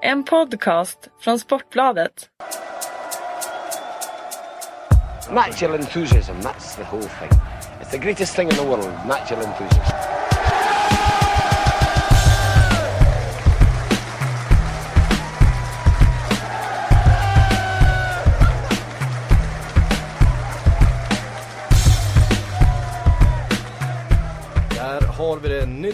En 0.00 0.24
podcast 0.24 1.08
från 1.20 1.38
Sportbladet. 1.38 2.30
Natural 5.30 5.74
enthusiasm, 5.74 6.36
that's 6.40 6.76
the 6.76 6.84
whole 6.84 7.02
thing. 7.02 7.30
It's 7.80 7.90
the 7.90 7.98
greatest 7.98 8.36
thing 8.36 8.48
in 8.50 8.56
the 8.56 8.62
world, 8.62 8.92
natural 9.06 9.42
enthusiasm. 9.42 9.97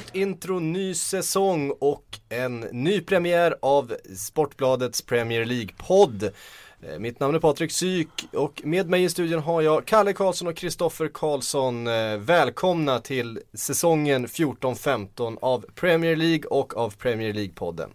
Nytt 0.04 0.14
intro, 0.14 0.58
ny 0.58 0.94
säsong 0.94 1.72
och 1.80 2.04
en 2.28 2.60
ny 2.60 3.00
premiär 3.00 3.56
av 3.62 3.94
Sportbladets 4.16 5.02
Premier 5.02 5.44
League-podd. 5.44 6.22
Eh, 6.22 6.98
Mitt 6.98 7.20
namn 7.20 7.34
är 7.34 7.38
Patrik 7.38 7.72
Syk 7.72 8.08
och 8.32 8.60
med 8.64 8.88
mig 8.88 9.04
i 9.04 9.08
studion 9.08 9.42
har 9.42 9.62
jag 9.62 9.84
Kalle 9.86 10.12
Karlsson 10.12 10.48
och 10.48 10.56
Kristoffer 10.56 11.08
Karlsson. 11.14 11.86
Eh, 11.86 12.16
Välkomna 12.16 13.00
till 13.00 13.40
säsongen 13.54 14.26
14-15 14.26 15.38
av 15.40 15.64
Premier 15.74 16.16
League 16.16 16.44
och 16.50 16.76
av 16.76 16.94
Premier 16.98 17.32
League-podden. 17.32 17.88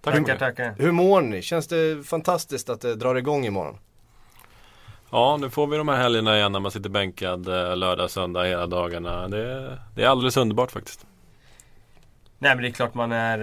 Tackar, 0.00 0.36
tackar. 0.38 0.74
Hur 0.78 0.92
mår 0.92 1.20
ni? 1.20 1.42
Känns 1.42 1.66
det 1.68 2.06
fantastiskt 2.06 2.68
att 2.68 2.80
det 2.80 2.94
drar 2.94 3.14
igång 3.14 3.46
imorgon? 3.46 3.78
Ja, 5.10 5.36
nu 5.40 5.50
får 5.50 5.66
vi 5.66 5.76
de 5.76 5.88
här 5.88 5.96
helgerna 5.96 6.36
igen 6.36 6.52
när 6.52 6.60
man 6.60 6.70
sitter 6.70 6.90
bänkad 6.90 7.48
eh, 7.48 7.76
lördag, 7.76 8.10
söndag 8.10 8.44
hela 8.44 8.66
dagarna. 8.66 9.28
Det, 9.28 9.78
det 9.94 10.02
är 10.02 10.06
alldeles 10.08 10.36
underbart 10.36 10.70
faktiskt. 10.70 11.06
Nej 12.42 12.54
men 12.54 12.62
det 12.62 12.68
är 12.68 12.72
klart 12.72 12.94
man 12.94 13.12
är 13.12 13.38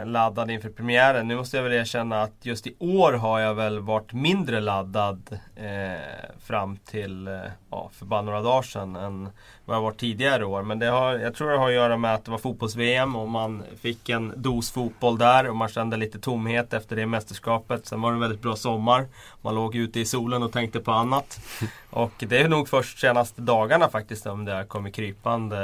eh, 0.00 0.06
laddad 0.06 0.50
inför 0.50 0.68
premiären. 0.68 1.28
Nu 1.28 1.36
måste 1.36 1.56
jag 1.56 1.64
väl 1.64 1.72
erkänna 1.72 2.22
att 2.22 2.34
just 2.42 2.66
i 2.66 2.74
år 2.78 3.12
har 3.12 3.40
jag 3.40 3.54
väl 3.54 3.80
varit 3.80 4.12
mindre 4.12 4.60
laddad 4.60 5.38
eh, 5.56 6.30
fram 6.40 6.76
till 6.76 7.28
eh, 7.28 7.40
ja, 7.70 7.90
för 7.92 8.06
bara 8.06 8.22
några 8.22 8.42
dagar 8.42 8.62
sedan 8.62 8.96
än 8.96 9.28
vad 9.64 9.76
jag 9.76 9.82
varit 9.82 10.00
tidigare 10.00 10.44
år. 10.44 10.62
Men 10.62 10.78
det 10.78 10.86
har, 10.86 11.18
jag 11.18 11.34
tror 11.34 11.50
det 11.50 11.58
har 11.58 11.68
att 11.68 11.74
göra 11.74 11.96
med 11.96 12.14
att 12.14 12.24
det 12.24 12.30
var 12.30 12.38
fotbolls-VM 12.38 13.16
och 13.16 13.28
man 13.28 13.62
fick 13.80 14.08
en 14.08 14.32
dos 14.36 14.70
fotboll 14.70 15.18
där 15.18 15.48
och 15.48 15.56
man 15.56 15.68
kände 15.68 15.96
lite 15.96 16.18
tomhet 16.18 16.72
efter 16.72 16.96
det 16.96 17.06
mästerskapet. 17.06 17.86
Sen 17.86 18.00
var 18.00 18.10
det 18.10 18.16
en 18.16 18.20
väldigt 18.20 18.42
bra 18.42 18.56
sommar. 18.56 19.06
Man 19.42 19.54
låg 19.54 19.74
ute 19.74 20.00
i 20.00 20.04
solen 20.04 20.42
och 20.42 20.52
tänkte 20.52 20.80
på 20.80 20.92
annat. 20.92 21.40
Och 21.90 22.12
det 22.18 22.38
är 22.38 22.48
nog 22.48 22.68
först 22.68 22.98
senaste 22.98 23.42
dagarna 23.42 23.88
faktiskt 23.88 24.22
som 24.22 24.44
det 24.44 24.52
har 24.52 24.64
kommit 24.64 24.94
krypande, 24.94 25.56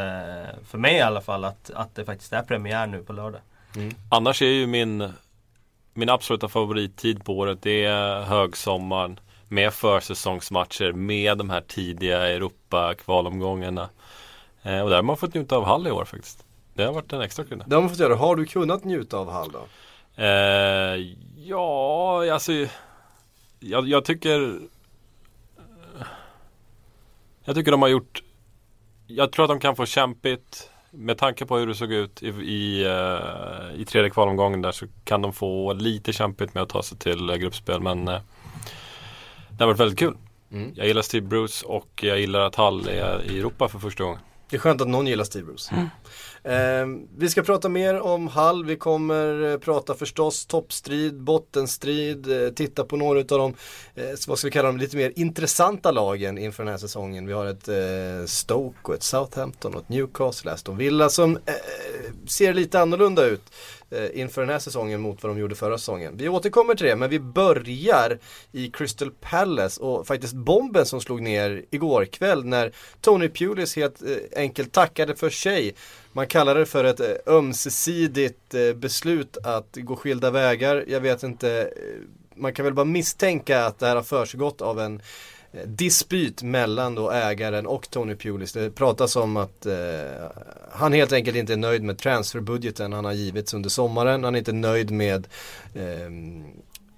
för 0.67 0.79
mig 0.79 0.95
i 0.97 1.01
alla 1.01 1.21
fall, 1.21 1.45
att, 1.45 1.71
att 1.75 1.95
det 1.95 2.05
faktiskt 2.05 2.33
är 2.33 2.43
premiär 2.43 2.87
nu 2.87 3.03
på 3.03 3.13
lördag. 3.13 3.41
Annars 4.09 4.43
är 4.43 4.47
ju 4.47 4.67
min, 4.67 5.13
min 5.95 6.09
absoluta 6.09 6.49
favorittid 6.49 7.25
på 7.25 7.39
året 7.39 7.59
det 7.63 7.85
är 7.85 8.23
högsommaren 8.23 9.21
med 9.55 9.73
försäsongsmatcher 9.73 10.93
med 10.93 11.39
de 11.39 11.51
här 11.51 11.61
tidiga 11.61 12.29
Europa-kvalomgångarna. 12.29 13.89
Eh, 14.63 14.81
och 14.81 14.89
där 14.89 14.97
har 14.97 15.03
man 15.03 15.17
fått 15.17 15.35
njuta 15.35 15.57
av 15.57 15.65
Hall 15.65 15.87
i 15.87 15.91
år 15.91 16.05
faktiskt. 16.05 16.45
Det 16.75 16.85
har 16.85 16.93
varit 16.93 17.13
en 17.13 17.21
extra 17.21 17.45
krydda. 17.45 17.65
Det 17.69 17.75
har 17.75 17.83
man 17.83 17.91
fått 17.91 17.99
göra. 17.99 18.15
Har 18.15 18.37
du 18.37 18.47
kunnat 18.47 18.85
njuta 18.85 19.19
av 19.19 19.31
Hall 19.31 19.53
då? 19.53 19.67
Eh, 20.23 21.01
ja, 21.37 22.33
alltså 22.33 22.53
jag, 23.61 23.89
jag 23.89 24.05
tycker 24.05 24.61
Jag 27.45 27.57
tycker 27.57 27.71
de 27.71 27.83
har 27.83 27.89
gjort 27.89 28.23
Jag 29.07 29.33
tror 29.33 29.45
att 29.45 29.51
de 29.51 29.61
kan 29.61 29.77
få 29.77 29.87
kämpigt 29.87 30.71
Med 30.91 31.19
tanke 31.19 31.47
på 31.47 31.57
hur 31.59 31.67
det 31.67 31.75
såg 31.75 31.93
ut 31.93 32.23
i, 32.23 32.29
i, 32.29 32.85
eh, 32.85 33.81
i 33.81 33.85
tredje 33.85 34.11
kvalomgången 34.11 34.63
där 34.63 34.73
så 34.73 34.87
kan 35.05 35.23
de 35.23 35.33
få 35.33 35.73
lite 35.73 36.13
kämpigt 36.13 36.55
med 36.55 36.63
att 36.63 36.69
ta 36.69 36.83
sig 36.83 36.99
till 36.99 37.31
eh, 37.31 37.37
gruppspel 37.37 37.81
men 37.81 38.09
eh, 38.09 38.21
Det 39.59 39.65
har 39.65 39.67
varit 39.67 39.81
väldigt 39.81 39.99
kul 39.99 40.17
Mm. 40.55 40.73
Jag 40.75 40.87
gillar 40.87 41.03
Steve 41.03 41.27
Bruce 41.27 41.67
och 41.67 41.89
jag 42.03 42.21
gillar 42.21 42.41
att 42.41 42.55
Hall 42.55 42.89
är 42.89 43.31
i 43.31 43.39
Europa 43.39 43.69
för 43.69 43.79
första 43.79 44.05
gången 44.05 44.19
Det 44.51 44.57
är 44.57 44.61
skönt 44.61 44.81
att 44.81 44.89
någon 44.89 45.07
gillar 45.07 45.25
Steve 45.25 45.45
Bruce. 45.45 45.75
Eh, 46.45 46.87
vi 47.17 47.29
ska 47.29 47.43
prata 47.43 47.69
mer 47.69 48.01
om 48.01 48.29
Hall, 48.29 48.65
vi 48.65 48.77
kommer 48.77 49.53
eh, 49.53 49.59
prata 49.59 49.95
förstås 49.95 50.47
toppstrid, 50.47 51.21
bottenstrid, 51.21 52.43
eh, 52.43 52.49
titta 52.49 52.85
på 52.85 52.97
några 52.97 53.19
av 53.19 53.25
de, 53.25 53.55
eh, 53.95 54.05
vad 54.29 54.39
ska 54.39 54.47
vi 54.47 54.53
kalla 54.53 54.69
dem, 54.69 54.77
lite 54.77 54.97
mer 54.97 55.13
intressanta 55.17 55.91
lagen 55.91 56.39
inför 56.39 56.63
den 56.65 56.71
här 56.71 56.79
säsongen. 56.79 57.27
Vi 57.27 57.33
har 57.33 57.47
ett 57.47 57.69
eh, 57.69 58.27
Stoke 58.27 58.79
och 58.83 58.95
ett 58.95 59.03
Southampton 59.03 59.75
och 59.75 59.81
ett 59.81 59.89
Newcastle, 59.89 60.51
Aston 60.53 60.77
Villa 60.77 61.09
som 61.09 61.37
eh, 61.37 61.53
ser 62.27 62.55
lite 62.55 62.81
annorlunda 62.81 63.27
ut 63.27 63.43
Eh, 63.95 64.21
inför 64.21 64.41
den 64.41 64.51
här 64.51 64.59
säsongen 64.59 65.01
mot 65.01 65.23
vad 65.23 65.31
de 65.33 65.39
gjorde 65.39 65.55
förra 65.55 65.79
säsongen. 65.79 66.17
Vi 66.17 66.29
återkommer 66.29 66.75
till 66.75 66.87
det, 66.87 66.97
men 66.97 67.11
vi 67.11 67.21
börjar 67.21 68.19
i 68.53 68.71
Crystal 68.71 69.11
Palace 69.21 69.81
och 69.81 70.07
faktiskt 70.07 70.35
bomben 70.35 70.87
som 70.87 71.01
slog 71.01 71.23
ner 71.23 71.65
igår 71.71 72.05
kväll 72.05 72.45
när 72.45 72.73
Tony 73.01 73.29
Pulis 73.29 73.77
helt 73.77 74.03
eh, 74.03 74.17
enkelt 74.37 74.73
tackade 74.73 75.17
för 75.17 75.31
sig. 75.31 75.75
Man 76.13 76.27
kallar 76.27 76.55
det 76.55 76.67
för 76.67 76.85
ett 76.85 77.01
eh, 77.01 77.07
ömsesidigt 77.27 78.55
beslut 78.75 79.37
att 79.45 79.77
gå 79.77 79.97
skilda 79.97 80.31
vägar. 80.31 80.85
Jag 80.89 81.01
vet 81.01 81.23
inte, 81.23 81.71
man 82.35 82.53
kan 82.53 82.65
väl 82.65 82.75
bara 82.75 82.85
misstänka 82.85 83.65
att 83.65 83.79
det 83.79 83.87
här 83.87 83.97
har 83.97 84.03
försiggått 84.03 84.63
av 84.63 84.81
en 84.81 85.03
dispyt 85.65 86.43
mellan 86.43 86.95
då 86.95 87.11
ägaren 87.11 87.67
och 87.67 87.91
Tony 87.91 88.17
Pulis. 88.17 88.53
Det 88.53 88.71
pratas 88.71 89.17
om 89.17 89.37
att 89.37 89.67
eh, 89.67 89.75
han 90.73 90.93
helt 90.93 91.13
enkelt 91.13 91.37
inte 91.37 91.53
är 91.53 91.57
nöjd 91.57 91.83
med 91.83 91.99
transferbudgeten 91.99 92.93
han 92.93 93.05
har 93.05 93.13
givits 93.13 93.55
under 93.55 93.71
sommaren. 93.71 94.25
Han 94.25 94.35
är 94.35 94.39
inte 94.39 94.53
nöjd 94.53 94.91
med 94.91 95.27
eh, 95.75 96.11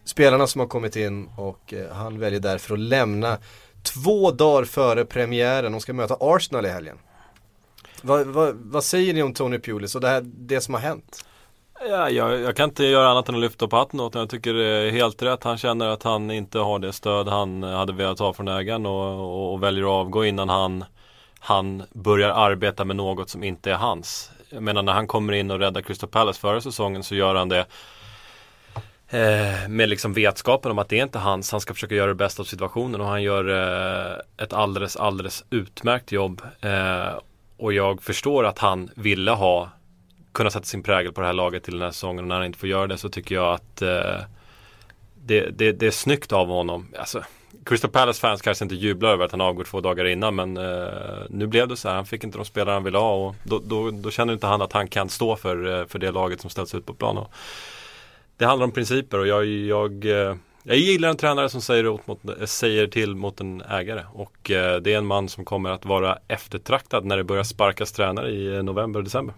spelarna 0.04 0.46
som 0.46 0.60
har 0.60 0.68
kommit 0.68 0.96
in 0.96 1.28
och 1.36 1.74
eh, 1.74 1.92
han 1.92 2.18
väljer 2.18 2.40
därför 2.40 2.74
att 2.74 2.80
lämna 2.80 3.38
två 3.82 4.30
dagar 4.30 4.64
före 4.64 5.04
premiären. 5.04 5.72
De 5.72 5.80
ska 5.80 5.92
möta 5.92 6.16
Arsenal 6.20 6.66
i 6.66 6.68
helgen. 6.68 6.98
Vad, 8.02 8.26
va, 8.26 8.52
vad 8.54 8.84
säger 8.84 9.14
ni 9.14 9.22
om 9.22 9.34
Tony 9.34 9.58
Pulis 9.58 9.94
och 9.94 10.00
det, 10.00 10.08
här, 10.08 10.22
det 10.24 10.60
som 10.60 10.74
har 10.74 10.80
hänt? 10.80 11.24
Ja, 11.80 12.10
jag, 12.10 12.40
jag 12.40 12.56
kan 12.56 12.68
inte 12.68 12.84
göra 12.84 13.08
annat 13.08 13.28
än 13.28 13.34
att 13.34 13.40
lyfta 13.40 13.68
på 13.68 13.76
hatten 13.76 14.00
åt 14.00 14.14
honom. 14.14 14.22
Jag 14.22 14.30
tycker 14.30 14.54
det 14.54 14.64
är 14.64 14.90
helt 14.90 15.22
rätt. 15.22 15.44
Han 15.44 15.58
känner 15.58 15.86
att 15.88 16.02
han 16.02 16.30
inte 16.30 16.58
har 16.58 16.78
det 16.78 16.92
stöd 16.92 17.28
han 17.28 17.62
hade 17.62 17.92
velat 17.92 18.18
ha 18.18 18.32
från 18.32 18.48
ägaren 18.48 18.86
och, 18.86 19.20
och, 19.20 19.52
och 19.52 19.62
väljer 19.62 19.84
att 19.84 19.90
avgå 19.90 20.24
innan 20.24 20.48
han, 20.48 20.84
han 21.38 21.82
börjar 21.92 22.30
arbeta 22.30 22.84
med 22.84 22.96
något 22.96 23.30
som 23.30 23.42
inte 23.42 23.70
är 23.70 23.74
hans. 23.74 24.30
Jag 24.48 24.62
menar 24.62 24.82
när 24.82 24.92
han 24.92 25.06
kommer 25.06 25.32
in 25.32 25.50
och 25.50 25.58
räddar 25.58 25.80
Crystal 25.80 26.08
Palace 26.08 26.40
förra 26.40 26.60
säsongen 26.60 27.02
så 27.02 27.14
gör 27.14 27.34
han 27.34 27.48
det 27.48 27.66
eh, 29.08 29.68
med 29.68 29.88
liksom 29.88 30.12
vetskapen 30.12 30.70
om 30.70 30.78
att 30.78 30.88
det 30.88 30.98
är 30.98 31.02
inte 31.02 31.18
hans. 31.18 31.52
Han 31.52 31.60
ska 31.60 31.74
försöka 31.74 31.94
göra 31.94 32.08
det 32.08 32.14
bästa 32.14 32.42
av 32.42 32.46
situationen 32.46 33.00
och 33.00 33.06
han 33.06 33.22
gör 33.22 33.48
eh, 33.48 34.44
ett 34.44 34.52
alldeles, 34.52 34.96
alldeles 34.96 35.44
utmärkt 35.50 36.12
jobb. 36.12 36.42
Eh, 36.60 37.18
och 37.56 37.72
jag 37.72 38.02
förstår 38.02 38.44
att 38.44 38.58
han 38.58 38.90
ville 38.94 39.30
ha 39.30 39.70
kunna 40.36 40.50
sätta 40.50 40.64
sin 40.64 40.82
prägel 40.82 41.12
på 41.12 41.20
det 41.20 41.26
här 41.26 41.34
laget 41.34 41.64
till 41.64 41.72
den 41.72 41.82
här 41.82 41.90
säsongen 41.90 42.24
och 42.24 42.28
när 42.28 42.36
han 42.36 42.44
inte 42.44 42.58
får 42.58 42.68
göra 42.68 42.86
det 42.86 42.98
så 42.98 43.08
tycker 43.08 43.34
jag 43.34 43.54
att 43.54 43.82
eh, 43.82 44.20
det, 45.24 45.50
det, 45.50 45.72
det 45.72 45.86
är 45.86 45.90
snyggt 45.90 46.32
av 46.32 46.48
honom. 46.48 46.88
Alltså, 46.98 47.22
Crystal 47.64 47.90
Palace 47.90 48.20
fans 48.20 48.42
kanske 48.42 48.64
inte 48.64 48.74
jublar 48.74 49.10
över 49.10 49.24
att 49.24 49.30
han 49.30 49.40
avgår 49.40 49.64
två 49.64 49.80
dagar 49.80 50.04
innan 50.04 50.34
men 50.34 50.56
eh, 50.56 50.88
nu 51.30 51.46
blev 51.46 51.68
det 51.68 51.76
så 51.76 51.88
här. 51.88 51.94
Han 51.94 52.06
fick 52.06 52.24
inte 52.24 52.38
de 52.38 52.44
spelare 52.44 52.72
han 52.72 52.84
ville 52.84 52.98
ha 52.98 53.14
och 53.14 53.34
då, 53.44 53.60
då, 53.64 53.90
då 53.90 54.10
känner 54.10 54.32
inte 54.32 54.46
han 54.46 54.62
att 54.62 54.72
han 54.72 54.88
kan 54.88 55.08
stå 55.08 55.36
för, 55.36 55.80
eh, 55.80 55.86
för 55.86 55.98
det 55.98 56.10
laget 56.10 56.40
som 56.40 56.50
ställs 56.50 56.74
ut 56.74 56.86
på 56.86 56.94
plan. 56.94 57.18
Och 57.18 57.32
det 58.36 58.44
handlar 58.44 58.64
om 58.64 58.72
principer 58.72 59.18
och 59.18 59.26
jag, 59.26 59.46
jag, 59.46 60.04
eh, 60.04 60.36
jag 60.62 60.76
gillar 60.76 61.08
en 61.08 61.16
tränare 61.16 61.48
som 61.48 61.60
säger, 61.60 61.88
åt 61.88 62.06
mot, 62.06 62.24
eh, 62.24 62.46
säger 62.46 62.86
till 62.86 63.14
mot 63.14 63.40
en 63.40 63.60
ägare 63.60 64.04
och 64.12 64.50
eh, 64.50 64.76
det 64.76 64.94
är 64.94 64.98
en 64.98 65.06
man 65.06 65.28
som 65.28 65.44
kommer 65.44 65.70
att 65.70 65.84
vara 65.84 66.18
eftertraktad 66.28 67.04
när 67.04 67.16
det 67.16 67.24
börjar 67.24 67.44
sparkas 67.44 67.92
tränare 67.92 68.30
i 68.30 68.62
november 68.62 69.00
och 69.00 69.04
december. 69.04 69.34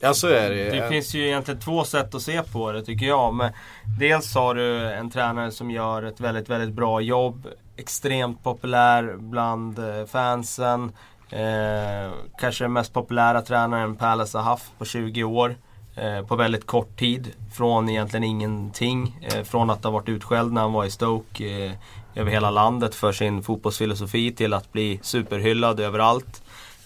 Ja 0.00 0.14
så 0.14 0.28
är 0.28 0.50
det. 0.50 0.70
Det 0.70 0.88
finns 0.88 1.14
ju 1.14 1.26
egentligen 1.26 1.60
två 1.60 1.84
sätt 1.84 2.14
att 2.14 2.22
se 2.22 2.42
på 2.42 2.72
det 2.72 2.82
tycker 2.82 3.06
jag. 3.06 3.34
Men 3.34 3.52
dels 3.98 4.34
har 4.34 4.54
du 4.54 4.92
en 4.92 5.10
tränare 5.10 5.50
som 5.50 5.70
gör 5.70 6.02
ett 6.02 6.20
väldigt, 6.20 6.48
väldigt 6.48 6.74
bra 6.74 7.00
jobb. 7.00 7.46
Extremt 7.76 8.44
populär 8.44 9.16
bland 9.18 9.78
eh, 9.78 10.06
fansen. 10.06 10.92
Eh, 11.30 12.12
kanske 12.40 12.64
den 12.64 12.72
mest 12.72 12.92
populära 12.92 13.42
tränaren 13.42 13.96
Palace 13.96 14.38
har 14.38 14.44
haft 14.44 14.78
på 14.78 14.84
20 14.84 15.24
år. 15.24 15.56
Eh, 16.00 16.26
på 16.26 16.36
väldigt 16.36 16.66
kort 16.66 16.98
tid. 16.98 17.32
Från 17.52 17.88
egentligen 17.88 18.24
ingenting. 18.24 19.18
Eh, 19.22 19.42
från 19.42 19.70
att 19.70 19.84
ha 19.84 19.90
varit 19.90 20.08
utskälld 20.08 20.52
när 20.52 20.60
han 20.60 20.72
var 20.72 20.84
i 20.84 20.90
Stoke 20.90 21.64
eh, 21.64 21.72
över 22.14 22.30
hela 22.30 22.50
landet 22.50 22.94
för 22.94 23.12
sin 23.12 23.42
fotbollsfilosofi 23.42 24.32
till 24.32 24.54
att 24.54 24.72
bli 24.72 25.00
superhyllad 25.02 25.80
överallt. 25.80 26.42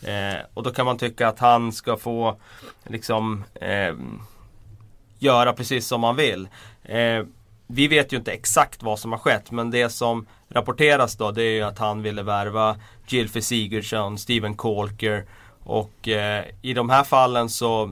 Eh, 0.06 0.40
och 0.54 0.62
då 0.62 0.70
kan 0.70 0.86
man 0.86 0.98
tycka 0.98 1.28
att 1.28 1.38
han 1.38 1.72
ska 1.72 1.96
få 1.96 2.36
liksom 2.84 3.44
eh, 3.54 3.94
göra 5.18 5.52
precis 5.52 5.86
som 5.86 6.00
man 6.00 6.16
vill. 6.16 6.48
Eh, 6.82 7.24
vi 7.66 7.88
vet 7.88 8.12
ju 8.12 8.16
inte 8.16 8.32
exakt 8.32 8.82
vad 8.82 8.98
som 8.98 9.12
har 9.12 9.18
skett 9.18 9.50
men 9.50 9.70
det 9.70 9.88
som 9.88 10.26
rapporteras 10.48 11.16
då 11.16 11.30
det 11.30 11.42
är 11.42 11.54
ju 11.54 11.62
att 11.62 11.78
han 11.78 12.02
ville 12.02 12.22
värva 12.22 12.76
Gilfie 13.06 13.42
Sigurdsson, 13.42 14.18
Steven 14.18 14.54
Colker 14.54 15.24
och 15.64 16.08
eh, 16.08 16.44
i 16.62 16.74
de 16.74 16.90
här 16.90 17.04
fallen 17.04 17.48
så 17.48 17.82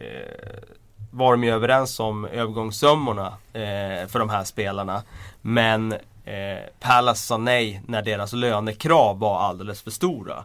eh, 0.00 0.64
var 1.10 1.32
de 1.32 1.44
ju 1.44 1.50
överens 1.50 2.00
om 2.00 2.24
övergångssummorna 2.24 3.26
eh, 3.52 4.08
för 4.08 4.18
de 4.18 4.30
här 4.30 4.44
spelarna. 4.44 5.02
Men 5.40 5.92
eh, 6.24 6.58
Palace 6.80 7.26
sa 7.26 7.36
nej 7.36 7.82
när 7.86 8.02
deras 8.02 8.32
lönekrav 8.32 9.18
var 9.18 9.40
alldeles 9.40 9.82
för 9.82 9.90
stora. 9.90 10.44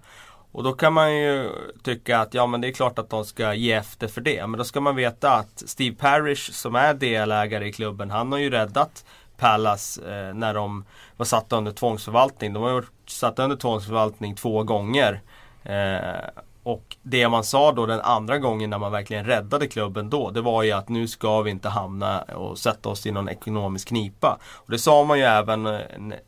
Och 0.52 0.64
då 0.64 0.74
kan 0.74 0.94
man 0.94 1.16
ju 1.16 1.50
tycka 1.84 2.20
att 2.20 2.34
ja 2.34 2.48
men 2.48 2.62
det 2.62 2.68
är 2.68 2.72
klart 2.72 3.00
att 3.00 3.10
de 3.10 3.26
ska 3.26 3.54
ge 3.54 3.72
efter 3.72 4.08
för 4.08 4.22
det. 4.22 4.48
Men 4.48 4.58
då 4.58 4.64
ska 4.64 4.82
man 4.82 4.96
veta 4.96 5.32
att 5.32 5.64
Steve 5.66 5.96
Parrish 5.96 6.52
som 6.52 6.76
är 6.76 6.94
delägare 6.94 7.68
i 7.68 7.74
klubben, 7.74 8.12
han 8.12 8.32
har 8.32 8.40
ju 8.40 8.50
räddat 8.50 9.06
Palace 9.38 10.02
eh, 10.02 10.34
när 10.34 10.54
de 10.54 10.86
var 11.18 11.26
satta 11.26 11.58
under 11.58 11.72
tvångsförvaltning. 11.72 12.54
De 12.54 12.64
har 12.64 12.74
varit 12.74 12.90
satta 13.08 13.44
under 13.44 13.58
tvångsförvaltning 13.58 14.36
två 14.36 14.64
gånger. 14.64 15.22
Eh, 15.64 16.30
och 16.64 16.98
det 17.02 17.30
man 17.30 17.44
sa 17.44 17.72
då 17.72 17.86
den 17.86 18.02
andra 18.02 18.38
gången 18.38 18.70
när 18.70 18.78
man 18.78 18.92
verkligen 18.92 19.26
räddade 19.26 19.68
klubben 19.68 20.10
då, 20.10 20.30
det 20.30 20.42
var 20.42 20.64
ju 20.64 20.72
att 20.72 20.90
nu 20.90 21.08
ska 21.08 21.42
vi 21.42 21.52
inte 21.52 21.70
hamna 21.70 22.22
och 22.22 22.58
sätta 22.58 22.90
oss 22.90 23.06
i 23.06 23.12
någon 23.12 23.30
ekonomisk 23.30 23.88
knipa. 23.88 24.40
Och 24.56 24.72
det 24.72 24.80
sa 24.80 25.04
man 25.04 25.18
ju 25.18 25.24
även 25.24 25.66
eh, 25.66 25.82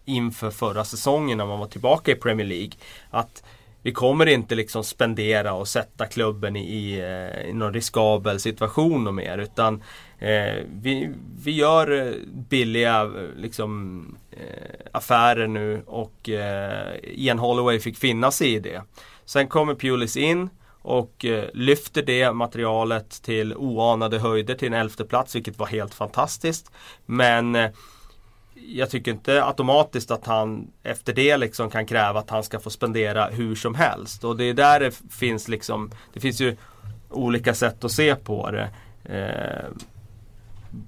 inför 0.05 0.51
förra 0.51 0.83
säsongen 0.83 1.37
när 1.37 1.45
man 1.45 1.59
var 1.59 1.67
tillbaka 1.67 2.11
i 2.11 2.15
Premier 2.15 2.47
League. 2.47 2.71
Att 3.09 3.43
vi 3.83 3.91
kommer 3.91 4.25
inte 4.25 4.55
liksom 4.55 4.83
spendera 4.83 5.53
och 5.53 5.67
sätta 5.67 6.05
klubben 6.05 6.55
i, 6.55 6.59
i, 6.59 6.99
eh, 6.99 7.49
i 7.49 7.53
någon 7.53 7.73
riskabel 7.73 8.39
situation 8.39 9.07
och 9.07 9.13
mer 9.13 9.37
utan 9.37 9.83
eh, 10.19 10.63
vi, 10.81 11.13
vi 11.43 11.51
gör 11.51 11.91
eh, 11.91 12.13
billiga 12.49 13.03
liksom, 13.37 14.05
eh, 14.31 14.87
affärer 14.91 15.47
nu 15.47 15.83
och 15.85 16.29
eh, 16.29 16.95
Ian 17.03 17.39
Holloway 17.39 17.79
fick 17.79 17.97
finna 17.97 18.31
sig 18.31 18.53
i 18.53 18.59
det. 18.59 18.81
Sen 19.25 19.47
kommer 19.47 19.75
Pulis 19.75 20.17
in 20.17 20.49
och 20.81 21.25
eh, 21.25 21.45
lyfter 21.53 22.01
det 22.01 22.33
materialet 22.33 23.09
till 23.23 23.55
oanade 23.55 24.19
höjder 24.19 24.55
till 24.55 24.67
en 24.67 24.73
elfte 24.73 25.03
plats 25.05 25.35
vilket 25.35 25.59
var 25.59 25.67
helt 25.67 25.93
fantastiskt. 25.93 26.71
Men 27.05 27.55
eh, 27.55 27.71
jag 28.67 28.89
tycker 28.89 29.11
inte 29.11 29.43
automatiskt 29.43 30.11
att 30.11 30.25
han 30.25 30.71
efter 30.83 31.13
det 31.13 31.37
liksom 31.37 31.69
kan 31.69 31.85
kräva 31.85 32.19
att 32.19 32.29
han 32.29 32.43
ska 32.43 32.59
få 32.59 32.69
spendera 32.69 33.25
hur 33.25 33.55
som 33.55 33.75
helst. 33.75 34.23
Och 34.23 34.37
det 34.37 34.43
är 34.43 34.53
där 34.53 34.79
det 34.79 35.01
finns 35.09 35.47
liksom 35.47 35.91
Det 36.13 36.19
finns 36.19 36.41
ju 36.41 36.57
olika 37.09 37.53
sätt 37.53 37.83
att 37.83 37.91
se 37.91 38.15
på 38.15 38.51
det. 38.51 38.69
Eh, 39.03 39.69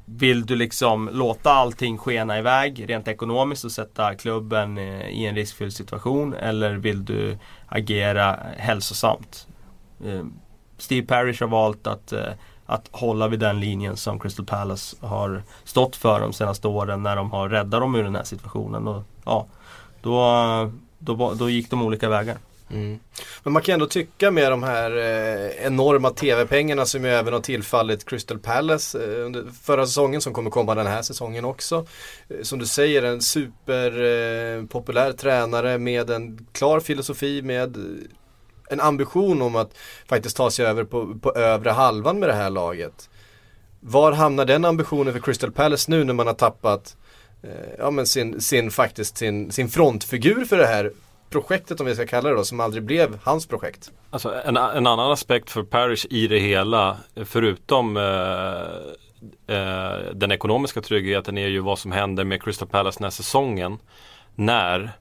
vill 0.05 0.45
du 0.45 0.55
liksom 0.55 1.09
låta 1.13 1.51
allting 1.51 1.97
skena 1.97 2.39
iväg 2.39 2.89
rent 2.89 3.07
ekonomiskt 3.07 3.65
och 3.65 3.71
sätta 3.71 4.15
klubben 4.15 4.77
eh, 4.77 5.09
i 5.09 5.25
en 5.25 5.35
riskfylld 5.35 5.73
situation 5.73 6.33
eller 6.33 6.73
vill 6.73 7.05
du 7.05 7.37
agera 7.67 8.39
hälsosamt? 8.57 9.47
Eh, 10.05 10.25
Steve 10.77 11.07
Parrish 11.07 11.41
har 11.41 11.49
valt 11.49 11.87
att 11.87 12.13
eh, 12.13 12.33
att 12.65 12.87
hålla 12.91 13.27
vid 13.27 13.39
den 13.39 13.59
linjen 13.59 13.97
som 13.97 14.19
Crystal 14.19 14.45
Palace 14.45 14.95
har 14.99 15.43
stått 15.63 15.95
för 15.95 16.19
de 16.19 16.33
senaste 16.33 16.67
åren 16.67 17.03
när 17.03 17.15
de 17.15 17.31
har 17.31 17.49
räddat 17.49 17.81
dem 17.81 17.95
ur 17.95 18.03
den 18.03 18.15
här 18.15 18.23
situationen. 18.23 18.87
Och, 18.87 19.03
ja, 19.25 19.47
då, 20.01 20.71
då, 20.99 21.33
då 21.33 21.49
gick 21.49 21.69
de 21.69 21.81
olika 21.81 22.09
vägar. 22.09 22.37
Mm. 22.73 22.99
Men 23.43 23.53
man 23.53 23.61
kan 23.61 23.73
ändå 23.73 23.85
tycka 23.85 24.31
med 24.31 24.51
de 24.51 24.63
här 24.63 24.97
eh, 24.97 25.65
enorma 25.65 26.09
tv-pengarna 26.09 26.85
som 26.85 27.03
ju 27.03 27.09
även 27.09 27.33
har 27.33 27.41
tillfallit 27.41 28.05
Crystal 28.05 28.39
Palace 28.39 29.03
eh, 29.03 29.25
under 29.25 29.45
förra 29.61 29.85
säsongen 29.85 30.21
som 30.21 30.33
kommer 30.33 30.49
komma 30.49 30.75
den 30.75 30.87
här 30.87 31.01
säsongen 31.01 31.45
också. 31.45 31.85
Eh, 32.27 32.41
som 32.41 32.59
du 32.59 32.65
säger 32.65 33.03
en 33.03 33.21
superpopulär 33.21 35.09
eh, 35.09 35.13
tränare 35.15 35.77
med 35.77 36.09
en 36.09 36.47
klar 36.51 36.79
filosofi 36.79 37.41
med 37.41 37.77
en 38.73 38.81
ambition 38.81 39.41
om 39.41 39.55
att 39.55 39.77
faktiskt 40.05 40.37
ta 40.37 40.51
sig 40.51 40.65
över 40.65 40.83
på, 40.83 41.19
på 41.19 41.33
övre 41.33 41.69
halvan 41.69 42.19
med 42.19 42.29
det 42.29 42.35
här 42.35 42.49
laget. 42.49 43.09
Var 43.79 44.11
hamnar 44.11 44.45
den 44.45 44.65
ambitionen 44.65 45.13
för 45.13 45.19
Crystal 45.19 45.51
Palace 45.51 45.91
nu 45.91 46.03
när 46.03 46.13
man 46.13 46.27
har 46.27 46.33
tappat 46.33 46.97
eh, 47.43 47.49
ja, 47.77 47.91
men 47.91 48.07
sin, 48.07 48.41
sin, 48.41 48.71
faktiskt 48.71 49.17
sin, 49.17 49.51
sin 49.51 49.69
frontfigur 49.69 50.45
för 50.45 50.57
det 50.57 50.67
här 50.67 50.91
projektet 51.29 51.79
om 51.79 51.85
vi 51.85 51.95
ska 51.95 52.05
kalla 52.05 52.29
det 52.29 52.35
då, 52.35 52.43
som 52.43 52.59
aldrig 52.59 52.83
blev 52.83 53.19
hans 53.23 53.47
projekt. 53.47 53.91
Alltså 54.09 54.33
en, 54.45 54.57
en 54.57 54.87
annan 54.87 55.11
aspekt 55.11 55.49
för 55.49 55.63
Parish 55.63 56.05
i 56.09 56.27
det 56.27 56.39
hela, 56.39 56.97
förutom 57.25 57.97
eh, 57.97 59.55
eh, 59.57 59.97
den 60.13 60.31
ekonomiska 60.31 60.81
tryggheten 60.81 61.37
är 61.37 61.47
ju 61.47 61.59
vad 61.59 61.79
som 61.79 61.91
händer 61.91 62.23
med 62.23 62.43
Crystal 62.43 62.67
Palace 62.67 62.99
den 62.99 63.03
här 63.03 63.11
säsongen. 63.11 63.77
När 64.35 64.91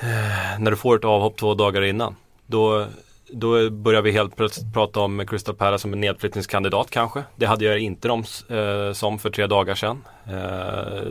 Eh, 0.00 0.58
när 0.58 0.70
du 0.70 0.76
får 0.76 0.96
ett 0.96 1.04
avhopp 1.04 1.36
två 1.36 1.54
dagar 1.54 1.82
innan. 1.82 2.16
Då, 2.46 2.86
då 3.30 3.70
börjar 3.70 4.02
vi 4.02 4.10
helt 4.10 4.36
plötsligt 4.36 4.74
prata 4.74 5.00
om 5.00 5.26
Crystal 5.26 5.54
Palace 5.54 5.82
som 5.82 5.92
en 5.92 6.00
nedflyttningskandidat 6.00 6.90
kanske. 6.90 7.22
Det 7.36 7.46
hade 7.46 7.64
jag 7.64 7.78
inte 7.78 8.08
dem 8.08 8.24
eh, 8.48 8.92
som 8.92 9.18
för 9.18 9.30
tre 9.30 9.46
dagar 9.46 9.74
sedan. 9.74 10.04
Eh, 10.26 11.02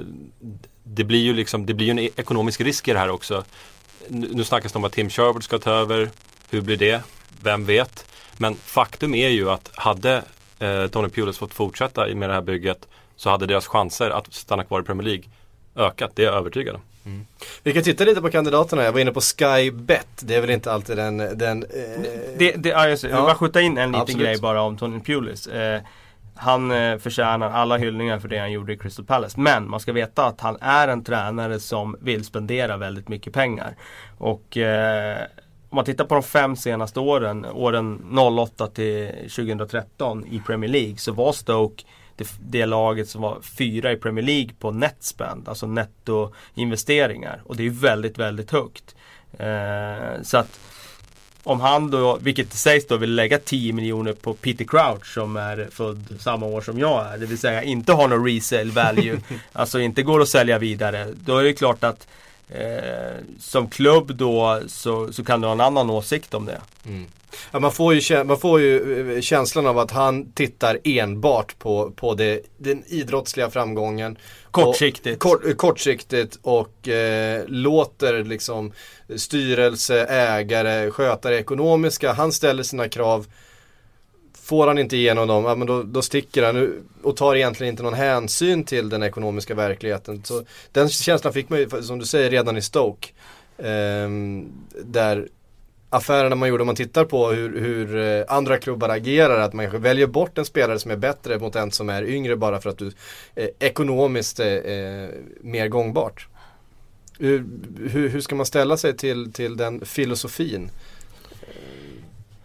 det 0.83 1.03
blir 1.03 1.19
ju 1.19 1.33
liksom, 1.33 1.65
det 1.65 1.73
blir 1.73 1.91
en 1.91 1.99
e- 1.99 2.09
ekonomisk 2.15 2.61
risk 2.61 2.87
i 2.87 2.93
det 2.93 2.99
här 2.99 3.09
också. 3.09 3.43
Nu, 4.07 4.29
nu 4.33 4.43
snackas 4.43 4.71
det 4.71 4.77
om 4.79 4.83
att 4.83 4.91
Tim 4.93 5.09
Sherwood 5.09 5.43
ska 5.43 5.59
ta 5.59 5.71
över. 5.71 6.09
Hur 6.49 6.61
blir 6.61 6.77
det? 6.77 7.01
Vem 7.43 7.65
vet? 7.65 8.05
Men 8.37 8.55
faktum 8.55 9.15
är 9.15 9.29
ju 9.29 9.49
att 9.49 9.71
hade 9.75 10.23
eh, 10.59 10.87
Tony 10.87 11.09
Pulis 11.09 11.37
fått 11.37 11.53
fortsätta 11.53 12.07
med 12.15 12.29
det 12.29 12.33
här 12.33 12.41
bygget 12.41 12.87
så 13.15 13.29
hade 13.29 13.45
deras 13.45 13.67
chanser 13.67 14.09
att 14.09 14.33
stanna 14.33 14.63
kvar 14.63 14.81
i 14.81 14.83
Premier 14.83 15.03
League 15.03 15.23
ökat. 15.75 16.11
Det 16.15 16.21
är 16.21 16.25
jag 16.25 16.35
övertygad 16.35 16.75
om. 16.75 16.81
Mm. 17.05 17.25
Vi 17.63 17.73
kan 17.73 17.83
titta 17.83 18.03
lite 18.03 18.21
på 18.21 18.29
kandidaterna. 18.29 18.83
Jag 18.83 18.91
var 18.91 18.99
inne 18.99 19.11
på 19.11 19.21
Skybet. 19.21 20.07
Det 20.19 20.35
är 20.35 20.41
väl 20.41 20.49
inte 20.49 20.71
alltid 20.71 20.97
den... 20.97 21.17
den 21.17 21.63
eh... 21.63 21.69
det, 22.37 22.51
det, 22.51 22.69
ja, 22.69 22.89
just, 22.89 23.03
ja. 23.03 23.09
Jag 23.09 23.15
vill 23.15 23.25
bara 23.25 23.35
skjuta 23.35 23.61
in 23.61 23.77
en 23.77 23.89
liten 23.89 24.01
Absolut. 24.01 24.25
grej 24.25 24.39
bara 24.39 24.61
om 24.61 24.77
Tony 24.77 24.99
Pulis. 24.99 25.47
Eh, 25.47 25.81
han 26.35 26.71
eh, 26.71 26.97
förtjänar 26.97 27.49
alla 27.49 27.77
hyllningar 27.77 28.19
för 28.19 28.27
det 28.27 28.37
han 28.37 28.51
gjorde 28.51 28.73
i 28.73 28.77
Crystal 28.77 29.05
Palace. 29.05 29.39
Men 29.39 29.69
man 29.69 29.79
ska 29.79 29.93
veta 29.93 30.25
att 30.25 30.41
han 30.41 30.57
är 30.61 30.87
en 30.87 31.03
tränare 31.03 31.59
som 31.59 31.95
vill 32.01 32.25
spendera 32.25 32.77
väldigt 32.77 33.09
mycket 33.09 33.33
pengar. 33.33 33.75
Och 34.17 34.57
eh, 34.57 35.17
om 35.69 35.75
man 35.75 35.85
tittar 35.85 36.05
på 36.05 36.15
de 36.15 36.23
fem 36.23 36.55
senaste 36.55 36.99
åren, 36.99 37.45
åren 37.45 38.17
08 38.39 38.67
till 38.67 39.07
2013 39.35 40.25
i 40.25 40.39
Premier 40.39 40.71
League 40.71 40.97
så 40.97 41.11
var 41.11 41.33
Stoke 41.33 41.83
det, 42.15 42.27
det 42.39 42.65
laget 42.65 43.09
som 43.09 43.21
var 43.21 43.41
fyra 43.41 43.91
i 43.91 43.95
Premier 43.95 44.25
League 44.25 44.49
på 44.59 44.71
netspend, 44.71 45.49
alltså 45.49 45.67
nettoinvesteringar. 45.67 47.41
Och 47.45 47.55
det 47.55 47.65
är 47.65 47.69
väldigt, 47.69 48.17
väldigt 48.17 48.51
högt. 48.51 48.95
Eh, 49.39 50.21
så 50.23 50.37
att 50.37 50.59
om 51.43 51.59
han 51.59 51.91
då, 51.91 52.17
vilket 52.21 52.53
sägs 52.53 52.87
då, 52.87 52.97
vill 52.97 53.15
lägga 53.15 53.37
10 53.39 53.73
miljoner 53.73 54.13
på 54.13 54.33
Peter 54.33 54.65
Crouch 54.65 55.13
som 55.13 55.35
är 55.35 55.67
född 55.71 56.15
samma 56.19 56.45
år 56.45 56.61
som 56.61 56.79
jag 56.79 57.13
är. 57.13 57.17
Det 57.17 57.25
vill 57.25 57.37
säga 57.37 57.63
inte 57.63 57.93
har 57.93 58.07
någon 58.07 58.25
resale 58.27 58.71
value. 58.71 59.19
alltså 59.53 59.79
inte 59.79 60.03
går 60.03 60.21
att 60.21 60.29
sälja 60.29 60.59
vidare. 60.59 61.07
Då 61.25 61.37
är 61.37 61.43
det 61.43 61.53
klart 61.53 61.83
att 61.83 62.07
eh, 62.49 63.17
som 63.39 63.69
klubb 63.69 64.15
då 64.15 64.61
så, 64.67 65.13
så 65.13 65.23
kan 65.23 65.41
du 65.41 65.47
ha 65.47 65.51
en 65.51 65.61
annan 65.61 65.89
åsikt 65.89 66.33
om 66.33 66.45
det. 66.45 66.61
Mm. 66.85 67.05
Ja, 67.51 67.59
man, 67.59 67.71
får 67.71 67.93
ju, 67.93 68.23
man 68.23 68.37
får 68.37 68.59
ju 68.59 69.15
eh, 69.15 69.21
känslan 69.21 69.67
av 69.67 69.79
att 69.79 69.91
han 69.91 70.31
tittar 70.31 70.79
enbart 70.83 71.59
på, 71.59 71.91
på 71.91 72.13
det, 72.13 72.41
den 72.57 72.83
idrottsliga 72.87 73.49
framgången. 73.49 74.17
Kortsiktigt. 74.51 75.15
Och, 75.15 75.21
kort, 75.21 75.57
kortsiktigt 75.57 76.39
och 76.41 76.87
eh, 76.87 77.43
låter 77.47 78.23
liksom 78.23 78.71
styrelse, 79.15 80.05
ägare 80.05 80.91
sköta 80.91 81.29
det 81.29 81.39
ekonomiska. 81.39 82.13
Han 82.13 82.31
ställer 82.31 82.63
sina 82.63 82.89
krav. 82.89 83.27
Får 84.45 84.67
han 84.67 84.77
inte 84.77 84.97
igenom 84.97 85.27
dem, 85.27 85.45
ja, 85.45 85.55
men 85.55 85.67
då, 85.67 85.83
då 85.83 86.01
sticker 86.01 86.43
han 86.43 86.83
och 87.01 87.17
tar 87.17 87.35
egentligen 87.35 87.73
inte 87.73 87.83
någon 87.83 87.93
hänsyn 87.93 88.63
till 88.63 88.89
den 88.89 89.03
ekonomiska 89.03 89.55
verkligheten. 89.55 90.23
Så 90.23 90.43
den 90.71 90.89
känslan 90.89 91.33
fick 91.33 91.49
man 91.49 91.59
ju, 91.59 91.69
som 91.81 91.99
du 91.99 92.05
säger, 92.05 92.29
redan 92.29 92.57
i 92.57 92.61
Stoke. 92.61 93.07
Ehm, 93.57 94.51
där 94.83 95.27
affärerna 95.89 96.35
man 96.35 96.49
gjorde 96.49 96.63
om 96.63 96.67
man 96.67 96.75
tittar 96.75 97.05
på 97.05 97.31
hur, 97.31 97.59
hur, 97.59 97.97
eh, 97.97 98.25
andra 98.27 98.57
klubbar 98.57 98.89
agerar. 98.89 99.39
Att 99.39 99.53
man 99.53 99.81
väljer 99.81 100.07
bort 100.07 100.37
en 100.37 100.45
spelare 100.45 100.79
som 100.79 100.91
är 100.91 100.97
bättre 100.97 101.39
mot 101.39 101.55
en 101.55 101.71
som 101.71 101.89
är 101.89 102.03
yngre 102.03 102.35
bara 102.35 102.61
för 102.61 102.69
att 102.69 102.77
du 102.77 102.91
eh, 103.35 103.49
ekonomiskt 103.59 104.39
är 104.39 105.03
eh, 105.03 105.09
mer 105.41 105.67
gångbart. 105.67 106.27
Hur, 107.19 107.45
hur, 107.89 108.09
hur, 108.09 108.21
ska 108.21 108.35
man 108.35 108.45
ställa 108.45 108.77
sig 108.77 108.97
till, 108.97 109.33
till 109.33 109.57
den 109.57 109.85
filosofin? 109.85 110.69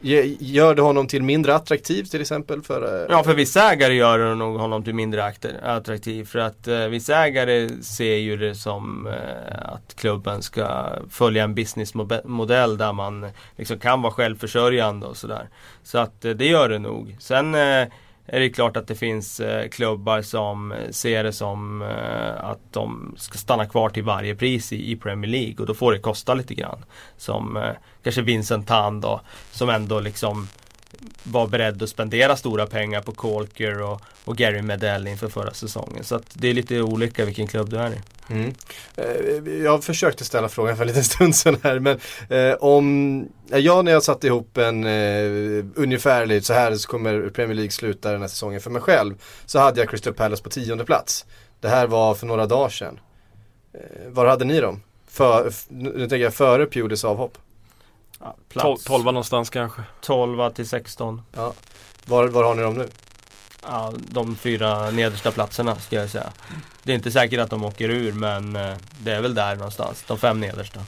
Gör 0.02 0.74
det 0.74 0.82
honom 0.82 1.06
till 1.06 1.22
mindre 1.22 1.54
attraktiv 1.54 2.04
till 2.04 2.20
exempel? 2.20 2.62
För, 2.62 3.02
eh, 3.02 3.06
ja, 3.08 3.24
för 3.24 3.34
vissa 3.34 3.72
ägare 3.72 3.94
gör 3.94 4.18
det 4.18 4.34
nog 4.34 4.58
honom 4.58 4.84
till 4.84 4.94
mindre 4.94 5.32
attraktiv. 5.62 6.24
För 6.24 6.38
att 6.38 6.68
eh, 6.68 6.86
vissa 6.86 7.16
ägare 7.26 7.68
ser 7.82 8.16
ju 8.16 8.36
det 8.36 8.54
som 8.54 9.06
eh, 9.06 9.72
att 9.72 9.94
klubben 9.96 10.42
ska 10.42 10.88
följa 11.10 11.44
en 11.44 11.54
businessmodell 11.54 12.76
där 12.76 12.92
man 12.92 13.26
liksom 13.56 13.78
kan 13.78 14.02
vara 14.02 14.12
självförsörjande 14.12 15.06
och 15.06 15.16
sådär. 15.16 15.48
Så 15.82 15.98
att 15.98 16.24
eh, 16.24 16.30
det 16.30 16.46
gör 16.46 16.68
det 16.68 16.78
nog. 16.78 17.16
Sen 17.18 17.54
eh, 17.54 17.88
är 18.32 18.40
det 18.40 18.50
klart 18.50 18.76
att 18.76 18.86
det 18.86 18.94
finns 18.94 19.40
eh, 19.40 19.68
klubbar 19.68 20.22
som 20.22 20.72
eh, 20.72 20.90
ser 20.90 21.24
det 21.24 21.32
som 21.32 21.82
eh, 21.82 22.44
att 22.44 22.72
de 22.72 23.14
ska 23.16 23.38
stanna 23.38 23.66
kvar 23.66 23.88
till 23.88 24.02
varje 24.02 24.34
pris 24.34 24.72
i, 24.72 24.92
i, 24.92 24.96
Premier 24.96 25.30
League 25.30 25.56
och 25.58 25.66
då 25.66 25.74
får 25.74 25.92
det 25.92 25.98
kosta 25.98 26.34
lite 26.34 26.54
grann. 26.54 26.84
Som 27.16 27.56
eh, 27.56 27.70
kanske 28.02 28.22
Vincent 28.22 28.68
Tan 28.68 29.00
då, 29.00 29.20
som 29.50 29.68
ändå 29.68 30.00
liksom 30.00 30.48
var 31.22 31.46
beredd 31.46 31.82
att 31.82 31.88
spendera 31.88 32.36
stora 32.36 32.66
pengar 32.66 33.02
på 33.02 33.12
Colker 33.12 33.82
och, 33.82 34.02
och 34.24 34.36
Gary 34.36 34.62
Medell 34.62 35.06
inför 35.06 35.28
förra 35.28 35.54
säsongen. 35.54 36.04
Så 36.04 36.14
att 36.14 36.24
det 36.34 36.48
är 36.48 36.54
lite 36.54 36.82
olika 36.82 37.24
vilken 37.24 37.46
klubb 37.46 37.70
du 37.70 37.76
är 37.76 37.90
i. 37.90 38.00
Mm. 38.30 38.54
Eh, 38.96 39.54
jag 39.62 39.84
försökte 39.84 40.24
ställa 40.24 40.48
frågan 40.48 40.76
för 40.76 40.82
en 40.82 40.88
liten 40.88 41.04
stund 41.04 41.36
sedan 41.36 41.56
här 41.62 41.78
men 41.78 41.98
eh, 42.28 42.54
om, 42.54 43.28
eh, 43.50 43.58
jag 43.58 43.84
när 43.84 43.92
jag 43.92 44.02
satte 44.02 44.26
ihop 44.26 44.58
en 44.58 44.84
eh, 44.84 46.40
så 46.40 46.52
här 46.52 46.76
så 46.76 46.88
kommer 46.88 47.28
Premier 47.28 47.54
League 47.54 47.70
sluta 47.70 48.12
den 48.12 48.20
här 48.20 48.28
säsongen 48.28 48.60
för 48.60 48.70
mig 48.70 48.82
själv 48.82 49.14
så 49.46 49.58
hade 49.58 49.80
jag 49.80 49.90
Crystal 49.90 50.14
Palace 50.14 50.42
på 50.42 50.50
tionde 50.50 50.84
plats. 50.84 51.26
Det 51.60 51.68
här 51.68 51.86
var 51.86 52.14
för 52.14 52.26
några 52.26 52.46
dagar 52.46 52.68
sedan. 52.68 53.00
Eh, 53.72 54.10
var 54.10 54.26
hade 54.26 54.44
ni 54.44 54.60
dem? 54.60 54.82
För, 55.06 55.52
nu 55.68 56.08
tänker 56.08 56.16
jag 56.16 56.34
före 56.34 56.66
Pewdies 56.66 57.04
avhopp. 57.04 57.38
Ja, 58.20 58.36
Tol- 58.54 58.86
12 58.86 59.04
någonstans 59.04 59.50
kanske. 59.50 59.82
12 60.00 60.50
till 60.50 60.68
16. 60.68 61.22
Ja. 61.36 61.52
Var, 62.06 62.28
var 62.28 62.44
har 62.44 62.54
ni 62.54 62.62
dem 62.62 62.74
nu? 62.74 62.88
Ja, 63.62 63.92
de 63.98 64.36
fyra 64.36 64.90
nedersta 64.90 65.30
platserna 65.30 65.76
ska 65.76 65.96
jag 65.96 66.10
säga. 66.10 66.32
Det 66.82 66.92
är 66.92 66.96
inte 66.96 67.10
säkert 67.10 67.40
att 67.40 67.50
de 67.50 67.64
åker 67.64 67.88
ur 67.88 68.12
men 68.12 68.56
eh, 68.56 68.76
det 69.02 69.12
är 69.12 69.20
väl 69.20 69.34
där 69.34 69.56
någonstans. 69.56 70.04
De 70.06 70.18
fem 70.18 70.40
nedersta. 70.40 70.80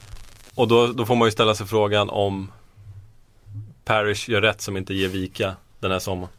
Och 0.55 0.67
då, 0.67 0.87
då 0.87 1.05
får 1.05 1.15
man 1.15 1.27
ju 1.27 1.31
ställa 1.31 1.55
sig 1.55 1.67
frågan 1.67 2.09
om 2.09 2.51
Parish 3.85 4.29
gör 4.29 4.41
rätt 4.41 4.61
som 4.61 4.77
inte 4.77 4.93
ger 4.93 5.07
vika 5.07 5.55
den 5.79 5.91
här 5.91 5.99
sommaren. 5.99 6.33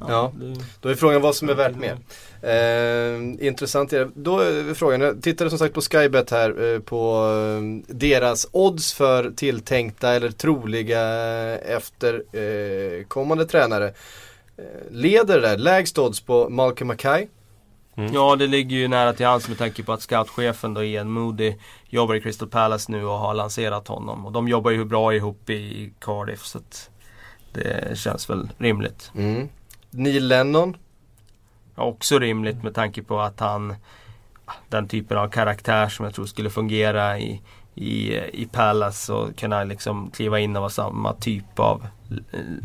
Ja. 0.00 0.32
det- 0.36 0.64
Då 0.80 0.88
är 0.88 0.94
frågan 0.94 1.22
vad 1.22 1.34
som 1.34 1.48
är 1.48 1.54
värt 1.54 1.76
mer. 1.76 1.96
Eh, 2.42 3.46
intressant 3.46 3.92
är 3.92 3.98
det. 3.98 4.10
Då 4.14 4.38
är 4.40 4.74
frågan, 4.74 5.00
jag 5.00 5.22
tittade 5.22 5.50
som 5.50 5.58
sagt 5.58 5.74
på 5.74 5.80
Skybet 5.80 6.30
här 6.30 6.74
eh, 6.74 6.80
på 6.80 7.24
eh, 7.88 7.94
deras 7.94 8.46
odds 8.52 8.92
för 8.94 9.30
tilltänkta 9.30 10.12
eller 10.14 10.30
troliga 10.30 11.00
eh, 12.32 13.04
kommande 13.08 13.46
tränare. 13.46 13.86
Eh, 14.56 14.64
leder 14.90 15.40
där, 15.40 15.56
lägst 15.58 15.98
odds 15.98 16.20
på 16.20 16.48
Malcolm 16.48 16.88
Mackay. 16.88 17.26
Ja, 18.14 18.36
det 18.36 18.46
ligger 18.46 18.76
ju 18.76 18.88
nära 18.88 19.12
till 19.12 19.26
hands 19.26 19.48
med 19.48 19.58
tanke 19.58 19.82
på 19.82 19.92
att 19.92 20.02
scoutchefen 20.02 20.74
då 20.74 20.84
Ian 20.84 21.10
Moody 21.10 21.54
jobbar 21.88 22.14
i 22.14 22.20
Crystal 22.20 22.48
Palace 22.48 22.92
nu 22.92 23.04
och 23.04 23.18
har 23.18 23.34
lanserat 23.34 23.88
honom. 23.88 24.26
Och 24.26 24.32
de 24.32 24.48
jobbar 24.48 24.70
ju 24.70 24.84
bra 24.84 25.14
ihop 25.14 25.50
i 25.50 25.92
Cardiff 26.00 26.44
så 26.44 26.58
att 26.58 26.90
det 27.52 27.98
känns 27.98 28.30
väl 28.30 28.48
rimligt. 28.58 29.10
Mm. 29.16 29.48
Neil 29.90 30.28
Lennon. 30.28 30.76
Ja, 31.74 31.82
Också 31.82 32.18
rimligt 32.18 32.62
med 32.62 32.74
tanke 32.74 33.02
på 33.02 33.20
att 33.20 33.40
han 33.40 33.74
den 34.68 34.88
typen 34.88 35.18
av 35.18 35.28
karaktär 35.28 35.88
som 35.88 36.04
jag 36.04 36.14
tror 36.14 36.26
skulle 36.26 36.50
fungera 36.50 37.18
i, 37.18 37.42
i, 37.74 38.16
i 38.16 38.48
Palace 38.52 39.12
och 39.12 39.36
kunna 39.36 39.64
liksom 39.64 40.10
kliva 40.10 40.40
in 40.40 40.56
och 40.56 40.62
vara 40.62 40.70
samma 40.70 41.12
typ 41.12 41.58
av 41.58 41.86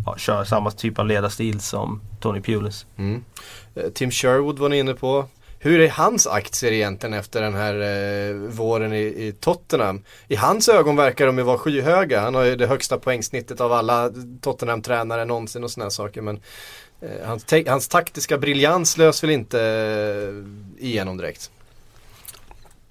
ja, 0.05 0.17
köra 0.17 0.45
samma 0.45 0.71
typ 0.71 0.99
av 0.99 1.07
ledarstil 1.07 1.59
som 1.59 2.01
Tony 2.19 2.41
Pulis. 2.41 2.85
Mm. 2.97 3.23
Eh, 3.75 3.89
Tim 3.89 4.11
Sherwood 4.11 4.59
var 4.59 4.69
ni 4.69 4.79
inne 4.79 4.93
på. 4.93 5.25
Hur 5.59 5.79
är 5.79 5.89
hans 5.89 6.27
aktier 6.27 6.71
egentligen 6.71 7.13
efter 7.13 7.41
den 7.41 7.53
här 7.53 7.73
eh, 7.73 8.35
våren 8.35 8.93
i, 8.93 9.01
i 9.01 9.35
Tottenham? 9.39 10.03
I 10.27 10.35
hans 10.35 10.69
ögon 10.69 10.95
verkar 10.95 11.25
de 11.25 11.37
ju 11.37 11.43
vara 11.43 11.57
skyhöga. 11.57 12.21
Han 12.21 12.35
har 12.35 12.43
ju 12.43 12.55
det 12.55 12.67
högsta 12.67 12.97
poängsnittet 12.97 13.61
av 13.61 13.71
alla 13.73 14.11
Tottenham-tränare 14.41 15.25
någonsin 15.25 15.63
och 15.63 15.71
sådana 15.71 15.89
saker. 15.89 16.21
Men 16.21 16.35
eh, 16.35 16.41
hans, 17.25 17.43
te- 17.43 17.69
hans 17.69 17.87
taktiska 17.87 18.37
briljans 18.37 18.97
lös 18.97 19.23
väl 19.23 19.29
inte 19.29 19.61
eh, 19.61 20.85
igenom 20.85 21.17
direkt. 21.17 21.51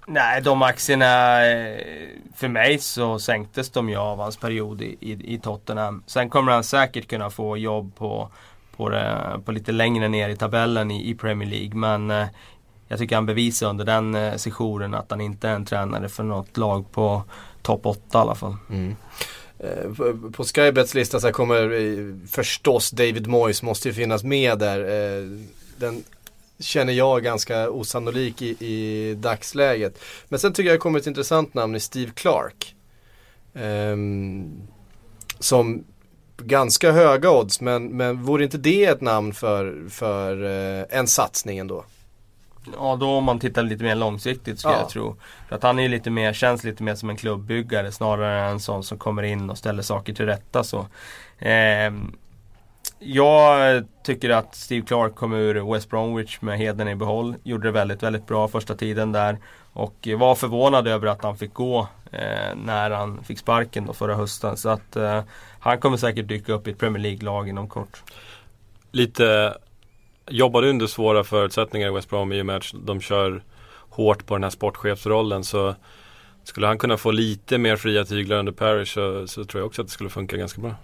Nej, 0.07 0.41
de 0.41 0.61
aktierna 0.61 1.45
eh, 1.45 1.77
för 2.35 2.47
mig 2.47 2.79
så 2.79 3.19
sänktes 3.19 3.69
de 3.69 3.89
ju 3.89 3.95
av 3.95 4.19
hans 4.19 4.37
period 4.37 4.81
i, 4.81 4.97
i, 4.99 5.33
i 5.33 5.39
Tottenham. 5.39 6.03
Sen 6.07 6.29
kommer 6.29 6.51
han 6.51 6.63
säkert 6.63 7.07
kunna 7.07 7.29
få 7.29 7.57
jobb 7.57 7.95
på, 7.95 8.29
på, 8.75 8.89
det, 8.89 9.39
på 9.45 9.51
lite 9.51 9.71
längre 9.71 10.07
ner 10.07 10.29
i 10.29 10.35
tabellen 10.35 10.91
i, 10.91 11.09
i 11.09 11.15
Premier 11.15 11.49
League. 11.49 11.75
Men 11.75 12.11
eh, 12.11 12.27
jag 12.87 12.99
tycker 12.99 13.15
han 13.15 13.25
bevisar 13.25 13.69
under 13.69 13.85
den 13.85 14.15
eh, 14.15 14.35
sessionen 14.35 14.93
att 14.93 15.11
han 15.11 15.21
inte 15.21 15.49
är 15.49 15.55
en 15.55 15.65
tränare 15.65 16.09
för 16.09 16.23
något 16.23 16.57
lag 16.57 16.91
på 16.91 17.23
topp 17.61 17.85
8 17.85 17.99
i 18.13 18.17
alla 18.17 18.35
fall. 18.35 18.55
Eh, 18.69 18.93
Eh, 19.63 19.93
på- 20.31 20.43
Skybets 20.43 20.93
lista 20.93 21.19
så 21.19 21.27
här 21.27 21.31
kommer 21.31 21.71
eh, 21.71 22.27
förstås 22.29 22.91
David 22.91 23.27
Moyes 23.27 23.63
måste 23.63 23.87
ju 23.87 23.93
finnas 23.93 24.23
med 24.23 24.59
där. 24.59 24.79
Eh, 24.79 25.29
den 25.77 26.03
känner 26.59 26.93
jag 26.93 27.23
ganska 27.23 27.69
osannolik 27.69 28.41
i, 28.41 28.47
i 28.65 29.13
dagsläget. 29.15 29.99
Men 30.29 30.39
sen 30.39 30.53
tycker 30.53 30.69
jag 30.69 30.75
det 30.75 30.81
kommer 30.81 30.99
ett 30.99 31.07
intressant 31.07 31.53
namn 31.53 31.75
i 31.75 31.79
Steve 31.79 32.11
Clark. 32.15 32.75
Ehm, 33.53 34.51
som 35.39 35.83
ganska 36.37 36.91
höga 36.91 37.31
odds 37.31 37.61
men, 37.61 37.97
men 37.97 38.23
vore 38.23 38.43
inte 38.43 38.57
det 38.57 38.85
ett 38.85 39.01
namn 39.01 39.33
för, 39.33 39.89
för 39.89 40.43
en 40.89 41.07
satsning 41.07 41.57
ändå? 41.57 41.85
Ja, 42.77 42.95
då 42.99 43.09
om 43.09 43.23
man 43.23 43.39
tittar 43.39 43.63
lite 43.63 43.83
mer 43.83 43.95
långsiktigt 43.95 44.59
skulle 44.59 44.73
Ja. 44.73 44.79
jag 44.79 44.89
tro. 44.89 45.15
För 45.49 45.55
att 45.55 45.63
han 45.63 45.79
är 45.79 45.89
lite 45.89 46.09
mer, 46.09 46.33
känns 46.33 46.63
lite 46.63 46.83
mer 46.83 46.95
som 46.95 47.09
en 47.09 47.17
klubbyggare 47.17 47.91
snarare 47.91 48.41
än 48.41 48.51
en 48.51 48.59
sån 48.59 48.83
som 48.83 48.97
kommer 48.97 49.23
in 49.23 49.49
och 49.49 49.57
ställer 49.57 49.83
saker 49.83 50.13
till 50.13 50.25
rätta. 50.25 50.63
Så. 50.63 50.87
Ehm, 51.39 52.15
jag 52.99 53.83
tycker 54.03 54.29
att 54.29 54.55
Steve 54.55 54.85
Clark 54.85 55.15
kom 55.15 55.33
ur 55.33 55.73
West 55.73 55.89
Bromwich 55.89 56.41
med 56.41 56.57
heden 56.57 56.87
i 56.87 56.95
behåll. 56.95 57.35
Gjorde 57.43 57.67
det 57.67 57.71
väldigt, 57.71 58.03
väldigt 58.03 58.27
bra 58.27 58.47
första 58.47 58.75
tiden 58.75 59.11
där. 59.11 59.37
Och 59.73 60.07
var 60.17 60.35
förvånad 60.35 60.87
över 60.87 61.07
att 61.07 61.23
han 61.23 61.37
fick 61.37 61.53
gå 61.53 61.87
eh, 62.11 62.55
när 62.55 62.91
han 62.91 63.23
fick 63.23 63.39
sparken 63.39 63.85
då 63.85 63.93
förra 63.93 64.15
hösten. 64.15 64.57
Så 64.57 64.69
att 64.69 64.95
eh, 64.95 65.21
han 65.59 65.79
kommer 65.79 65.97
säkert 65.97 66.27
dyka 66.27 66.53
upp 66.53 66.67
i 66.67 66.71
ett 66.71 66.77
Premier 66.79 67.03
League-lag 67.03 67.49
inom 67.49 67.67
kort. 67.69 68.03
Lite 68.91 69.57
jobbade 70.29 70.69
under 70.69 70.87
svåra 70.87 71.23
förutsättningar 71.23 71.87
i 71.87 71.91
West 71.91 72.09
Brom 72.09 72.33
i 72.33 72.41
och 72.41 72.45
med 72.45 72.55
att 72.55 72.73
de 72.73 73.01
kör 73.01 73.43
hårt 73.89 74.25
på 74.25 74.35
den 74.35 74.43
här 74.43 74.49
sportchefsrollen 74.49 75.43
så 75.43 75.75
skulle 76.43 76.67
han 76.67 76.77
kunna 76.77 76.97
få 76.97 77.11
lite 77.11 77.57
mer 77.57 77.75
fria 77.75 78.05
tyglar 78.05 78.37
under 78.37 78.51
Parish 78.51 78.93
så, 78.93 79.27
så 79.27 79.45
tror 79.45 79.61
jag 79.61 79.67
också 79.67 79.81
att 79.81 79.87
det 79.87 79.93
skulle 79.93 80.09
funka 80.09 80.37
ganska 80.37 80.61
bra. 80.61 80.75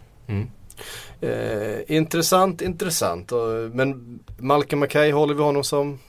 Eh, 1.22 1.96
intressant, 1.98 2.62
intressant. 2.62 3.31
Men 3.74 4.19
Malcolm 4.38 4.79
Mackay 4.79 5.12
håller 5.12 5.34
vi 5.34 5.41
honom 5.41 5.63
som 5.63 6.00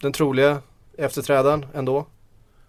den 0.00 0.12
troliga 0.12 0.58
efterträdaren 0.98 1.66
ändå? 1.74 2.06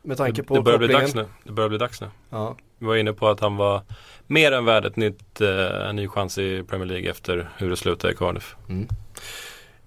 Med 0.01 0.17
tanke 0.17 0.41
Det, 0.41 0.47
på 0.47 0.55
det 0.55 0.61
börjar 0.61 0.77
bli 0.77 0.87
dags 0.87 1.15
nu. 1.15 1.25
Det 1.43 1.51
börjar 1.51 1.69
bli 1.69 1.77
dags 1.77 2.01
nu. 2.01 2.07
Ja. 2.29 2.57
Vi 2.77 2.85
var 2.85 2.95
inne 2.95 3.13
på 3.13 3.27
att 3.27 3.39
han 3.39 3.57
var 3.57 3.81
mer 4.27 4.51
än 4.51 4.65
värd 4.65 4.85
ett 4.85 4.95
nytt, 4.95 5.41
eh, 5.41 5.89
en 5.89 5.95
ny 5.95 6.07
chans 6.07 6.37
i 6.37 6.63
Premier 6.63 6.87
League 6.87 7.09
efter 7.09 7.49
hur 7.57 7.69
det 7.69 7.77
slutade 7.77 8.13
i 8.13 8.15
Cardiff. 8.15 8.55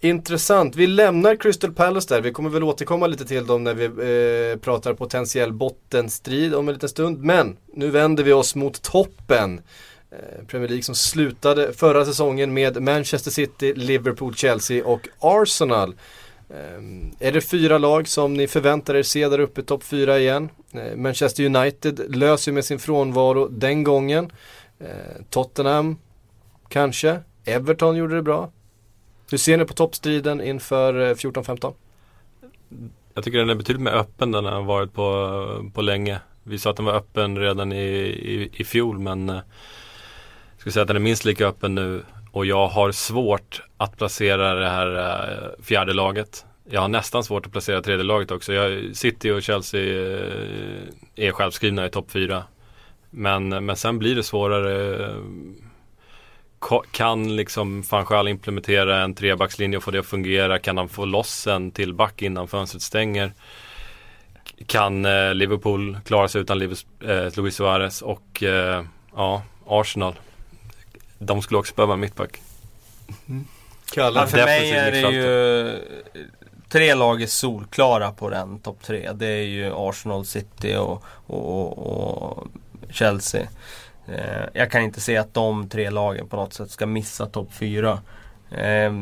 Intressant. 0.04 0.76
Vi 0.76 0.86
lämnar 0.86 1.36
Crystal 1.36 1.72
Palace 1.72 2.14
där. 2.14 2.20
Vi 2.20 2.32
kommer 2.32 2.50
väl 2.50 2.62
återkomma 2.62 3.06
lite 3.06 3.24
till 3.24 3.46
dem 3.46 3.64
när 3.64 3.74
vi 3.74 3.84
eh, 3.84 4.58
pratar 4.58 4.94
potentiell 4.94 5.52
bottenstrid 5.52 6.54
om 6.54 6.68
en 6.68 6.74
liten 6.74 6.88
stund. 6.88 7.18
Men 7.18 7.56
nu 7.74 7.90
vänder 7.90 8.24
vi 8.24 8.32
oss 8.32 8.54
mot 8.54 8.82
toppen. 8.82 9.60
Eh, 10.10 10.46
Premier 10.46 10.68
League 10.68 10.82
som 10.82 10.94
slutade 10.94 11.72
förra 11.72 12.04
säsongen 12.04 12.54
med 12.54 12.82
Manchester 12.82 13.30
City, 13.30 13.74
Liverpool, 13.74 14.34
Chelsea 14.34 14.84
och 14.84 15.08
Arsenal. 15.18 15.94
Eh, 16.50 17.26
är 17.28 17.32
det 17.32 17.40
fyra 17.40 17.78
lag 17.78 18.08
som 18.08 18.34
ni 18.34 18.48
förväntar 18.48 18.94
er 18.94 19.02
se 19.02 19.28
där 19.28 19.40
uppe 19.40 19.62
topp 19.62 19.84
fyra 19.84 20.18
igen? 20.18 20.48
Eh, 20.72 20.96
Manchester 20.96 21.44
United 21.44 22.16
löser 22.16 22.52
med 22.52 22.64
sin 22.64 22.78
frånvaro 22.78 23.48
den 23.48 23.84
gången. 23.84 24.32
Eh, 24.78 24.86
Tottenham 25.30 25.98
kanske. 26.68 27.20
Everton 27.44 27.96
gjorde 27.96 28.14
det 28.14 28.22
bra. 28.22 28.50
Hur 29.32 29.38
ser 29.38 29.56
ni 29.56 29.64
på 29.64 29.74
toppstriden 29.74 30.40
inför 30.40 31.00
eh, 31.00 31.14
14-15? 31.14 31.72
Jag 33.14 33.24
tycker 33.24 33.38
den 33.38 33.50
är 33.50 33.54
betydligt 33.54 33.82
mer 33.82 33.92
öppen 33.92 34.34
än 34.34 34.44
den 34.44 34.52
har 34.52 34.62
varit 34.62 34.92
på, 34.92 35.70
på 35.74 35.82
länge. 35.82 36.18
Vi 36.42 36.58
sa 36.58 36.70
att 36.70 36.76
den 36.76 36.84
var 36.84 36.92
öppen 36.92 37.38
redan 37.38 37.72
i, 37.72 37.84
i, 37.84 38.50
i 38.52 38.64
fjol 38.64 38.98
men 38.98 39.28
eh, 39.28 39.34
jag 39.34 39.44
skulle 40.58 40.72
säga 40.72 40.82
att 40.82 40.88
den 40.88 40.96
är 40.96 41.00
minst 41.00 41.24
lika 41.24 41.46
öppen 41.46 41.74
nu 41.74 42.02
och 42.32 42.46
jag 42.46 42.68
har 42.68 42.92
svårt 42.92 43.62
att 43.76 43.96
placera 43.96 44.54
det 44.54 44.68
här 44.68 44.96
eh, 44.96 45.62
fjärde 45.62 45.92
laget. 45.92 46.46
Jag 46.70 46.80
har 46.80 46.88
nästan 46.88 47.24
svårt 47.24 47.46
att 47.46 47.52
placera 47.52 47.82
tredje 47.82 48.04
laget 48.04 48.30
också. 48.30 48.52
Jag, 48.52 48.96
City 48.96 49.30
och 49.30 49.42
Chelsea 49.42 49.82
är 51.16 51.30
självskrivna 51.30 51.86
i 51.86 51.90
topp 51.90 52.10
fyra. 52.10 52.44
Men, 53.10 53.48
men 53.48 53.76
sen 53.76 53.98
blir 53.98 54.14
det 54.14 54.22
svårare. 54.22 55.14
Ka- 56.62 56.84
Kan 56.90 57.36
liksom 57.36 57.82
van 57.90 58.04
Gaal 58.04 58.28
implementera 58.28 59.02
en 59.02 59.14
trebackslinje 59.14 59.76
och 59.76 59.82
få 59.84 59.90
det 59.90 59.98
att 59.98 60.06
fungera? 60.06 60.58
Kan 60.58 60.76
han 60.76 60.88
få 60.88 61.04
loss 61.04 61.46
en 61.46 61.70
till 61.70 61.94
back 61.94 62.22
innan 62.22 62.48
fönstret 62.48 62.82
stänger? 62.82 63.32
Kan 64.66 65.04
eh, 65.04 65.34
Liverpool 65.34 65.98
klara 66.04 66.28
sig 66.28 66.40
utan 66.40 66.58
Liv- 66.58 66.84
eh, 67.04 67.36
Luis 67.36 67.56
Suarez 67.56 68.02
och 68.02 68.42
eh, 68.42 68.84
ja, 69.16 69.42
Arsenal? 69.66 70.14
De 71.18 71.42
skulle 71.42 71.58
också 71.58 71.74
behöva 71.74 71.94
en 71.94 72.00
mittback. 72.00 72.40
Kalle? 73.92 74.20
Ja, 74.20 74.26
för 74.26 74.44
mig 74.44 74.70
är 74.70 74.90
det 74.90 75.10
ju 75.10 75.78
tre 76.68 76.94
lag 76.94 77.22
är 77.22 77.26
solklara 77.26 78.12
på 78.12 78.30
den 78.30 78.58
topp 78.58 78.78
tre. 78.82 79.12
Det 79.14 79.26
är 79.26 79.42
ju 79.42 79.72
Arsenal, 79.76 80.24
City 80.26 80.76
och, 80.76 81.04
och, 81.26 81.78
och, 81.78 81.78
och 82.38 82.46
Chelsea. 82.90 83.48
Eh, 84.06 84.44
jag 84.52 84.70
kan 84.70 84.82
inte 84.82 85.00
se 85.00 85.16
att 85.16 85.34
de 85.34 85.68
tre 85.68 85.90
lagen 85.90 86.28
på 86.28 86.36
något 86.36 86.54
sätt 86.54 86.70
ska 86.70 86.86
missa 86.86 87.26
topp 87.26 87.48
4. 87.52 88.00
Eh, 88.50 88.92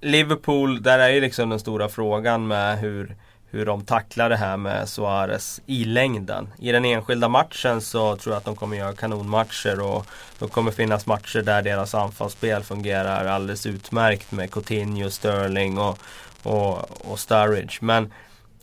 Liverpool, 0.00 0.82
där 0.82 0.98
är 0.98 1.08
ju 1.08 1.20
liksom 1.20 1.48
den 1.48 1.58
stora 1.58 1.88
frågan 1.88 2.46
med 2.46 2.78
hur, 2.78 3.16
hur 3.50 3.66
de 3.66 3.84
tacklar 3.84 4.28
det 4.28 4.36
här 4.36 4.56
med 4.56 4.88
Suarez 4.88 5.60
i 5.66 5.84
längden. 5.84 6.48
I 6.58 6.72
den 6.72 6.84
enskilda 6.84 7.28
matchen 7.28 7.80
så 7.80 8.16
tror 8.16 8.32
jag 8.32 8.38
att 8.38 8.44
de 8.44 8.56
kommer 8.56 8.76
göra 8.76 8.92
kanonmatcher 8.92 9.80
och 9.80 10.06
det 10.38 10.48
kommer 10.48 10.70
finnas 10.70 11.06
matcher 11.06 11.42
där 11.42 11.62
deras 11.62 11.94
anfallsspel 11.94 12.62
fungerar 12.62 13.26
alldeles 13.26 13.66
utmärkt 13.66 14.32
med 14.32 14.50
Coutinho, 14.50 15.10
Sterling 15.10 15.78
och, 15.78 15.98
och, 16.42 17.10
och 17.10 17.18
Sturridge. 17.18 17.78
Men 17.80 18.12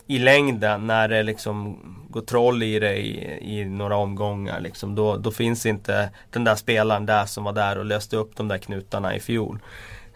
i 0.07 0.19
längden 0.19 0.87
när 0.87 1.07
det 1.07 1.23
liksom 1.23 1.77
går 2.09 2.21
troll 2.21 2.63
i 2.63 2.79
det 2.79 2.97
i, 2.97 3.39
i 3.59 3.65
några 3.65 3.95
omgångar 3.95 4.59
liksom, 4.59 4.95
då, 4.95 5.17
då 5.17 5.31
finns 5.31 5.65
inte 5.65 6.09
den 6.29 6.43
där 6.43 6.55
spelaren 6.55 7.05
där 7.05 7.25
som 7.25 7.43
var 7.43 7.53
där 7.53 7.77
och 7.77 7.85
löste 7.85 8.17
upp 8.17 8.35
de 8.35 8.47
där 8.47 8.57
knutarna 8.57 9.15
i 9.15 9.19
fjol. 9.19 9.59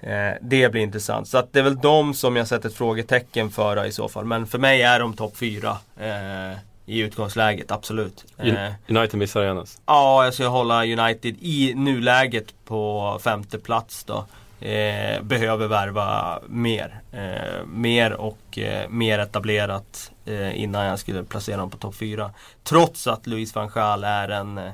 Eh, 0.02 0.32
det 0.42 0.72
blir 0.72 0.82
intressant. 0.82 1.28
Så 1.28 1.38
att 1.38 1.54
det 1.54 1.60
är 1.60 1.64
väl 1.64 1.76
de 1.76 2.14
som 2.14 2.36
jag 2.36 2.48
sätter 2.48 2.70
ett 2.70 2.76
frågetecken 2.76 3.50
för 3.50 3.86
i 3.86 3.92
så 3.92 4.10
fall. 4.10 4.26
Men 4.26 4.48
för 4.48 4.60
mig 4.60 4.82
är 4.82 5.00
de 5.00 5.14
topp 5.14 5.38
fyra 5.38 5.78
eh, 6.00 6.58
i 6.86 7.00
utgångsläget, 7.00 7.72
absolut. 7.72 8.26
Eh, 8.38 8.72
United 8.88 9.20
missar 9.20 9.44
igen. 9.44 9.66
Ja, 9.86 10.24
jag 10.24 10.34
ska 10.34 10.48
hålla 10.48 10.86
United 10.86 11.36
i 11.40 11.74
nuläget 11.76 12.66
på 12.66 13.20
femte 13.24 13.60
plats 13.60 14.04
då. 14.04 14.26
Eh, 14.62 15.22
behöver 15.22 15.68
värva 15.68 16.40
mer. 16.48 17.02
Eh, 17.12 17.66
mer 17.66 18.14
och 18.14 18.58
eh, 18.58 18.90
mer 18.90 19.20
etablerat 19.20 20.12
eh, 20.26 20.62
innan 20.62 20.86
jag 20.86 21.00
skulle 21.00 21.24
placera 21.24 21.58
dem 21.58 21.70
på 21.70 21.78
topp 21.78 21.96
4. 21.96 22.32
Trots 22.64 23.08
att 23.08 23.28
Louis 23.28 23.56
van 23.56 23.70
Gaal 23.70 24.04
är 24.04 24.30
en 24.30 24.58
eh, 24.58 24.72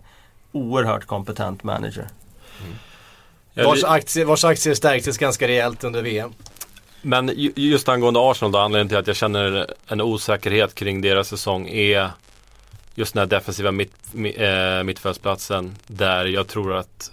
oerhört 0.52 1.06
kompetent 1.06 1.64
manager. 1.64 2.08
Mm. 2.62 3.66
Vars, 3.68 3.84
aktie, 3.84 4.26
vars 4.26 4.44
aktier 4.44 4.74
stärktes 4.74 5.18
ganska 5.18 5.48
rejält 5.48 5.84
under 5.84 6.02
VM. 6.02 6.34
Men 7.02 7.32
just 7.56 7.90
angående 7.90 8.20
Arsenal 8.20 8.52
då, 8.52 8.60
anledningen 8.60 8.90
till 8.90 8.98
att 8.98 9.08
jag 9.08 9.16
känner 9.16 9.74
en 9.88 10.02
osäkerhet 10.02 10.76
kring 10.76 11.02
deras 11.02 11.28
säsong 11.28 11.68
är 11.68 12.10
just 12.96 13.14
den 13.14 13.20
här 13.20 13.28
defensiva 13.28 13.72
mitt, 13.72 13.94
äh, 14.36 14.84
mittfältsplatsen 14.84 15.76
där 15.88 16.26
jag 16.26 16.48
tror 16.48 16.76
att 16.76 17.12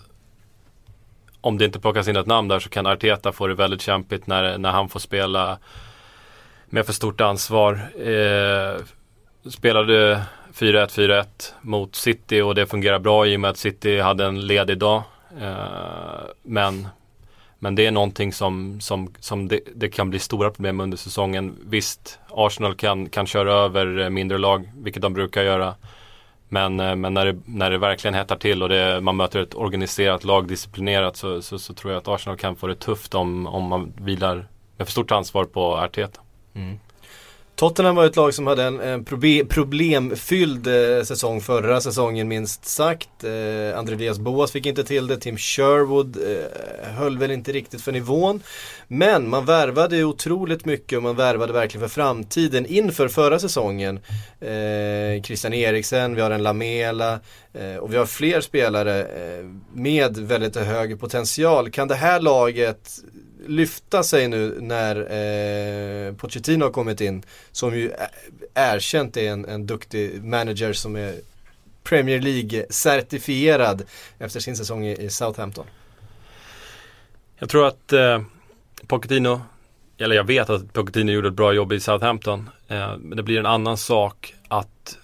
om 1.43 1.59
det 1.59 1.65
inte 1.65 1.81
plockas 1.81 2.09
in 2.09 2.17
ett 2.17 2.27
namn 2.27 2.49
där 2.49 2.59
så 2.59 2.69
kan 2.69 2.87
Arteta 2.87 3.33
få 3.33 3.47
det 3.47 3.55
väldigt 3.55 3.83
kämpigt 3.83 4.27
när, 4.27 4.59
när 4.59 4.71
han 4.71 4.89
får 4.89 5.01
spela 5.01 5.59
med 6.67 6.87
för 6.87 6.93
stort 6.93 7.21
ansvar. 7.21 7.73
Eh, 7.97 8.81
spelade 9.51 10.23
4-1, 10.55 10.89
4-1 10.89 11.25
mot 11.61 11.97
City 11.97 12.41
och 12.41 12.55
det 12.55 12.67
fungerar 12.67 12.99
bra 12.99 13.27
i 13.27 13.37
och 13.37 13.41
med 13.41 13.51
att 13.51 13.57
City 13.57 14.01
hade 14.01 14.25
en 14.25 14.47
ledig 14.47 14.79
dag. 14.79 15.03
Eh, 15.41 16.25
men, 16.43 16.89
men 17.59 17.75
det 17.75 17.87
är 17.87 17.91
någonting 17.91 18.33
som, 18.33 18.81
som, 18.81 19.15
som 19.21 19.49
det, 19.49 19.61
det, 19.75 19.89
kan 19.89 20.11
bli 20.11 20.19
stora 20.19 20.51
problem 20.51 20.81
under 20.81 20.97
säsongen. 20.97 21.57
Visst, 21.67 22.19
Arsenal 22.31 22.75
kan, 22.75 23.09
kan 23.09 23.27
köra 23.27 23.53
över 23.53 24.11
mindre 24.11 24.39
lag, 24.39 24.71
vilket 24.77 25.03
de 25.03 25.15
brukar 25.15 25.43
göra. 25.43 25.75
Men, 26.53 26.81
eh, 26.81 26.97
men 26.97 27.15
när, 27.15 27.27
det, 27.27 27.39
när 27.45 27.71
det 27.71 27.79
verkligen 27.79 28.15
hettar 28.15 28.37
till 28.37 28.63
och 28.63 28.69
det, 28.69 29.01
man 29.01 29.17
möter 29.17 29.41
ett 29.41 29.55
organiserat 29.55 30.25
lag, 30.25 30.49
disciplinerat, 30.49 31.17
så, 31.17 31.43
så, 31.43 31.59
så, 31.59 31.75
tror 31.75 31.93
jag 31.93 32.01
att 32.01 32.09
Arsenal 32.09 32.39
kan 32.39 32.57
få 32.57 32.67
det 32.67 32.75
tufft 32.75 33.15
om, 33.15 33.47
om 33.47 33.65
man 33.65 33.93
vilar 33.97 34.49
med 34.77 34.87
för 34.87 34.93
stort 34.93 35.13
ansvar 35.13 35.45
på 35.45 35.77
Arteta. 35.77 36.21
Mm. 36.55 36.79
Tottenham 37.63 37.97
var 37.97 38.07
ett 38.07 38.17
lag 38.17 38.35
som 38.35 38.47
hade 38.47 38.65
en, 38.65 38.81
en 38.81 39.05
problemfylld 39.49 40.67
eh, 40.67 41.03
säsong 41.05 41.41
förra 41.41 41.81
säsongen 41.81 42.29
minst 42.29 42.65
sagt. 42.65 43.25
Eh, 43.25 43.79
Andreas 43.79 44.19
Boas 44.19 44.53
fick 44.53 44.67
inte 44.67 44.85
till 44.85 45.07
det, 45.07 45.17
Tim 45.17 45.37
Sherwood 45.37 46.17
eh, 46.17 46.93
höll 46.93 47.19
väl 47.19 47.31
inte 47.31 47.53
riktigt 47.53 47.81
för 47.81 47.93
nivån. 47.93 48.43
Men 48.89 49.29
man 49.29 49.45
värvade 49.45 50.05
otroligt 50.05 50.65
mycket 50.65 50.97
och 50.97 51.03
man 51.03 51.17
värvade 51.17 51.53
verkligen 51.53 51.89
för 51.89 51.95
framtiden 51.95 52.67
inför 52.67 53.09
förra 53.09 53.39
säsongen. 53.39 54.01
Eh, 54.41 55.23
Christian 55.23 55.55
Eriksen, 55.55 56.15
vi 56.15 56.21
har 56.21 56.31
en 56.31 56.43
Lamela 56.43 57.21
eh, 57.53 57.77
och 57.77 57.93
vi 57.93 57.97
har 57.97 58.07
fler 58.07 58.41
spelare 58.41 59.01
eh, 59.03 59.45
med 59.73 60.19
väldigt 60.19 60.57
hög 60.57 61.01
potential. 61.01 61.71
Kan 61.71 61.89
det 61.89 61.95
här 61.95 62.21
laget 62.21 62.91
lyfta 63.47 64.03
sig 64.03 64.29
nu 64.29 64.59
när 64.61 64.97
eh, 64.97 66.15
Pochettino 66.15 66.65
har 66.65 66.71
kommit 66.71 67.01
in. 67.01 67.23
Som 67.53 67.77
ju 67.77 67.93
erkänt 68.55 69.17
är 69.17 69.31
en, 69.31 69.45
en 69.45 69.67
duktig 69.67 70.25
manager 70.25 70.73
som 70.73 70.97
är 70.97 71.15
Premier 71.83 72.21
League-certifierad 72.21 73.83
efter 74.19 74.41
sin 74.41 74.57
säsong 74.57 74.87
i, 74.87 75.05
i, 75.05 75.09
Southampton. 75.09 75.67
Jag 77.39 77.49
tror 77.49 77.67
att 77.67 77.93
eh, 77.93 78.23
Pochettino, 78.87 79.41
eller 79.99 80.17
jag 80.17 80.25
vet 80.25 80.51
att 80.51 80.73
Pochettino 80.73 81.13
gjorde 81.13 81.29
ett 81.29 81.35
bra 81.35 81.53
jobb 81.53 81.73
i 81.73 81.81
Southampton. 81.81 82.51
Eh, 82.69 82.97
men 82.99 83.17
det 83.17 83.23
blir 83.23 83.39
en 83.39 83.47
annan 83.47 83.77
sak 83.77 84.35
att 84.49 84.99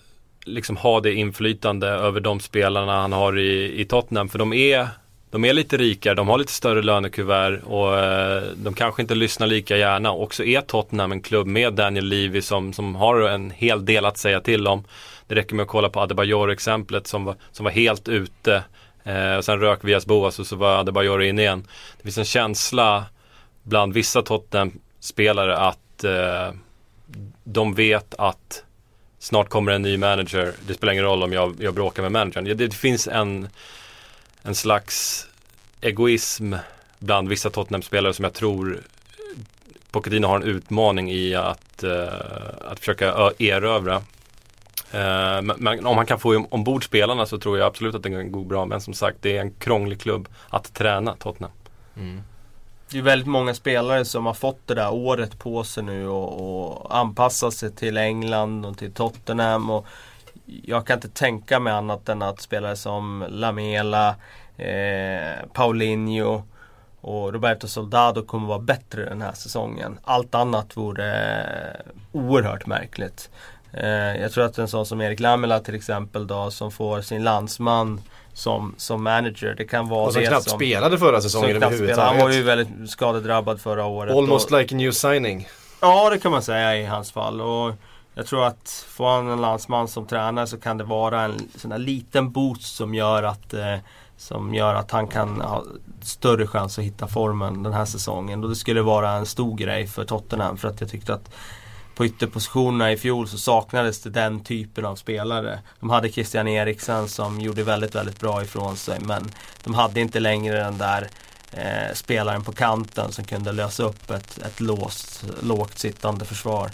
liksom 0.44 0.76
ha 0.76 1.00
det 1.00 1.14
inflytande 1.14 1.88
över 1.88 2.20
de 2.20 2.40
spelarna 2.40 3.00
han 3.00 3.12
har 3.12 3.38
i, 3.38 3.80
i 3.80 3.84
Tottenham. 3.84 4.28
För 4.28 4.38
de 4.38 4.52
är 4.52 4.88
de 5.30 5.44
är 5.44 5.52
lite 5.52 5.76
rikare, 5.76 6.14
de 6.14 6.28
har 6.28 6.38
lite 6.38 6.52
större 6.52 6.82
lönekuvert 6.82 7.62
och 7.64 7.98
eh, 7.98 8.42
de 8.56 8.74
kanske 8.74 9.02
inte 9.02 9.14
lyssnar 9.14 9.46
lika 9.46 9.76
gärna. 9.76 10.10
Och 10.10 10.34
så 10.34 10.42
är 10.42 10.60
Tottenham 10.60 11.12
en 11.12 11.20
klubb 11.20 11.46
med 11.46 11.72
Daniel 11.72 12.04
Levy 12.04 12.42
som, 12.42 12.72
som 12.72 12.94
har 12.94 13.20
en 13.20 13.50
hel 13.50 13.84
del 13.84 14.04
att 14.04 14.18
säga 14.18 14.40
till 14.40 14.66
om. 14.66 14.84
Det 15.26 15.34
räcker 15.34 15.54
med 15.54 15.62
att 15.62 15.68
kolla 15.68 15.88
på 15.88 16.00
Adebayor-exemplet 16.00 17.06
som 17.06 17.24
var, 17.24 17.36
som 17.52 17.64
var 17.64 17.70
helt 17.70 18.08
ute. 18.08 18.62
Eh, 19.04 19.36
och 19.36 19.44
sen 19.44 19.60
rök 19.60 19.84
Vias 19.84 20.06
Boas 20.06 20.38
och 20.38 20.46
så 20.46 20.56
var 20.56 20.78
Adebayor 20.78 21.22
in 21.22 21.38
igen. 21.38 21.66
Det 21.96 22.02
finns 22.02 22.18
en 22.18 22.24
känsla 22.24 23.04
bland 23.62 23.94
vissa 23.94 24.22
Tottenham-spelare 24.22 25.56
att 25.56 26.04
eh, 26.04 26.54
de 27.44 27.74
vet 27.74 28.14
att 28.18 28.64
snart 29.18 29.48
kommer 29.48 29.72
en 29.72 29.82
ny 29.82 29.96
manager. 29.96 30.52
Det 30.66 30.74
spelar 30.74 30.92
ingen 30.92 31.04
roll 31.04 31.22
om 31.22 31.32
jag, 31.32 31.56
jag 31.58 31.74
bråkar 31.74 32.02
med 32.02 32.12
managern. 32.12 32.44
Det, 32.44 32.54
det 32.54 32.74
finns 32.74 33.08
en 33.08 33.48
en 34.42 34.54
slags 34.54 35.26
egoism 35.80 36.54
bland 36.98 37.28
vissa 37.28 37.50
Tottenham-spelare 37.50 38.14
som 38.14 38.24
jag 38.24 38.34
tror 38.34 38.80
Pochettino 39.90 40.26
har 40.26 40.36
en 40.36 40.42
utmaning 40.42 41.10
i 41.10 41.34
att, 41.34 41.84
uh, 41.84 42.08
att 42.60 42.78
försöka 42.78 43.32
erövra. 43.38 43.96
Uh, 44.94 45.42
men, 45.56 45.86
om 45.86 45.96
han 45.96 46.06
kan 46.06 46.18
få 46.18 46.46
ombord 46.50 46.84
spelarna 46.84 47.26
så 47.26 47.38
tror 47.38 47.58
jag 47.58 47.66
absolut 47.66 47.94
att 47.94 48.02
det 48.02 48.10
kan 48.10 48.32
gå 48.32 48.44
bra. 48.44 48.66
Men 48.66 48.80
som 48.80 48.94
sagt, 48.94 49.18
det 49.20 49.36
är 49.36 49.40
en 49.40 49.50
krånglig 49.50 50.00
klubb 50.00 50.28
att 50.48 50.74
träna 50.74 51.14
Tottenham. 51.14 51.52
Mm. 51.96 52.22
Det 52.90 52.98
är 52.98 53.02
väldigt 53.02 53.28
många 53.28 53.54
spelare 53.54 54.04
som 54.04 54.26
har 54.26 54.34
fått 54.34 54.66
det 54.66 54.74
där 54.74 54.92
året 54.92 55.38
på 55.38 55.64
sig 55.64 55.82
nu 55.82 56.08
och, 56.08 56.76
och 56.76 56.96
anpassat 56.96 57.54
sig 57.54 57.72
till 57.72 57.96
England 57.96 58.66
och 58.66 58.78
till 58.78 58.92
Tottenham. 58.92 59.70
Och 59.70 59.86
jag 60.48 60.86
kan 60.86 60.96
inte 60.96 61.08
tänka 61.08 61.60
mig 61.60 61.72
annat 61.72 62.08
än 62.08 62.22
att 62.22 62.40
spelare 62.40 62.76
som 62.76 63.24
Lamela, 63.28 64.08
eh, 64.56 65.46
Paulinho 65.52 66.42
och 67.00 67.32
Roberto 67.32 67.68
Soldado 67.68 68.22
kommer 68.22 68.48
vara 68.48 68.58
bättre 68.58 69.04
den 69.04 69.22
här 69.22 69.32
säsongen. 69.32 69.98
Allt 70.04 70.34
annat 70.34 70.76
vore 70.76 71.36
oerhört 72.12 72.66
märkligt. 72.66 73.30
Eh, 73.72 74.16
jag 74.20 74.32
tror 74.32 74.44
att 74.44 74.58
en 74.58 74.68
sån 74.68 74.86
som 74.86 75.00
Erik 75.00 75.20
Lamela 75.20 75.60
till 75.60 75.74
exempel 75.74 76.26
då 76.26 76.50
som 76.50 76.70
får 76.70 77.00
sin 77.00 77.24
landsman 77.24 78.00
som, 78.32 78.74
som 78.76 79.02
manager. 79.02 79.54
Det 79.56 79.64
kan 79.64 79.88
vara 79.88 80.06
och 80.06 80.12
som 80.12 80.22
det 80.22 80.28
knappt 80.28 80.48
som, 80.48 80.58
spelade 80.58 80.98
förra 80.98 81.20
säsongen 81.20 81.56
överhuvudtaget. 81.56 82.12
Han 82.12 82.18
var 82.18 82.30
ju 82.30 82.42
väldigt 82.42 82.90
skadedrabbad 82.90 83.60
förra 83.60 83.84
året. 83.84 84.16
Almost 84.16 84.52
och, 84.52 84.58
like 84.58 84.74
a 84.74 84.78
new 84.78 84.90
signing. 84.90 85.48
Ja 85.80 86.10
det 86.10 86.18
kan 86.18 86.32
man 86.32 86.42
säga 86.42 86.76
i 86.76 86.84
hans 86.84 87.12
fall. 87.12 87.40
Och 87.40 87.74
jag 88.18 88.26
tror 88.26 88.46
att 88.46 88.86
får 88.88 89.08
han 89.08 89.30
en 89.30 89.40
landsman 89.40 89.88
som 89.88 90.06
tränare 90.06 90.46
så 90.46 90.60
kan 90.60 90.78
det 90.78 90.84
vara 90.84 91.22
en 91.22 91.48
sån 91.56 91.72
här 91.72 91.78
liten 91.78 92.32
boost 92.32 92.76
som 92.76 92.94
gör 92.94 93.22
att 93.22 93.54
eh, 93.54 93.76
som 94.16 94.54
gör 94.54 94.74
att 94.74 94.90
han 94.90 95.06
kan 95.06 95.40
ha 95.40 95.64
större 96.02 96.46
chans 96.46 96.78
att 96.78 96.84
hitta 96.84 97.08
formen 97.08 97.62
den 97.62 97.72
här 97.72 97.84
säsongen. 97.84 98.44
Och 98.44 98.50
det 98.50 98.56
skulle 98.56 98.82
vara 98.82 99.10
en 99.10 99.26
stor 99.26 99.56
grej 99.56 99.86
för 99.86 100.04
Tottenham 100.04 100.56
för 100.56 100.68
att 100.68 100.80
jag 100.80 100.90
tyckte 100.90 101.14
att 101.14 101.30
på 101.94 102.06
ytterpositionerna 102.06 102.92
i 102.92 102.96
fjol 102.96 103.28
så 103.28 103.38
saknades 103.38 104.02
det 104.02 104.10
den 104.10 104.40
typen 104.40 104.84
av 104.84 104.96
spelare. 104.96 105.60
De 105.80 105.90
hade 105.90 106.08
Christian 106.08 106.48
Eriksen 106.48 107.08
som 107.08 107.40
gjorde 107.40 107.62
väldigt, 107.62 107.94
väldigt 107.94 108.20
bra 108.20 108.42
ifrån 108.42 108.76
sig 108.76 109.00
men 109.00 109.30
de 109.64 109.74
hade 109.74 110.00
inte 110.00 110.20
längre 110.20 110.56
den 110.56 110.78
där 110.78 111.08
eh, 111.52 111.94
spelaren 111.94 112.44
på 112.44 112.52
kanten 112.52 113.12
som 113.12 113.24
kunde 113.24 113.52
lösa 113.52 113.82
upp 113.82 114.10
ett, 114.10 114.38
ett 114.38 114.60
låst, 114.60 115.24
lågt 115.42 115.78
sittande 115.78 116.24
försvar. 116.24 116.70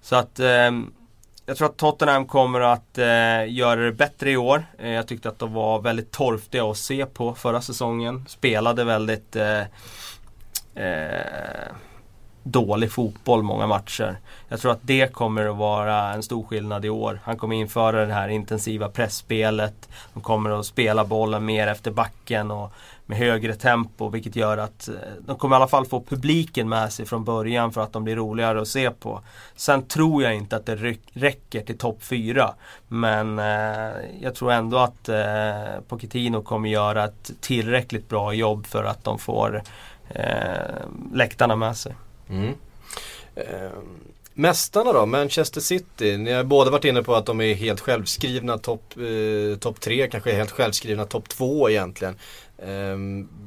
Så 0.00 0.16
att 0.16 0.40
eh, 0.40 0.70
jag 1.46 1.56
tror 1.56 1.68
att 1.68 1.76
Tottenham 1.76 2.26
kommer 2.26 2.60
att 2.60 2.98
eh, 2.98 3.52
göra 3.52 3.80
det 3.80 3.92
bättre 3.92 4.30
i 4.30 4.36
år. 4.36 4.66
Eh, 4.78 4.90
jag 4.90 5.06
tyckte 5.06 5.28
att 5.28 5.38
de 5.38 5.52
var 5.52 5.80
väldigt 5.80 6.10
torftiga 6.10 6.64
att 6.64 6.76
se 6.76 7.06
på 7.06 7.34
förra 7.34 7.60
säsongen. 7.60 8.24
Spelade 8.28 8.84
väldigt 8.84 9.36
eh, 9.36 9.60
eh 10.74 11.72
dålig 12.42 12.92
fotboll 12.92 13.42
många 13.42 13.66
matcher. 13.66 14.18
Jag 14.48 14.60
tror 14.60 14.72
att 14.72 14.80
det 14.82 15.12
kommer 15.12 15.46
att 15.46 15.56
vara 15.56 16.12
en 16.12 16.22
stor 16.22 16.44
skillnad 16.44 16.84
i 16.84 16.88
år. 16.88 17.20
Han 17.24 17.36
kommer 17.36 17.56
införa 17.56 18.06
det 18.06 18.14
här 18.14 18.28
intensiva 18.28 18.88
pressspelet. 18.88 19.88
De 20.14 20.22
kommer 20.22 20.50
att 20.50 20.66
spela 20.66 21.04
bollen 21.04 21.44
mer 21.44 21.66
efter 21.66 21.90
backen 21.90 22.50
och 22.50 22.72
med 23.06 23.18
högre 23.18 23.54
tempo 23.54 24.08
vilket 24.08 24.36
gör 24.36 24.58
att 24.58 24.88
eh, 24.88 24.94
de 25.20 25.36
kommer 25.36 25.56
i 25.56 25.58
alla 25.58 25.68
fall 25.68 25.86
få 25.86 26.00
publiken 26.00 26.68
med 26.68 26.92
sig 26.92 27.06
från 27.06 27.24
början 27.24 27.72
för 27.72 27.80
att 27.80 27.92
de 27.92 28.04
blir 28.04 28.16
roligare 28.16 28.60
att 28.60 28.68
se 28.68 28.90
på. 28.90 29.20
Sen 29.56 29.82
tror 29.82 30.22
jag 30.22 30.34
inte 30.34 30.56
att 30.56 30.66
det 30.66 30.96
räcker 31.12 31.60
till 31.60 31.78
topp 31.78 31.98
4 32.02 32.54
men 32.88 33.38
eh, 33.38 33.92
jag 34.20 34.34
tror 34.34 34.52
ändå 34.52 34.78
att 34.78 35.08
eh, 35.08 35.80
Pochettino 35.88 36.42
kommer 36.42 36.68
göra 36.68 37.04
ett 37.04 37.30
tillräckligt 37.40 38.08
bra 38.08 38.32
jobb 38.32 38.66
för 38.66 38.84
att 38.84 39.04
de 39.04 39.18
får 39.18 39.62
eh, 40.08 40.22
läktarna 41.12 41.56
med 41.56 41.76
sig. 41.76 41.94
Mm. 42.28 42.54
Eh, 43.34 43.70
mästarna 44.34 44.92
då, 44.92 45.06
Manchester 45.06 45.60
City. 45.60 46.16
Ni 46.16 46.32
har 46.32 46.44
båda 46.44 46.70
varit 46.70 46.84
inne 46.84 47.02
på 47.02 47.14
att 47.14 47.26
de 47.26 47.40
är 47.40 47.54
helt 47.54 47.80
självskrivna 47.80 48.58
topp 48.58 48.94
eh, 48.96 49.58
top 49.58 49.80
3, 49.80 50.08
kanske 50.08 50.34
helt 50.34 50.50
självskrivna 50.50 51.04
topp 51.04 51.28
2 51.28 51.70
egentligen. 51.70 52.16
Eh, 52.58 52.96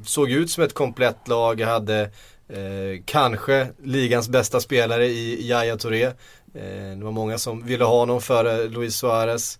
såg 0.04 0.30
ut 0.30 0.50
som 0.50 0.64
ett 0.64 0.74
komplett 0.74 1.28
lag, 1.28 1.60
hade 1.60 2.00
eh, 2.48 3.02
kanske 3.04 3.68
ligans 3.82 4.28
bästa 4.28 4.60
spelare 4.60 5.06
i 5.06 5.48
Yahya 5.48 5.76
Touré. 5.76 6.04
Eh, 6.04 6.96
det 6.96 7.04
var 7.04 7.12
många 7.12 7.38
som 7.38 7.66
ville 7.66 7.84
ha 7.84 7.98
honom 7.98 8.20
före 8.20 8.68
Luis 8.68 8.96
Suarez 8.96 9.58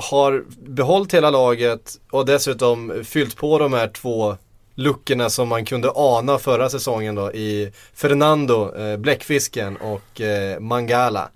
har 0.00 0.44
behållit 0.58 1.14
hela 1.14 1.30
laget 1.30 2.00
och 2.10 2.26
dessutom 2.26 3.04
fyllt 3.04 3.36
på 3.36 3.58
de 3.58 3.72
här 3.72 3.88
två 3.88 4.36
luckorna 4.74 5.30
som 5.30 5.48
man 5.48 5.64
kunde 5.64 5.92
ana 5.94 6.38
förra 6.38 6.70
säsongen 6.70 7.14
då 7.14 7.32
i 7.32 7.72
Fernando, 7.94 8.76
eh, 8.76 8.96
Bläckfisken 8.96 9.76
och 9.76 10.20
eh, 10.20 10.60
Mangala. 10.60 11.30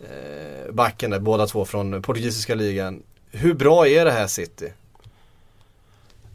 Eh, 0.00 0.72
backen 0.72 1.10
där, 1.10 1.18
båda 1.18 1.46
två 1.46 1.64
från 1.64 2.02
portugisiska 2.02 2.54
ligan. 2.54 3.02
Hur 3.30 3.54
bra 3.54 3.88
är 3.88 4.04
det 4.04 4.10
här 4.10 4.26
City? 4.26 4.72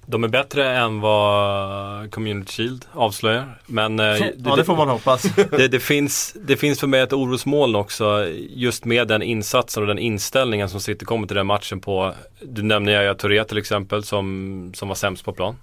De 0.06 0.24
är 0.24 0.28
bättre 0.28 0.70
än 0.78 1.00
vad 1.02 2.12
Community 2.12 2.52
Shield 2.52 2.86
avslöjar. 2.94 3.58
Men, 3.66 4.00
eh, 4.00 4.06
det, 4.06 4.34
ja, 4.46 4.56
det 4.56 4.64
får 4.64 4.76
man 4.76 4.90
hoppas. 4.90 5.22
det, 5.52 5.68
det, 5.68 5.80
finns, 5.80 6.36
det 6.48 6.58
finns 6.58 6.80
för 6.80 6.88
mig 6.88 7.02
ett 7.02 7.14
orosmoln 7.14 7.76
också. 7.76 8.28
Just 8.50 8.86
med 8.86 9.08
den 9.08 9.22
insatsen 9.22 9.84
och 9.84 9.88
den 9.88 10.00
inställningen 10.00 10.70
som 10.70 10.80
City 10.80 11.06
kommer 11.06 11.28
till 11.28 11.36
den 11.36 11.48
matchen 11.48 11.80
på. 11.80 12.14
Du 12.42 12.62
nämner 12.62 12.92
Yahya 12.92 13.16
Touré 13.16 13.44
till 13.44 13.58
exempel 13.58 14.04
som, 14.04 14.72
som 14.76 14.88
var 14.88 14.96
sämst 14.96 15.26
på 15.26 15.34
plan. 15.34 15.56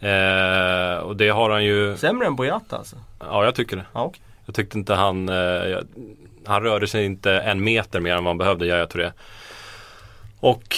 Eh, 0.00 0.96
och 0.96 1.16
det 1.16 1.28
har 1.28 1.50
han 1.50 1.64
ju 1.64 1.96
Sämre 1.96 2.26
än 2.26 2.36
Boyata 2.36 2.76
alltså? 2.76 2.96
Ja 3.20 3.44
jag 3.44 3.54
tycker 3.54 3.76
det. 3.76 3.84
Ah, 3.92 4.04
okay. 4.04 4.20
Jag 4.46 4.54
tyckte 4.54 4.78
inte 4.78 4.94
han 4.94 5.28
eh, 5.28 5.78
Han 6.46 6.62
rörde 6.62 6.86
sig 6.86 7.04
inte 7.04 7.32
en 7.32 7.64
meter 7.64 8.00
mer 8.00 8.14
än 8.14 8.24
vad 8.24 8.30
han 8.30 8.38
behövde 8.38 8.66
Yahya 8.66 8.86
Touré. 8.86 9.10
Och 10.40 10.76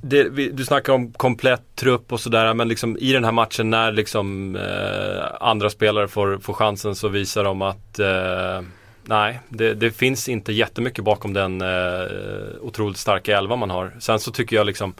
det, 0.00 0.28
vi, 0.28 0.48
du 0.48 0.64
snackar 0.64 0.92
om 0.92 1.12
komplett 1.12 1.76
trupp 1.76 2.12
och 2.12 2.20
sådär 2.20 2.54
men 2.54 2.68
liksom 2.68 2.98
i 3.00 3.12
den 3.12 3.24
här 3.24 3.32
matchen 3.32 3.70
när 3.70 3.92
liksom 3.92 4.56
eh, 4.56 5.24
andra 5.40 5.70
spelare 5.70 6.08
får, 6.08 6.38
får 6.38 6.52
chansen 6.52 6.94
så 6.94 7.08
visar 7.08 7.44
de 7.44 7.62
att 7.62 7.98
eh, 7.98 8.60
Nej, 9.08 9.40
det, 9.48 9.74
det, 9.74 9.90
finns 9.90 10.28
inte 10.28 10.52
jättemycket 10.52 11.04
bakom 11.04 11.32
den 11.32 11.60
eh, 11.60 12.06
otroligt 12.60 12.96
starka 12.98 13.38
elva 13.38 13.56
man 13.56 13.70
har. 13.70 13.92
Sen 13.98 14.20
så 14.20 14.30
tycker 14.30 14.56
jag 14.56 14.66
liksom 14.66 14.94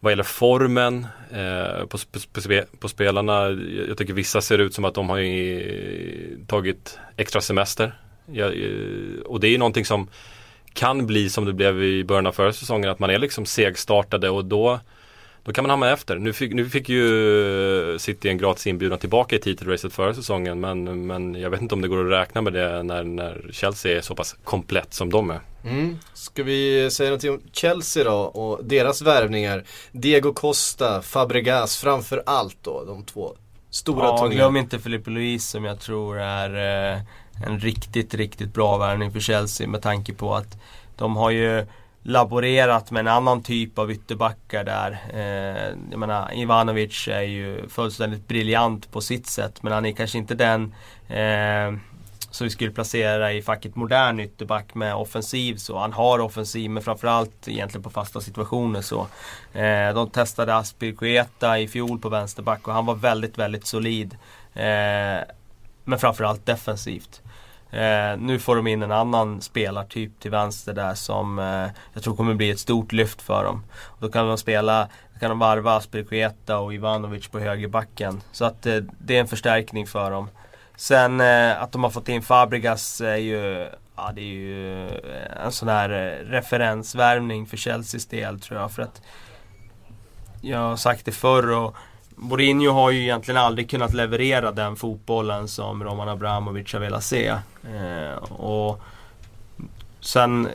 vad 0.00 0.12
gäller 0.12 0.24
formen 0.24 1.06
eh, 1.30 1.86
på, 1.86 1.98
på, 2.32 2.62
på, 2.80 2.88
spelarna, 2.88 3.48
jag 3.88 3.98
tycker 3.98 4.12
vissa 4.12 4.40
ser 4.40 4.58
ut 4.58 4.74
som 4.74 4.84
att 4.84 4.94
de 4.94 5.08
har 5.08 6.46
tagit 6.46 6.98
extra 7.16 7.40
semester. 7.40 7.98
Jag, 8.26 8.48
eh, 8.48 9.20
och 9.24 9.40
det 9.40 9.48
är 9.48 9.58
någonting 9.58 9.84
som 9.84 10.08
kan 10.72 11.06
bli 11.06 11.30
som 11.30 11.44
det 11.44 11.52
blev 11.52 11.82
i 11.82 12.04
början 12.04 12.26
av 12.26 12.32
förra 12.32 12.52
säsongen, 12.52 12.90
att 12.90 12.98
man 12.98 13.10
är 13.10 13.18
liksom 13.18 13.46
segstartade 13.46 14.30
och 14.30 14.44
då 14.44 14.80
då 15.48 15.52
kan 15.52 15.64
man 15.64 15.70
hamna 15.70 15.92
efter. 15.92 16.16
Nu 16.16 16.32
fick, 16.32 16.52
nu 16.54 16.68
fick 16.68 16.88
ju 16.88 17.96
City 17.98 18.28
en 18.28 18.38
gratis 18.38 18.66
inbjudan 18.66 18.98
tillbaka 18.98 19.36
i 19.36 19.38
titelracet 19.38 19.92
förra 19.92 20.14
säsongen 20.14 20.60
men, 20.60 21.06
men 21.06 21.34
jag 21.34 21.50
vet 21.50 21.60
inte 21.60 21.74
om 21.74 21.80
det 21.82 21.88
går 21.88 22.04
att 22.04 22.20
räkna 22.20 22.40
med 22.40 22.52
det 22.52 22.82
när, 22.82 23.04
när 23.04 23.50
Chelsea 23.52 23.96
är 23.96 24.00
så 24.00 24.14
pass 24.14 24.36
komplett 24.44 24.94
som 24.94 25.10
de 25.10 25.30
är. 25.30 25.40
Mm. 25.64 25.98
Ska 26.14 26.42
vi 26.42 26.90
säga 26.90 27.10
någonting 27.10 27.30
om 27.30 27.40
Chelsea 27.52 28.04
då 28.04 28.16
och 28.16 28.64
deras 28.64 29.02
värvningar? 29.02 29.64
Diego 29.92 30.32
Costa, 30.32 31.02
Fabregas 31.02 31.76
framför 31.76 32.22
allt 32.26 32.58
då, 32.62 32.84
de 32.84 33.04
två 33.04 33.36
stora 33.70 34.04
Ja, 34.04 34.18
tunga. 34.18 34.34
glöm 34.34 34.56
inte 34.56 34.78
Filipe 34.78 35.10
Luis 35.10 35.48
som 35.50 35.64
jag 35.64 35.80
tror 35.80 36.18
är 36.18 36.94
eh, 36.94 37.00
en 37.46 37.60
riktigt, 37.60 38.14
riktigt 38.14 38.54
bra 38.54 38.78
värvning 38.78 39.12
för 39.12 39.20
Chelsea 39.20 39.68
med 39.68 39.82
tanke 39.82 40.14
på 40.14 40.34
att 40.34 40.58
de 40.96 41.16
har 41.16 41.30
ju 41.30 41.66
laborerat 42.02 42.90
med 42.90 43.00
en 43.00 43.08
annan 43.08 43.42
typ 43.42 43.78
av 43.78 43.92
ytterbackar 43.92 44.64
där. 44.64 44.98
Eh, 45.14 45.76
jag 45.90 45.98
menar, 45.98 46.34
Ivanovic 46.34 47.08
är 47.08 47.22
ju 47.22 47.68
fullständigt 47.68 48.28
briljant 48.28 48.92
på 48.92 49.00
sitt 49.00 49.26
sätt 49.26 49.62
men 49.62 49.72
han 49.72 49.86
är 49.86 49.92
kanske 49.92 50.18
inte 50.18 50.34
den 50.34 50.74
eh, 51.08 51.78
som 52.30 52.44
vi 52.44 52.50
skulle 52.50 52.70
placera 52.70 53.32
i 53.32 53.42
facket 53.42 53.76
modern 53.76 54.20
ytterback 54.20 54.74
med 54.74 54.94
offensiv 54.94 55.56
så. 55.56 55.78
Han 55.78 55.92
har 55.92 56.18
offensiv 56.18 56.70
men 56.70 56.82
framförallt 56.82 57.48
egentligen 57.48 57.82
på 57.82 57.90
fasta 57.90 58.20
situationer 58.20 58.80
så. 58.80 59.06
Eh, 59.52 59.94
de 59.94 60.10
testade 60.10 60.56
Aspirqueta 60.56 61.58
i 61.58 61.68
fjol 61.68 61.98
på 61.98 62.08
vänsterback 62.08 62.68
och 62.68 62.74
han 62.74 62.86
var 62.86 62.94
väldigt, 62.94 63.38
väldigt 63.38 63.66
solid. 63.66 64.16
Eh, 64.54 65.20
men 65.84 65.98
framförallt 65.98 66.46
defensivt. 66.46 67.22
Eh, 67.70 68.18
nu 68.18 68.38
får 68.38 68.56
de 68.56 68.66
in 68.66 68.82
en 68.82 68.92
annan 68.92 69.40
spelartyp 69.40 70.20
till 70.20 70.30
vänster 70.30 70.72
där 70.72 70.94
som 70.94 71.38
eh, 71.38 71.68
jag 71.92 72.02
tror 72.02 72.16
kommer 72.16 72.34
bli 72.34 72.50
ett 72.50 72.58
stort 72.58 72.92
lyft 72.92 73.22
för 73.22 73.44
dem. 73.44 73.64
Och 73.84 74.00
då 74.00 74.08
kan 74.08 74.28
de 74.28 74.38
spela, 74.38 74.88
då 75.12 75.20
kan 75.20 75.28
de 75.30 75.38
varva 75.38 75.76
Aspirqueta 75.76 76.58
och 76.58 76.74
Ivanovic 76.74 77.28
på 77.28 77.38
högerbacken. 77.38 78.20
Så 78.32 78.44
att 78.44 78.66
eh, 78.66 78.76
det 78.98 79.16
är 79.16 79.20
en 79.20 79.28
förstärkning 79.28 79.86
för 79.86 80.10
dem. 80.10 80.28
Sen 80.76 81.20
eh, 81.20 81.62
att 81.62 81.72
de 81.72 81.84
har 81.84 81.90
fått 81.90 82.08
in 82.08 82.22
Fabregas 82.22 83.00
är 83.00 83.16
ju, 83.16 83.68
ja, 83.96 84.12
det 84.14 84.20
är 84.20 84.24
ju 84.24 84.86
eh, 84.86 85.44
en 85.44 85.52
sån 85.52 85.68
här 85.68 85.90
eh, 85.90 86.30
referensvärvning 86.30 87.46
för 87.46 87.56
Chelseas 87.56 88.06
del 88.06 88.40
tror 88.40 88.60
jag. 88.60 88.72
För 88.72 88.82
att 88.82 89.02
jag 90.40 90.58
har 90.58 90.76
sagt 90.76 91.04
det 91.04 91.12
förr 91.12 91.50
och 91.50 91.76
Mourinho 92.20 92.72
har 92.72 92.90
ju 92.90 93.02
egentligen 93.02 93.40
aldrig 93.40 93.70
kunnat 93.70 93.94
leverera 93.94 94.52
den 94.52 94.76
fotbollen 94.76 95.48
som 95.48 95.84
Roman 95.84 96.08
Abramovic 96.08 96.72
har 96.72 96.80
velat 96.80 97.04
se. 97.04 97.28
Eh, 97.64 98.22
och 98.32 98.82
sen 100.00 100.48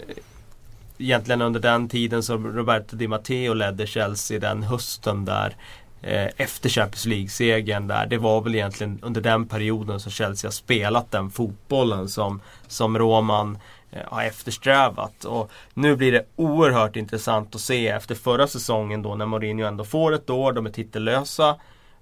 egentligen 0.97 1.41
under 1.41 1.59
den 1.59 1.89
tiden 1.89 2.23
som 2.23 2.47
Roberto 2.57 2.95
Di 2.95 3.07
Matteo 3.07 3.53
ledde 3.53 3.87
Chelsea 3.87 4.39
den 4.39 4.63
hösten 4.63 5.25
där 5.25 5.55
eh, 6.01 6.27
efter 6.37 6.69
Champions 6.69 7.05
League-segern 7.05 7.87
där. 7.87 8.05
Det 8.05 8.17
var 8.17 8.41
väl 8.41 8.55
egentligen 8.55 8.99
under 9.01 9.21
den 9.21 9.47
perioden 9.47 9.99
som 9.99 10.11
Chelsea 10.11 10.47
har 10.47 10.53
spelat 10.53 11.11
den 11.11 11.29
fotbollen 11.29 12.09
som, 12.09 12.41
som 12.67 12.97
Roman 12.97 13.51
eh, 13.55 13.61
Eh, 13.95 14.01
har 14.05 14.23
eftersträvat. 14.23 15.25
Och 15.25 15.51
nu 15.73 15.95
blir 15.95 16.11
det 16.11 16.25
oerhört 16.35 16.95
intressant 16.95 17.55
att 17.55 17.61
se 17.61 17.87
efter 17.87 18.15
förra 18.15 18.47
säsongen 18.47 19.01
då 19.01 19.15
när 19.15 19.25
Mourinho 19.25 19.65
ändå 19.65 19.83
får 19.83 20.13
ett 20.13 20.29
år, 20.29 20.53
de 20.53 20.65
är 20.65 20.69
titellösa. 20.69 21.55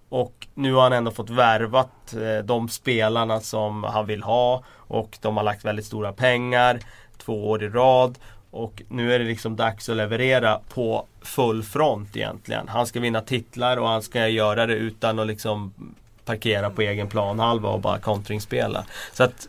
Och 0.10 0.47
nu 0.54 0.73
har 0.73 0.82
han 0.82 0.93
ändå 0.93 1.12
fått 1.12 1.30
värvat 1.30 2.13
eh, 2.13 2.45
de 2.45 2.69
spelarna 2.69 3.39
som 3.39 3.84
han 3.84 4.06
vill 4.06 4.23
ha 4.23 4.63
och 4.75 5.17
de 5.21 5.38
har 5.38 5.43
lagt 5.43 5.65
väldigt 5.65 5.86
stora 5.86 6.13
pengar 6.13 6.80
två 7.17 7.49
år 7.49 7.63
i 7.63 7.69
rad. 7.69 8.17
Och 8.51 8.82
nu 8.89 9.13
är 9.13 9.19
det 9.19 9.25
liksom 9.25 9.56
dags 9.56 9.89
att 9.89 9.97
leverera 9.97 10.60
på 10.73 11.06
full 11.21 11.63
front 11.63 12.17
egentligen. 12.17 12.67
Han 12.67 12.88
ska 12.88 12.99
vinna 12.99 13.21
titlar 13.21 13.77
och 13.77 13.88
han 13.88 14.01
ska 14.01 14.27
göra 14.27 14.65
det 14.65 14.73
utan 14.73 15.19
att 15.19 15.27
liksom 15.27 15.73
parkera 16.25 16.69
på 16.69 16.82
egen 16.82 17.08
planhalva 17.08 17.69
och 17.69 17.82
bara 17.82 17.99
kontringsspela. 17.99 18.86
Så 19.13 19.23
att 19.23 19.47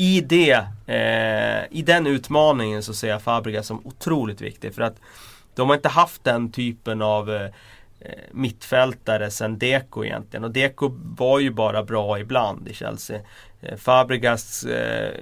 i 0.00 0.20
det, 0.20 0.66
eh, 0.86 1.78
i 1.78 1.82
den 1.82 2.06
utmaningen 2.06 2.82
så 2.82 2.94
ser 2.94 3.08
jag 3.08 3.22
Fabregas 3.22 3.66
som 3.66 3.86
otroligt 3.86 4.40
viktig. 4.40 4.74
För 4.74 4.82
att 4.82 4.96
de 5.54 5.68
har 5.68 5.76
inte 5.76 5.88
haft 5.88 6.24
den 6.24 6.52
typen 6.52 7.02
av 7.02 7.30
eh, 7.30 7.42
eh 8.00 8.12
mittfältare 8.30 9.30
sen 9.30 9.58
Deco 9.58 10.04
egentligen. 10.04 10.44
Och 10.44 10.50
Deco 10.50 10.90
var 11.18 11.38
ju 11.38 11.50
bara 11.50 11.82
bra 11.82 12.18
ibland 12.18 12.68
i 12.68 12.74
Chelsea. 12.74 13.20
Eh, 13.60 13.76
Fabregas 13.76 14.64
eh, 14.64 15.14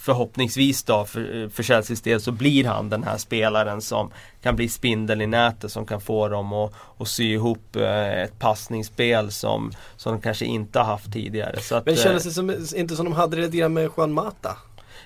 förhoppningsvis 0.00 0.82
då 0.82 1.04
för, 1.04 1.48
för 1.48 1.62
Chelseas 1.62 2.00
del 2.00 2.20
så 2.20 2.32
blir 2.32 2.64
han 2.64 2.88
den 2.88 3.04
här 3.04 3.16
spelaren 3.16 3.80
som 3.80 4.10
kan 4.42 4.56
bli 4.56 4.68
spindeln 4.68 5.20
i 5.20 5.26
nätet 5.26 5.72
som 5.72 5.86
kan 5.86 6.00
få 6.00 6.28
dem 6.28 6.52
att, 6.52 6.72
att 6.98 7.08
sy 7.08 7.32
ihop 7.32 7.76
eh, 7.76 8.22
ett 8.22 8.38
passningsspel 8.38 9.30
som, 9.30 9.72
som 9.96 10.12
de 10.12 10.20
kanske 10.20 10.44
inte 10.44 10.78
har 10.78 10.86
haft 10.86 11.12
tidigare. 11.12 11.60
Så 11.60 11.74
att, 11.74 11.86
men 11.86 11.96
kändes 11.96 12.24
det 12.24 12.30
som, 12.30 12.50
inte 12.76 12.96
som 12.96 13.04
de 13.04 13.12
hade 13.12 13.36
det 13.36 13.42
lite 13.42 13.68
med 13.68 13.90
Juan 13.96 14.12
Mata? 14.12 14.56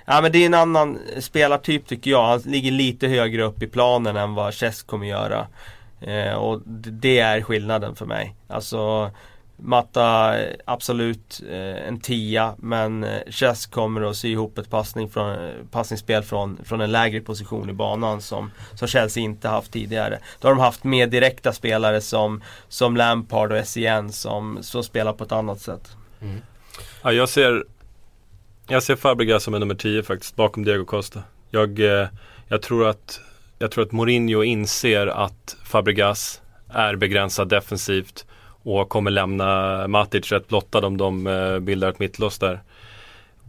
Ja 0.05 0.21
men 0.21 0.33
det 0.33 0.39
är 0.39 0.47
en 0.47 0.55
annan 0.55 0.99
spelartyp 1.21 1.87
tycker 1.87 2.11
jag. 2.11 2.27
Han 2.27 2.41
ligger 2.41 2.71
lite 2.71 3.09
högre 3.09 3.43
upp 3.43 3.63
i 3.63 3.67
planen 3.67 4.17
än 4.17 4.35
vad 4.35 4.55
Chess 4.55 4.83
kommer 4.83 5.07
göra. 5.07 5.47
Eh, 6.01 6.35
och 6.35 6.61
det 6.67 7.19
är 7.19 7.43
skillnaden 7.43 7.95
för 7.95 8.07
mig. 8.07 8.35
Alltså 8.49 9.11
Matta 9.57 10.39
eh, 10.39 10.57
absolut 10.65 11.43
eh, 11.51 11.89
en 11.89 12.01
tia 12.01 12.55
men 12.59 13.05
eh, 13.05 13.21
Chess 13.31 13.67
kommer 13.67 14.11
att 14.11 14.17
sy 14.17 14.33
ihop 14.33 14.59
ett 14.59 14.71
passning 14.71 15.09
från, 15.09 15.31
eh, 15.31 15.55
passningsspel 15.71 16.23
från, 16.23 16.59
från 16.65 16.81
en 16.81 16.93
lägre 16.93 17.21
position 17.21 17.71
i 17.71 17.73
banan 17.73 18.21
som, 18.21 18.51
som 18.75 18.89
Chelsea 18.89 19.23
inte 19.23 19.49
haft 19.49 19.73
tidigare. 19.73 20.19
Då 20.41 20.49
har 20.49 20.55
de 20.55 20.61
haft 20.61 20.85
mer 20.85 21.07
direkta 21.07 21.53
spelare 21.53 22.01
som, 22.01 22.43
som 22.69 22.97
Lampard 22.97 23.53
och 23.53 23.67
SCN 23.67 24.09
som, 24.11 24.59
som 24.61 24.83
spelar 24.83 25.13
på 25.13 25.25
ett 25.25 25.33
annat 25.33 25.61
sätt. 25.61 25.97
Mm. 26.23 26.41
Ja, 27.03 27.13
jag 27.13 27.29
ser 27.29 27.65
Jag 28.69 28.83
ser 28.83 28.97
Fabregas 28.97 29.43
som 29.43 29.55
en 29.55 29.61
nummer 29.61 29.75
10 29.75 30.03
faktiskt, 30.03 30.37
bakom 30.37 30.65
Diego 30.65 30.85
Costa. 30.85 31.23
Jag, 31.51 31.81
eh, 31.81 32.09
jag, 32.49 32.63
tror 32.63 32.89
att, 32.89 33.21
jag 33.59 33.71
tror 33.71 33.85
att 33.85 33.93
Mourinho 33.93 34.43
inser 34.43 35.07
att 35.07 35.57
Fabregas 35.65 36.43
är 36.69 36.97
begränsad 36.97 37.49
defensivt 37.49 38.27
och 38.65 38.89
kommer 38.89 39.11
lämna 39.11 39.89
Matic 39.89 40.33
rätt 40.33 40.49
blottad 40.49 40.85
om 40.85 40.97
de 40.97 41.27
eh, 41.27 41.59
bildar 41.59 41.89
ett 41.89 41.99
mittlås 41.99 42.39
där. 42.39 42.61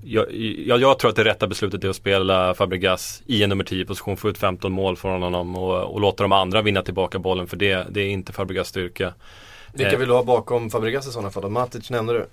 Jag, 0.03 0.25
jag, 0.65 0.81
jag, 0.81 0.99
tror 0.99 1.09
att 1.09 1.15
det 1.15 1.23
rätta 1.23 1.47
beslutet 1.47 1.83
är 1.83 1.89
att 1.89 1.95
spela 1.95 2.53
Fabregas 2.53 3.23
i 3.25 3.43
en 3.43 3.49
nummer 3.49 3.63
10 3.63 3.85
position, 3.85 4.17
få 4.17 4.29
ut 4.29 4.37
15 4.37 4.71
mål 4.71 4.97
från 4.97 5.21
honom 5.21 5.55
och, 5.55 5.93
och 5.93 6.01
låta 6.01 6.23
de 6.23 6.31
andra 6.31 6.61
vinna 6.61 6.81
tillbaka 6.81 7.19
bollen 7.19 7.47
för 7.47 7.57
det, 7.57 7.87
det 7.89 8.01
är 8.01 8.09
inte 8.09 8.33
Fabregas 8.33 8.67
styrka. 8.67 9.13
Vilka 9.73 9.93
Eh. 9.93 9.99
vill 9.99 10.07
du 10.07 10.13
ha 10.13 10.23
bakom 10.23 10.69
Fabregas 10.69 11.07
i 11.07 11.11
sådana 11.11 11.31
fall? 11.31 11.49
Matic 11.49 11.89
nämnde 11.89 12.13
du. 12.13 12.27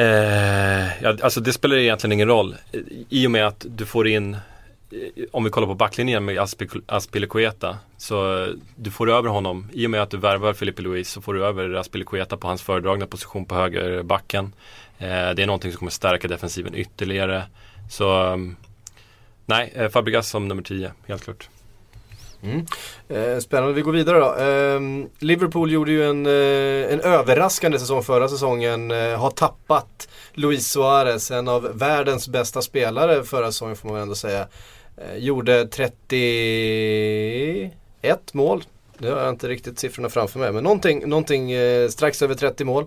Eh, 0.00 1.02
ja, 1.02 1.16
alltså 1.22 1.40
det 1.40 1.52
spelar 1.52 1.76
egentligen 1.76 2.12
ingen 2.12 2.28
roll. 2.28 2.56
I 3.08 3.26
och 3.26 3.30
med 3.30 3.46
att 3.46 3.66
du 3.68 3.86
får 3.86 4.08
in, 4.08 4.36
Eh, 4.90 5.24
om 5.32 5.44
vi 5.44 5.50
kollar 5.50 5.66
på 5.66 5.74
backlinjen 5.74 6.24
med 6.24 6.38
Aspilicueta. 6.86 7.78
Så 7.96 8.44
eh, 8.44 8.48
du 8.76 8.90
får 8.90 9.10
över 9.10 9.28
honom, 9.28 9.68
i 9.72 9.86
och 9.86 9.90
med 9.90 10.02
att 10.02 10.10
du 10.10 10.16
värvar 10.16 10.52
Filipe 10.52 10.82
Luis 10.82 11.10
så 11.10 11.20
får 11.20 11.34
du 11.34 11.46
över 11.46 11.74
Aspilicueta 11.74 12.36
på 12.36 12.46
hans 12.46 12.62
föredragna 12.62 13.06
position 13.06 13.44
på 13.44 13.54
högerbacken. 13.54 14.52
Eh, 14.98 15.06
det 15.08 15.42
är 15.42 15.46
någonting 15.46 15.72
som 15.72 15.78
kommer 15.78 15.90
stärka 15.90 16.28
defensiven 16.28 16.74
ytterligare. 16.74 17.42
Så 17.90 18.12
mm, 18.12 18.56
nej, 19.46 19.72
eh, 19.74 19.88
Fabregas 19.88 20.28
som 20.28 20.48
nummer 20.48 20.62
10, 20.62 20.92
helt 21.06 21.24
klart. 21.24 21.48
Mm. 22.42 22.66
Eh, 23.08 23.38
spännande, 23.38 23.74
vi 23.74 23.82
går 23.82 23.92
vidare 23.92 24.18
då. 24.18 24.34
Eh, 24.34 24.80
Liverpool 25.18 25.72
gjorde 25.72 25.92
ju 25.92 26.10
en, 26.10 26.26
eh, 26.26 26.92
en 26.92 27.00
överraskande 27.00 27.78
säsong 27.78 28.02
förra 28.02 28.28
säsongen. 28.28 28.90
Eh, 28.90 29.18
har 29.18 29.30
tappat 29.30 30.08
Luis 30.34 30.70
Suarez, 30.70 31.30
en 31.30 31.48
av 31.48 31.78
världens 31.78 32.28
bästa 32.28 32.62
spelare 32.62 33.24
förra 33.24 33.52
säsongen 33.52 33.76
får 33.76 33.88
man 33.88 33.94
väl 33.94 34.02
ändå 34.02 34.14
säga. 34.14 34.46
Eh, 35.00 35.16
gjorde 35.16 35.68
31 35.68 38.34
mål. 38.34 38.64
nu 38.98 39.10
har 39.10 39.20
jag 39.20 39.28
inte 39.28 39.48
riktigt 39.48 39.78
siffrorna 39.78 40.08
framför 40.08 40.38
mig. 40.38 40.52
Men 40.52 40.64
någonting, 40.64 41.08
någonting 41.08 41.52
eh, 41.52 41.88
strax 41.88 42.22
över 42.22 42.34
30 42.34 42.64
mål. 42.64 42.84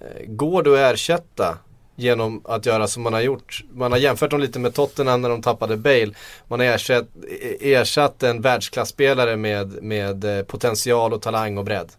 Eh, 0.00 0.06
går 0.26 0.62
det 0.62 0.72
att 0.72 0.94
ersätta 0.94 1.58
genom 1.96 2.40
att 2.44 2.66
göra 2.66 2.86
som 2.86 3.02
man 3.02 3.12
har 3.12 3.20
gjort. 3.20 3.64
Man 3.72 3.92
har 3.92 3.98
jämfört 3.98 4.30
dem 4.30 4.40
lite 4.40 4.58
med 4.58 4.74
Tottenham 4.74 5.22
när 5.22 5.28
de 5.28 5.42
tappade 5.42 5.76
Bale. 5.76 6.12
Man 6.48 6.60
har 6.60 6.66
ersatt, 6.66 7.08
eh, 7.40 7.72
ersatt 7.72 8.22
en 8.22 8.40
världsklasspelare 8.40 9.36
med, 9.36 9.82
med 9.82 10.38
eh, 10.38 10.44
potential 10.44 11.12
och 11.12 11.22
talang 11.22 11.58
och 11.58 11.64
bredd. 11.64 11.92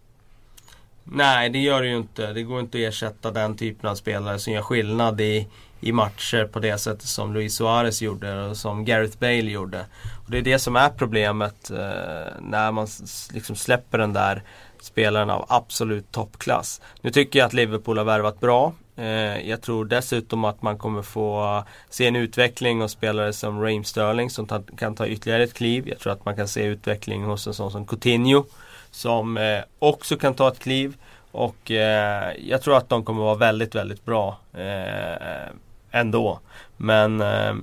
Nej, 1.03 1.49
det 1.49 1.59
gör 1.59 1.81
det 1.81 1.87
ju 1.87 1.97
inte. 1.97 2.33
Det 2.33 2.43
går 2.43 2.59
inte 2.59 2.77
att 2.77 2.93
ersätta 2.93 3.31
den 3.31 3.57
typen 3.57 3.89
av 3.89 3.95
spelare 3.95 4.39
som 4.39 4.53
gör 4.53 4.61
skillnad 4.61 5.21
i, 5.21 5.47
i 5.81 5.91
matcher 5.91 6.45
på 6.45 6.59
det 6.59 6.77
sättet 6.77 7.07
som 7.07 7.33
Luis 7.33 7.55
Suarez 7.55 8.01
gjorde 8.01 8.43
och 8.43 8.57
som 8.57 8.85
Gareth 8.85 9.17
Bale 9.19 9.51
gjorde. 9.51 9.85
Och 10.25 10.31
Det 10.31 10.37
är 10.37 10.41
det 10.41 10.59
som 10.59 10.75
är 10.75 10.89
problemet 10.89 11.71
eh, 11.71 12.33
när 12.41 12.71
man 12.71 12.87
liksom 13.33 13.55
släpper 13.55 13.97
den 13.97 14.13
där 14.13 14.43
spelaren 14.81 15.29
av 15.29 15.45
absolut 15.49 16.11
toppklass. 16.11 16.81
Nu 17.01 17.09
tycker 17.09 17.39
jag 17.39 17.45
att 17.45 17.53
Liverpool 17.53 17.97
har 17.97 18.05
värvat 18.05 18.39
bra. 18.39 18.73
Eh, 18.95 19.49
jag 19.49 19.61
tror 19.61 19.85
dessutom 19.85 20.45
att 20.45 20.61
man 20.61 20.77
kommer 20.77 21.01
få 21.01 21.63
se 21.89 22.07
en 22.07 22.15
utveckling 22.15 22.81
hos 22.81 22.91
spelare 22.91 23.33
som 23.33 23.61
Raheem 23.61 23.83
Sterling 23.83 24.29
som 24.29 24.47
ta, 24.47 24.61
kan 24.77 24.95
ta 24.95 25.07
ytterligare 25.07 25.43
ett 25.43 25.53
kliv. 25.53 25.87
Jag 25.87 25.99
tror 25.99 26.13
att 26.13 26.25
man 26.25 26.35
kan 26.35 26.47
se 26.47 26.63
utveckling 26.63 27.23
hos 27.23 27.47
en 27.47 27.53
sån 27.53 27.71
som 27.71 27.87
Coutinho 27.87 28.45
som 28.91 29.37
eh, 29.37 29.59
också 29.79 30.17
kan 30.17 30.33
ta 30.33 30.47
ett 30.47 30.59
kliv. 30.59 30.97
Och 31.31 31.71
eh, 31.71 32.33
jag 32.39 32.61
tror 32.61 32.77
att 32.77 32.89
de 32.89 33.05
kommer 33.05 33.23
vara 33.23 33.35
väldigt, 33.35 33.75
väldigt 33.75 34.05
bra 34.05 34.37
eh, 34.53 35.49
ändå. 35.91 36.39
Men 36.77 37.21
eh, 37.21 37.55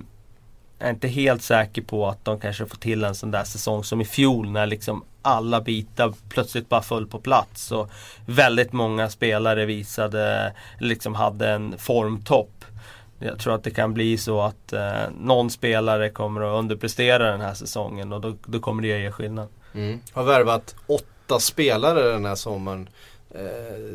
jag 0.78 0.88
är 0.88 0.90
inte 0.90 1.08
helt 1.08 1.42
säker 1.42 1.82
på 1.82 2.08
att 2.08 2.24
de 2.24 2.40
kanske 2.40 2.66
får 2.66 2.76
till 2.76 3.04
en 3.04 3.14
sån 3.14 3.30
där 3.30 3.44
säsong 3.44 3.84
som 3.84 4.00
i 4.00 4.04
fjol 4.04 4.50
när 4.50 4.66
liksom 4.66 5.04
alla 5.22 5.60
bitar 5.60 6.14
plötsligt 6.28 6.68
bara 6.68 6.82
föll 6.82 7.06
på 7.06 7.20
plats. 7.20 7.72
Och 7.72 7.90
väldigt 8.26 8.72
många 8.72 9.10
spelare 9.10 9.66
visade, 9.66 10.52
liksom 10.80 11.14
hade 11.14 11.48
en 11.48 11.78
formtopp. 11.78 12.64
Jag 13.18 13.38
tror 13.38 13.54
att 13.54 13.64
det 13.64 13.70
kan 13.70 13.94
bli 13.94 14.18
så 14.18 14.40
att 14.40 14.72
eh, 14.72 15.02
någon 15.20 15.50
spelare 15.50 16.10
kommer 16.10 16.40
att 16.40 16.58
underprestera 16.58 17.30
den 17.30 17.40
här 17.40 17.54
säsongen 17.54 18.12
och 18.12 18.20
då, 18.20 18.36
då 18.46 18.60
kommer 18.60 18.82
det 18.82 18.88
ge 18.88 19.10
skillnad. 19.10 19.48
Har 20.12 20.24
värvat 20.24 20.74
åtta 20.86 21.40
spelare 21.40 22.12
den 22.12 22.24
här 22.24 22.34
sommaren. 22.34 22.88
Eh, 23.30 23.40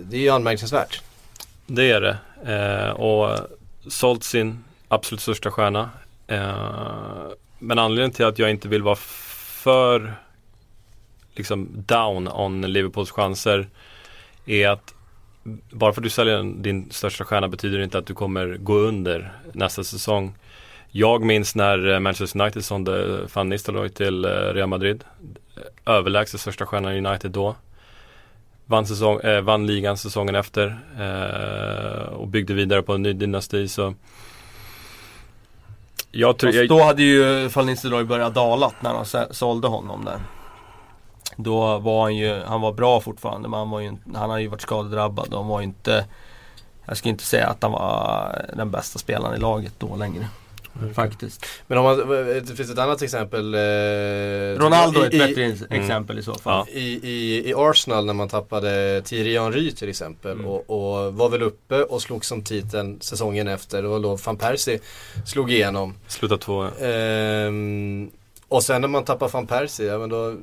det 0.03 0.17
är 0.17 0.21
ju 0.21 0.29
anmärkningsvärt. 0.29 1.01
Det 1.65 1.91
är 1.91 2.01
det. 2.01 2.17
Eh, 2.53 2.89
och 2.89 3.37
sålt 3.89 4.23
sin 4.23 4.63
absolut 4.88 5.21
största 5.21 5.52
stjärna. 5.52 5.89
Eh, 6.28 7.28
men 7.60 7.80
anledningen 7.80 8.12
till 8.12 8.25
att 8.25 8.39
jag 8.39 8.49
inte 8.49 8.67
vill 8.67 8.84
vara 8.84 8.95
för 8.95 10.13
liksom 11.36 11.69
down 11.88 12.28
on 12.28 12.62
Liverpools 12.62 13.12
chanser 13.12 13.67
är 14.45 14.69
att 14.69 14.93
bara 15.71 15.93
för 15.93 16.02
att 16.02 16.04
du 16.04 16.10
säljer 16.10 16.62
din 16.62 16.91
största 16.91 17.25
stjärna 17.25 17.47
betyder 17.47 17.78
det 17.78 17.84
inte 17.84 17.97
att 17.97 18.06
du 18.06 18.13
kommer 18.13 18.58
gå 18.58 18.73
under 18.73 19.32
nästa 19.54 19.84
säsong. 19.84 20.36
Jag 20.91 21.25
minns 21.25 21.56
när 21.56 21.88
eh, 21.88 21.99
Manchester 21.99 22.41
United 22.41 22.65
sålde 22.65 23.19
van 23.34 23.49
Nistelrooy 23.49 23.89
till 23.89 24.25
eh, 24.25 24.30
Real 24.30 24.69
Madrid. 24.69 25.04
Överlägset 25.86 26.41
största 26.41 26.65
stjärnan 26.65 26.93
i 26.93 26.97
United 26.97 27.32
då. 27.32 27.56
Vann, 28.69 28.86
säsong, 28.86 29.19
eh, 29.19 29.41
vann 29.41 29.67
ligan 29.67 29.97
säsongen 29.97 30.36
efter 30.36 30.79
eh, 30.99 32.13
och 32.13 32.27
byggde 32.27 32.53
vidare 32.53 32.82
på 32.82 32.93
en 32.93 33.01
ny 33.01 33.13
dynasti. 33.13 33.67
Så 33.67 33.93
jag 36.12 36.38
tror, 36.38 36.55
jag, 36.55 36.67
då 36.67 36.84
hade 36.84 37.03
ju 37.03 37.47
Van 37.47 37.65
Nistelrooy 37.65 38.03
börjat 38.03 38.34
dalat 38.34 38.75
när 38.82 38.93
de 38.93 39.34
sålde 39.34 39.67
honom 39.67 40.05
där. 40.05 40.19
Då 41.36 41.77
var 41.77 42.01
han 42.01 42.15
ju, 42.15 42.41
han 42.43 42.62
var 42.62 42.73
bra 42.73 43.01
fortfarande 43.01 43.49
men 43.49 43.60
han 43.60 43.69
var 43.69 43.79
ju, 43.79 43.97
han 44.15 44.29
har 44.29 44.38
ju 44.38 44.47
varit 44.47 44.62
skadedrabbad 44.62 45.34
och 45.34 45.39
han 45.39 45.47
var 45.47 45.60
ju 45.60 45.65
inte 45.65 46.05
Jag 46.86 46.97
ska 46.97 47.10
inte 47.10 47.23
säga 47.23 47.47
att 47.47 47.63
han 47.63 47.71
var 47.71 48.45
den 48.53 48.71
bästa 48.71 48.99
spelaren 48.99 49.38
i 49.38 49.39
laget 49.39 49.73
då 49.77 49.95
längre. 49.95 50.27
Faktiskt. 50.93 51.45
Men 51.67 51.77
om 51.77 51.84
man, 51.84 51.97
det 52.47 52.55
finns 52.58 52.69
ett 52.71 52.77
annat 52.77 53.01
exempel. 53.01 53.53
Eh, 53.53 53.60
Ronaldo 54.63 55.01
är 55.01 55.08
ett 55.08 55.13
i, 55.13 55.17
bättre 55.19 55.41
i, 55.45 55.51
ex- 55.51 55.63
exempel 55.69 56.19
i 56.19 56.23
så 56.23 56.34
fall. 56.34 56.65
Ja. 56.67 56.79
i, 56.79 57.10
i, 57.10 57.49
I 57.49 57.53
Arsenal 57.58 58.05
när 58.05 58.13
man 58.13 58.29
tappade 58.29 59.01
Thierry 59.05 59.38
Henry 59.39 59.71
till 59.71 59.89
exempel 59.89 60.32
Mm. 60.32 60.45
och, 60.45 60.69
och 60.69 61.13
var 61.13 61.29
väl 61.29 61.41
uppe 61.41 61.84
och 61.84 62.01
slog 62.01 62.25
som 62.25 62.43
titeln 62.43 62.97
säsongen 63.01 63.47
efter. 63.47 63.82
Det 63.82 63.88
var 63.88 63.99
då 63.99 64.15
van 64.15 64.38
Persie 64.38 64.79
slog 65.25 65.51
igenom. 65.51 65.93
slutar 66.08 66.38
två. 66.38 66.62
Ehm, 66.86 68.10
och 68.47 68.63
sen 68.63 68.82
när 68.82 68.88
man 68.88 69.05
tappar 69.05 69.29
van 69.29 69.47
Persie, 69.47 69.86
ja, 69.86 69.97
men 69.99 70.10
då, 70.10 70.36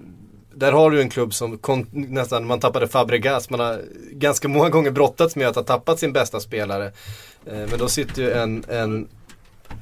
där 0.54 0.72
har 0.72 0.90
du 0.90 1.00
en 1.00 1.08
klubb 1.10 1.34
som 1.34 1.58
kon, 1.58 1.86
nästan, 1.92 2.46
man 2.46 2.60
tappade 2.60 2.88
Fabregas, 2.88 3.50
man 3.50 3.60
har 3.60 3.80
ganska 4.12 4.48
många 4.48 4.68
gånger 4.70 4.90
brottats 4.90 5.36
med 5.36 5.48
att 5.48 5.56
ha 5.56 5.62
tappat 5.62 5.98
sin 5.98 6.12
bästa 6.12 6.40
spelare. 6.40 6.92
Ehm, 7.50 7.68
men 7.70 7.78
då 7.78 7.88
sitter 7.88 8.22
ju 8.22 8.32
en, 8.32 8.64
en, 8.68 9.08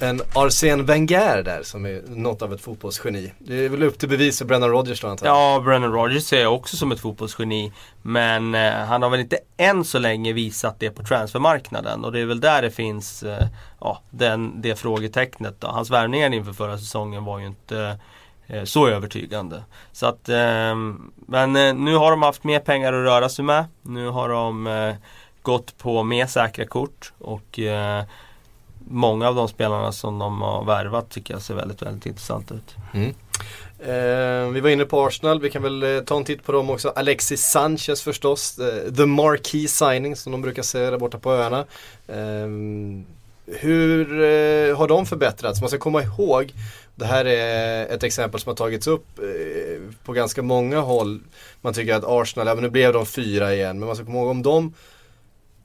en 0.00 0.20
Arsene 0.34 0.82
Wenger 0.82 1.42
där 1.42 1.62
som 1.62 1.86
är 1.86 2.02
något 2.06 2.42
av 2.42 2.52
ett 2.52 2.60
fotbollsgeni. 2.60 3.32
Det 3.38 3.64
är 3.64 3.68
väl 3.68 3.82
upp 3.82 3.98
till 3.98 4.08
bevis 4.08 4.38
för 4.38 4.44
Brennan 4.44 4.70
Rodgers 4.70 5.00
då 5.00 5.08
antar 5.08 5.26
jag. 5.26 5.36
Ja, 5.36 5.60
Brennan 5.60 5.92
Rodgers 5.92 6.22
ser 6.22 6.42
jag 6.42 6.54
också 6.54 6.76
som 6.76 6.92
ett 6.92 7.00
fotbollsgeni. 7.00 7.72
Men 8.02 8.54
eh, 8.54 8.72
han 8.72 9.02
har 9.02 9.10
väl 9.10 9.20
inte 9.20 9.38
än 9.56 9.84
så 9.84 9.98
länge 9.98 10.32
visat 10.32 10.80
det 10.80 10.90
på 10.90 11.02
transfermarknaden. 11.02 12.04
Och 12.04 12.12
det 12.12 12.20
är 12.20 12.26
väl 12.26 12.40
där 12.40 12.62
det 12.62 12.70
finns 12.70 13.22
eh, 13.22 13.46
ja, 13.80 14.02
den, 14.10 14.60
det 14.60 14.76
frågetecknet. 14.76 15.60
Då. 15.60 15.66
Hans 15.66 15.90
värvningar 15.90 16.34
inför 16.34 16.52
förra 16.52 16.78
säsongen 16.78 17.24
var 17.24 17.38
ju 17.38 17.46
inte 17.46 17.98
eh, 18.46 18.64
så 18.64 18.88
övertygande. 18.88 19.62
Så 19.92 20.06
att, 20.06 20.28
eh, 20.28 20.74
men 21.14 21.56
eh, 21.56 21.74
nu 21.74 21.96
har 21.96 22.10
de 22.10 22.22
haft 22.22 22.44
mer 22.44 22.60
pengar 22.60 22.92
att 22.92 23.04
röra 23.04 23.28
sig 23.28 23.44
med. 23.44 23.64
Nu 23.82 24.08
har 24.08 24.28
de 24.28 24.66
eh, 24.66 24.94
gått 25.42 25.78
på 25.78 26.02
mer 26.02 26.26
säkra 26.26 26.66
kort. 26.66 27.12
Och 27.18 27.58
eh, 27.58 28.04
många 28.88 29.28
av 29.28 29.34
de 29.34 29.48
spelarna 29.48 29.92
som 29.92 30.18
de 30.18 30.42
har 30.42 30.64
värvat 30.64 31.10
tycker 31.10 31.34
jag 31.34 31.42
ser 31.42 31.54
väldigt, 31.54 31.82
väldigt 31.82 32.06
intressant 32.06 32.52
ut. 32.52 32.74
Mm. 32.94 33.14
Eh, 33.78 34.52
vi 34.52 34.60
var 34.60 34.70
inne 34.70 34.84
på 34.84 35.06
Arsenal, 35.06 35.40
vi 35.40 35.50
kan 35.50 35.62
väl 35.62 35.82
eh, 35.82 36.00
ta 36.00 36.16
en 36.16 36.24
titt 36.24 36.44
på 36.44 36.52
dem 36.52 36.70
också. 36.70 36.88
Alexis 36.88 37.42
Sanchez 37.42 38.02
förstås, 38.02 38.58
eh, 38.58 38.92
the 38.92 39.06
marquee 39.06 39.68
signing 39.68 40.16
som 40.16 40.32
de 40.32 40.42
brukar 40.42 40.62
säga 40.62 40.90
där 40.90 40.98
borta 40.98 41.18
på 41.18 41.32
öarna. 41.32 41.64
Eh, 42.06 42.48
hur 43.46 44.12
eh, 44.12 44.76
har 44.76 44.88
de 44.88 45.06
förbättrats? 45.06 45.60
Man 45.60 45.68
ska 45.68 45.78
komma 45.78 46.02
ihåg, 46.02 46.52
det 46.94 47.04
här 47.04 47.24
är 47.24 47.86
ett 47.86 48.02
exempel 48.02 48.40
som 48.40 48.50
har 48.50 48.56
tagits 48.56 48.86
upp 48.86 49.18
eh, 49.18 49.94
på 50.04 50.12
ganska 50.12 50.42
många 50.42 50.80
håll. 50.80 51.20
Man 51.60 51.74
tycker 51.74 51.94
att 51.94 52.04
Arsenal, 52.06 52.46
ja 52.46 52.54
men 52.54 52.64
nu 52.64 52.70
blev 52.70 52.92
de 52.92 53.06
fyra 53.06 53.54
igen, 53.54 53.78
men 53.78 53.86
man 53.86 53.96
ska 53.96 54.04
komma 54.04 54.18
ihåg 54.18 54.28
om 54.28 54.42
de 54.42 54.74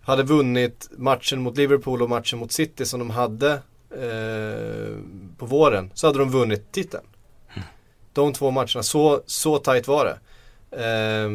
hade 0.10 0.24
vunnit 0.24 0.89
matchen 0.98 1.41
mot 1.41 1.58
Liverpool 1.58 2.02
och 2.02 2.10
matchen 2.10 2.39
mot 2.39 2.52
City 2.52 2.86
som 2.86 3.00
de 3.00 3.10
hade 3.10 3.52
eh, 3.91 4.98
på 5.38 5.45
våren 5.45 5.91
så 5.93 6.08
hade 6.08 6.19
de 6.19 6.30
vunnit 6.30 6.72
titeln. 6.72 7.04
De 8.13 8.34
två 8.34 8.52
matcherna, 8.52 8.84
så, 8.84 9.22
så 9.26 9.58
tajt 9.58 9.88
var 9.88 10.06
det. 10.06 10.17
Eh, 10.84 11.30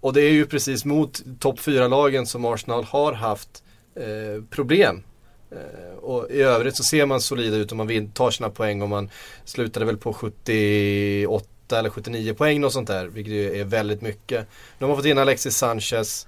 och 0.00 0.12
det 0.12 0.20
är 0.22 0.30
ju 0.30 0.46
precis 0.46 0.84
mot 0.84 1.22
topp 1.40 1.58
4-lagen 1.58 2.26
som 2.26 2.44
Arsenal 2.44 2.84
har 2.84 3.12
haft 3.12 3.62
eh, 3.94 4.44
problem. 4.50 5.02
Eh, 5.50 5.98
och 5.98 6.30
i 6.30 6.42
övrigt 6.42 6.76
så 6.76 6.84
ser 6.84 7.06
man 7.06 7.20
solida 7.20 7.56
ut 7.56 7.72
om 7.72 7.78
man 7.78 8.10
tar 8.10 8.30
sina 8.30 8.50
poäng 8.50 8.82
och 8.82 8.88
man 8.88 9.10
slutade 9.44 9.86
väl 9.86 9.96
på 9.96 10.12
78 10.12 11.78
eller 11.78 11.90
79 11.90 12.34
poäng 12.34 12.64
och 12.64 12.72
sånt 12.72 12.88
där. 12.88 13.06
Vilket 13.06 13.32
ju 13.32 13.60
är 13.60 13.64
väldigt 13.64 14.00
mycket. 14.00 14.46
Nu 14.78 14.84
har 14.84 14.88
man 14.88 14.96
fått 14.96 15.06
in 15.06 15.18
Alexis 15.18 15.56
Sanchez. 15.56 16.26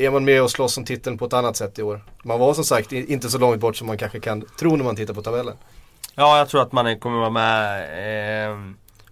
Är 0.00 0.10
man 0.10 0.24
med 0.24 0.42
och 0.42 0.50
slåss 0.50 0.78
om 0.78 0.84
titeln 0.84 1.18
på 1.18 1.24
ett 1.24 1.32
annat 1.32 1.56
sätt 1.56 1.78
i 1.78 1.82
år? 1.82 2.04
Man 2.24 2.38
var 2.38 2.54
som 2.54 2.64
sagt 2.64 2.92
inte 2.92 3.30
så 3.30 3.38
långt 3.38 3.60
bort 3.60 3.76
som 3.76 3.86
man 3.86 3.98
kanske 3.98 4.20
kan 4.20 4.44
tro 4.58 4.76
när 4.76 4.84
man 4.84 4.96
tittar 4.96 5.14
på 5.14 5.22
tabellen. 5.22 5.54
Ja, 6.14 6.38
jag 6.38 6.48
tror 6.48 6.62
att 6.62 6.72
man 6.72 6.98
kommer 6.98 7.18
vara 7.18 7.30
med 7.30 8.50
eh, 8.50 8.56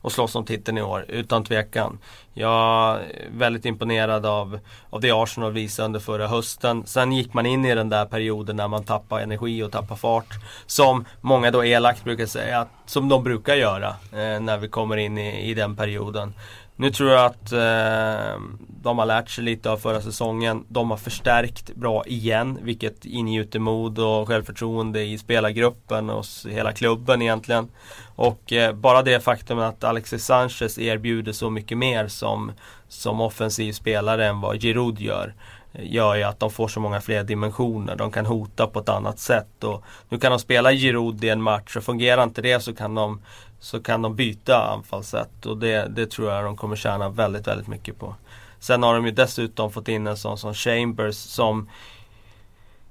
och 0.00 0.12
slåss 0.12 0.34
om 0.34 0.44
titeln 0.44 0.78
i 0.78 0.82
år, 0.82 1.04
utan 1.08 1.44
tvekan. 1.44 1.98
Jag 2.34 2.94
är 2.94 3.28
väldigt 3.30 3.64
imponerad 3.64 4.26
av, 4.26 4.58
av 4.90 5.00
det 5.00 5.10
Arsenal 5.10 5.52
visade 5.52 5.86
under 5.86 6.00
förra 6.00 6.28
hösten. 6.28 6.86
Sen 6.86 7.12
gick 7.12 7.34
man 7.34 7.46
in 7.46 7.64
i 7.64 7.74
den 7.74 7.88
där 7.88 8.06
perioden 8.06 8.56
när 8.56 8.68
man 8.68 8.84
tappar 8.84 9.20
energi 9.20 9.62
och 9.62 9.72
tappar 9.72 9.96
fart. 9.96 10.34
Som 10.66 11.04
många 11.20 11.50
då 11.50 11.64
elakt 11.64 12.04
brukar 12.04 12.26
säga, 12.26 12.66
som 12.86 13.08
de 13.08 13.24
brukar 13.24 13.54
göra 13.54 13.88
eh, 13.88 14.40
när 14.40 14.58
vi 14.58 14.68
kommer 14.68 14.96
in 14.96 15.18
i, 15.18 15.50
i 15.50 15.54
den 15.54 15.76
perioden. 15.76 16.34
Nu 16.80 16.90
tror 16.90 17.10
jag 17.10 17.26
att 17.26 17.52
eh, 17.52 18.40
de 18.82 18.98
har 18.98 19.06
lärt 19.06 19.30
sig 19.30 19.44
lite 19.44 19.70
av 19.70 19.76
förra 19.76 20.00
säsongen. 20.00 20.64
De 20.68 20.90
har 20.90 20.96
förstärkt 20.96 21.74
bra 21.74 22.04
igen, 22.06 22.58
vilket 22.62 23.04
ingjuter 23.04 23.58
mod 23.58 23.98
och 23.98 24.28
självförtroende 24.28 25.04
i 25.04 25.18
spelargruppen 25.18 26.10
och 26.10 26.24
hela 26.48 26.72
klubben 26.72 27.22
egentligen. 27.22 27.68
Och 28.16 28.52
eh, 28.52 28.74
bara 28.74 29.02
det 29.02 29.20
faktum 29.20 29.58
att 29.58 29.84
Alexis 29.84 30.24
Sanchez 30.24 30.78
erbjuder 30.78 31.32
så 31.32 31.50
mycket 31.50 31.78
mer 31.78 32.08
som, 32.08 32.52
som 32.88 33.20
offensiv 33.20 33.72
spelare 33.72 34.26
än 34.26 34.40
vad 34.40 34.60
Giroud 34.60 35.00
gör 35.00 35.34
gör 35.82 36.14
ju 36.14 36.22
att 36.22 36.40
de 36.40 36.50
får 36.50 36.68
så 36.68 36.80
många 36.80 37.00
fler 37.00 37.24
dimensioner. 37.24 37.96
De 37.96 38.12
kan 38.12 38.26
hota 38.26 38.66
på 38.66 38.78
ett 38.78 38.88
annat 38.88 39.18
sätt. 39.18 39.64
Och 39.64 39.84
nu 40.08 40.18
kan 40.18 40.30
de 40.30 40.38
spela 40.38 40.72
Giroud 40.72 41.24
i 41.24 41.28
en 41.28 41.42
match 41.42 41.76
och 41.76 41.84
fungerar 41.84 42.22
inte 42.22 42.42
det 42.42 42.60
så 42.60 42.74
kan 42.74 42.94
de, 42.94 43.22
så 43.60 43.82
kan 43.82 44.02
de 44.02 44.16
byta 44.16 44.72
anfallssätt. 44.74 45.46
Och 45.46 45.58
det, 45.58 45.88
det 45.88 46.06
tror 46.10 46.32
jag 46.32 46.44
de 46.44 46.56
kommer 46.56 46.76
tjäna 46.76 47.08
väldigt, 47.08 47.46
väldigt 47.46 47.68
mycket 47.68 47.98
på. 47.98 48.14
Sen 48.60 48.82
har 48.82 48.94
de 48.94 49.04
ju 49.06 49.12
dessutom 49.12 49.72
fått 49.72 49.88
in 49.88 50.06
en 50.06 50.16
sån 50.16 50.38
som 50.38 50.54
Chambers 50.54 51.16
som 51.16 51.68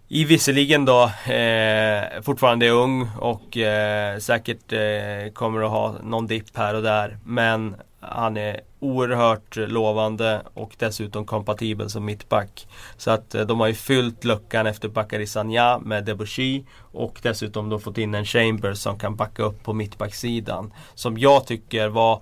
i 0.10 0.24
visserligen 0.26 0.86
då 0.86 1.04
eh, 1.34 2.22
fortfarande 2.22 2.66
är 2.66 2.72
ung 2.72 3.10
och 3.20 3.58
eh, 3.58 4.18
säkert 4.20 4.74
eh, 4.74 5.34
kommer 5.34 5.62
att 5.62 5.72
ha 5.72 5.96
någon 6.04 6.28
dipp 6.28 6.58
här 6.58 6.74
och 6.74 6.84
där. 6.84 7.18
Men 7.24 7.76
han 8.00 8.38
är 8.38 8.62
oerhört 8.80 9.56
lovande 9.56 10.42
och 10.54 10.76
dessutom 10.78 11.26
kompatibel 11.26 11.90
som 11.90 12.06
mittback. 12.06 12.68
Så 12.98 13.12
att 13.12 13.36
eh, 13.36 13.42
de 13.42 13.60
har 13.60 13.68
ju 13.68 13.74
fyllt 13.74 14.24
luckan 14.24 14.68
efter 14.68 14.90
Bakary 14.90 15.28
Sanja 15.28 15.80
med 15.80 16.06
Debussy 16.06 16.64
och 16.80 17.20
dessutom 17.22 17.70
då 17.70 17.80
fått 17.80 17.98
in 17.98 18.16
en 18.16 18.26
Chambers 18.26 18.78
som 18.78 19.00
kan 19.00 19.16
backa 19.16 19.44
upp 19.44 19.64
på 19.64 19.74
mittbacksidan. 19.74 20.74
Som 20.96 21.18
jag 21.18 21.48
tycker 21.48 21.88
var 21.88 22.22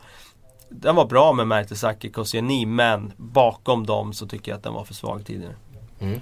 den 0.69 0.95
var 0.95 1.05
bra 1.05 1.33
med 1.33 1.47
Mertesacker 1.47 2.09
Koscielny 2.09 2.65
men 2.65 3.11
bakom 3.17 3.85
dem 3.85 4.13
så 4.13 4.27
tycker 4.27 4.51
jag 4.51 4.57
att 4.57 4.63
den 4.63 4.73
var 4.73 4.83
för 4.83 4.93
svag 4.93 5.25
tidigare. 5.25 5.55
Mm. 5.99 6.21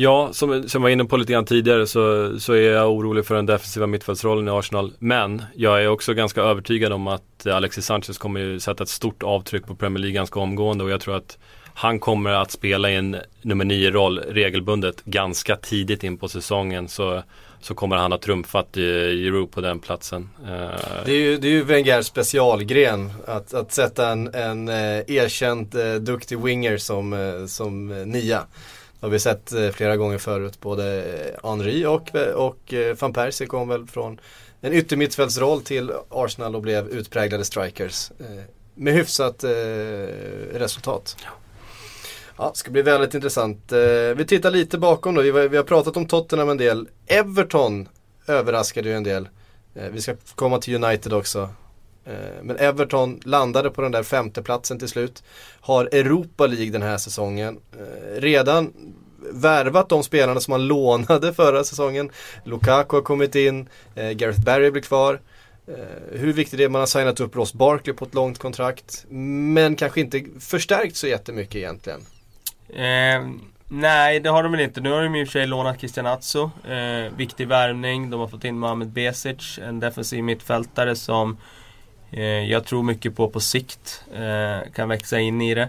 Ja, 0.00 0.32
som, 0.32 0.68
som 0.68 0.82
jag 0.82 0.82
var 0.82 0.88
inne 0.88 1.04
på 1.04 1.16
lite 1.16 1.32
grann 1.32 1.44
tidigare 1.44 1.86
så, 1.86 2.34
så 2.40 2.52
är 2.52 2.72
jag 2.72 2.92
orolig 2.92 3.26
för 3.26 3.34
den 3.34 3.46
defensiva 3.46 3.86
mittfältsrollen 3.86 4.48
i 4.48 4.50
Arsenal. 4.50 4.92
Men 4.98 5.42
jag 5.54 5.82
är 5.82 5.88
också 5.88 6.14
ganska 6.14 6.42
övertygad 6.42 6.92
om 6.92 7.06
att 7.06 7.46
Alexis 7.46 7.86
Sanchez 7.86 8.18
kommer 8.18 8.40
ju 8.40 8.60
sätta 8.60 8.82
ett 8.82 8.88
stort 8.88 9.22
avtryck 9.22 9.66
på 9.66 9.74
Premier 9.74 9.98
League 9.98 10.14
ganska 10.14 10.40
omgående 10.40 10.84
och 10.84 10.90
jag 10.90 11.00
tror 11.00 11.16
att 11.16 11.38
han 11.74 12.00
kommer 12.00 12.30
att 12.30 12.50
spela 12.50 12.90
i 12.90 12.96
en 12.96 13.16
nummer 13.42 13.64
9-roll 13.64 14.18
regelbundet 14.18 15.04
ganska 15.04 15.56
tidigt 15.56 16.04
in 16.04 16.18
på 16.18 16.28
säsongen. 16.28 16.88
Så, 16.88 17.22
så 17.60 17.74
kommer 17.74 17.96
han 17.96 18.12
ha 18.12 18.18
trumfat 18.18 18.68
Giroud 18.74 19.50
på 19.50 19.60
den 19.60 19.78
platsen. 19.78 20.30
Eh, 20.42 21.04
det 21.04 21.12
är 21.12 21.20
ju, 21.20 21.36
det 21.36 21.48
är 21.48 21.52
ju 21.52 21.64
Wengers 21.64 22.06
specialgren 22.06 23.12
att, 23.26 23.54
att 23.54 23.72
sätta 23.72 24.08
en, 24.08 24.34
en 24.34 24.68
eh, 24.68 24.98
erkänt 25.06 25.74
eh, 25.74 25.94
duktig 25.94 26.38
winger 26.38 26.76
som, 26.78 27.46
som 27.48 27.88
nia 27.88 28.42
har 29.00 29.08
vi 29.08 29.18
sett 29.18 29.52
eh, 29.52 29.70
flera 29.70 29.96
gånger 29.96 30.18
förut. 30.18 30.60
Både 30.60 31.02
eh, 31.02 31.50
Henry 31.50 31.84
och, 31.84 32.14
och 32.34 32.74
eh, 32.74 32.96
van 33.00 33.12
Persie 33.12 33.46
kom 33.46 33.68
väl 33.68 33.86
från 33.86 34.20
en 34.60 34.72
yttermittfältsroll 34.72 35.62
till 35.62 35.92
Arsenal 36.08 36.56
och 36.56 36.62
blev 36.62 36.88
utpräglade 36.88 37.44
strikers. 37.44 38.12
Med 38.74 38.94
hyfsat 38.94 39.44
resultat. 40.52 41.16
Ja, 42.36 42.50
det 42.54 42.58
ska 42.58 42.70
bli 42.70 42.82
väldigt 42.82 43.14
intressant. 43.14 43.72
Vi 44.16 44.24
tittar 44.28 44.50
lite 44.50 44.78
bakom 44.78 45.14
då. 45.14 45.22
Vi 45.22 45.56
har 45.56 45.64
pratat 45.64 45.96
om 45.96 46.06
Tottenham 46.06 46.48
en 46.48 46.56
del. 46.56 46.88
Everton 47.06 47.88
överraskade 48.26 48.88
ju 48.88 48.94
en 48.94 49.02
del. 49.02 49.28
Vi 49.72 50.00
ska 50.00 50.16
komma 50.34 50.58
till 50.58 50.84
United 50.84 51.12
också. 51.12 51.48
Eh, 52.08 52.42
men 52.42 52.56
Everton 52.56 53.20
landade 53.24 53.70
på 53.70 53.82
den 53.82 53.92
där 53.92 54.02
femteplatsen 54.02 54.78
till 54.78 54.88
slut. 54.88 55.22
Har 55.60 55.84
Europa 55.84 56.46
League 56.46 56.70
den 56.70 56.82
här 56.82 56.98
säsongen. 56.98 57.58
Eh, 57.72 58.20
redan 58.20 58.72
värvat 59.32 59.88
de 59.88 60.02
spelarna 60.02 60.40
som 60.40 60.52
man 60.52 60.66
lånade 60.66 61.34
förra 61.34 61.64
säsongen. 61.64 62.10
Lukaku 62.44 62.96
har 62.96 63.02
kommit 63.02 63.34
in, 63.34 63.68
eh, 63.94 64.10
Gareth 64.10 64.40
Barry 64.40 64.70
blir 64.70 64.82
kvar. 64.82 65.20
Hur 66.12 66.32
viktigt 66.32 66.58
det 66.58 66.64
är, 66.64 66.68
man 66.68 66.80
har 66.80 66.86
signat 66.86 67.20
upp 67.20 67.36
Ross 67.36 67.54
Barkley 67.54 67.94
på 67.94 68.04
ett 68.04 68.14
långt 68.14 68.38
kontrakt. 68.38 69.04
Men 69.08 69.76
kanske 69.76 70.00
inte 70.00 70.24
förstärkt 70.40 70.96
så 70.96 71.06
jättemycket 71.06 71.56
egentligen. 71.56 72.00
Eh, 72.68 73.28
nej, 73.68 74.20
det 74.20 74.28
har 74.28 74.42
de 74.42 74.52
väl 74.52 74.60
inte. 74.60 74.80
Nu 74.80 74.90
har 74.90 75.02
de 75.02 75.14
i 75.14 75.24
och 75.24 75.28
för 75.28 75.32
sig 75.32 75.46
lånat 75.46 75.78
Christian 75.78 76.06
Atso. 76.06 76.50
Eh, 76.68 77.12
viktig 77.16 77.48
värvning. 77.48 78.10
De 78.10 78.20
har 78.20 78.28
fått 78.28 78.44
in 78.44 78.58
Mohamed 78.58 78.88
Besic, 78.88 79.58
en 79.58 79.80
defensiv 79.80 80.24
mittfältare 80.24 80.96
som 80.96 81.30
Eh, 81.30 81.38
Eh, 82.10 82.24
jag 82.24 82.64
tror 82.64 82.82
mycket 82.82 83.16
på 83.16 83.28
på 83.28 83.40
sikt. 83.40 84.04
Eh, 84.14 84.72
kan 84.74 84.88
växa 84.88 85.20
in 85.20 85.40
i 85.40 85.54
det. 85.54 85.68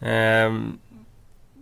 Ehm, 0.00 0.78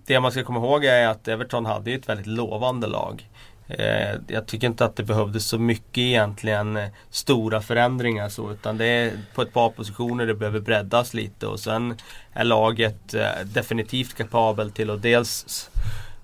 det 0.06 0.20
man 0.20 0.32
ska 0.32 0.44
komma 0.44 0.58
ihåg 0.58 0.84
är 0.84 1.08
att 1.08 1.28
Everton 1.28 1.66
hade 1.66 1.92
ett 1.92 2.08
väldigt 2.08 2.26
lovande 2.26 2.86
lag. 2.86 3.28
Eh, 3.68 4.14
jag 4.28 4.46
tycker 4.46 4.66
inte 4.66 4.84
att 4.84 4.96
det 4.96 5.02
behövdes 5.02 5.44
så 5.44 5.58
mycket 5.58 5.98
egentligen 5.98 6.78
stora 7.10 7.60
förändringar 7.60 8.28
så 8.28 8.52
utan 8.52 8.78
det 8.78 8.86
är 8.86 9.12
på 9.34 9.42
ett 9.42 9.52
par 9.52 9.70
positioner 9.70 10.26
det 10.26 10.34
behöver 10.34 10.60
breddas 10.60 11.14
lite 11.14 11.46
och 11.46 11.60
sen 11.60 11.96
är 12.32 12.44
laget 12.44 13.14
definitivt 13.44 14.14
kapabel 14.14 14.70
till 14.70 14.90
att 14.90 15.02
dels 15.02 15.70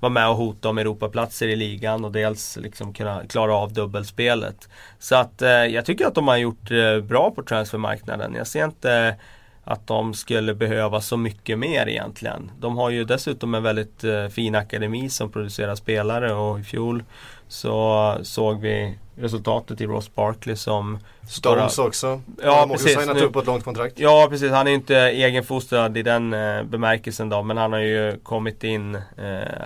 vara 0.05 0.13
med 0.13 0.29
och 0.29 0.37
hota 0.37 0.69
om 0.69 0.79
Europaplatser 0.79 1.49
i 1.49 1.57
ligan 1.57 2.05
och 2.05 2.13
dels 2.13 2.57
liksom 2.57 2.93
kunna 2.93 3.27
klara 3.27 3.55
av 3.55 3.73
dubbelspelet. 3.73 4.69
Så 4.99 5.17
att 5.17 5.43
eh, 5.43 5.49
jag 5.51 5.85
tycker 5.85 6.07
att 6.07 6.15
de 6.15 6.29
har 6.29 6.37
gjort 6.37 6.71
eh, 6.71 7.01
bra 7.01 7.31
på 7.31 7.43
transfermarknaden. 7.43 8.35
Jag 8.35 8.47
ser 8.47 8.65
inte 8.65 9.17
att 9.65 9.87
de 9.87 10.15
skulle 10.15 10.55
behöva 10.55 11.01
så 11.01 11.17
mycket 11.17 11.59
mer 11.59 11.87
egentligen. 11.89 12.51
De 12.59 12.77
har 12.77 12.91
ju 12.91 13.05
dessutom 13.05 13.55
en 13.55 13.63
väldigt 13.63 14.05
eh, 14.05 14.29
fin 14.29 14.55
akademi 14.55 15.09
som 15.09 15.31
producerar 15.31 15.75
spelare 15.75 16.33
och 16.33 16.61
i 16.61 16.63
fjol 16.63 17.05
så 17.49 18.19
såg 18.23 18.61
vi 18.61 18.99
resultatet 19.17 19.81
i 19.81 19.87
Ross 19.87 20.15
Barkley 20.15 20.57
som 20.57 20.99
Stones 21.29 21.77
bara, 21.77 21.87
också. 21.87 22.21
Ja, 22.43 22.69
precis. 22.73 22.99
signat 22.99 23.23
upp 23.23 23.33
på 23.33 23.39
ett 23.39 23.47
långt 23.47 23.65
kontrakt. 23.65 23.99
Ja, 23.99 24.27
precis. 24.31 24.51
Han 24.51 24.67
är 24.67 24.71
inte 24.71 24.97
egenfostrad 24.97 25.97
i 25.97 26.03
den 26.03 26.35
eh, 26.35 26.63
bemärkelsen 26.63 27.29
då. 27.29 27.43
Men 27.43 27.57
han 27.57 27.73
har 27.73 27.81
ju 27.81 28.19
kommit 28.23 28.65
in 28.65 28.95
eh, 28.95 29.03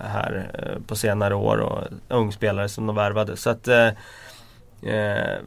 här 0.05 0.51
eh, 0.55 0.83
på 0.87 0.97
senare 0.97 1.35
år 1.35 1.57
och 1.57 1.85
ung 2.09 2.33
spelare 2.33 2.69
som 2.69 2.87
de 2.87 2.97
värvade. 2.97 3.37
Så 3.37 3.51
att 3.51 3.69
eh, 3.69 3.87
eh, 4.83 5.39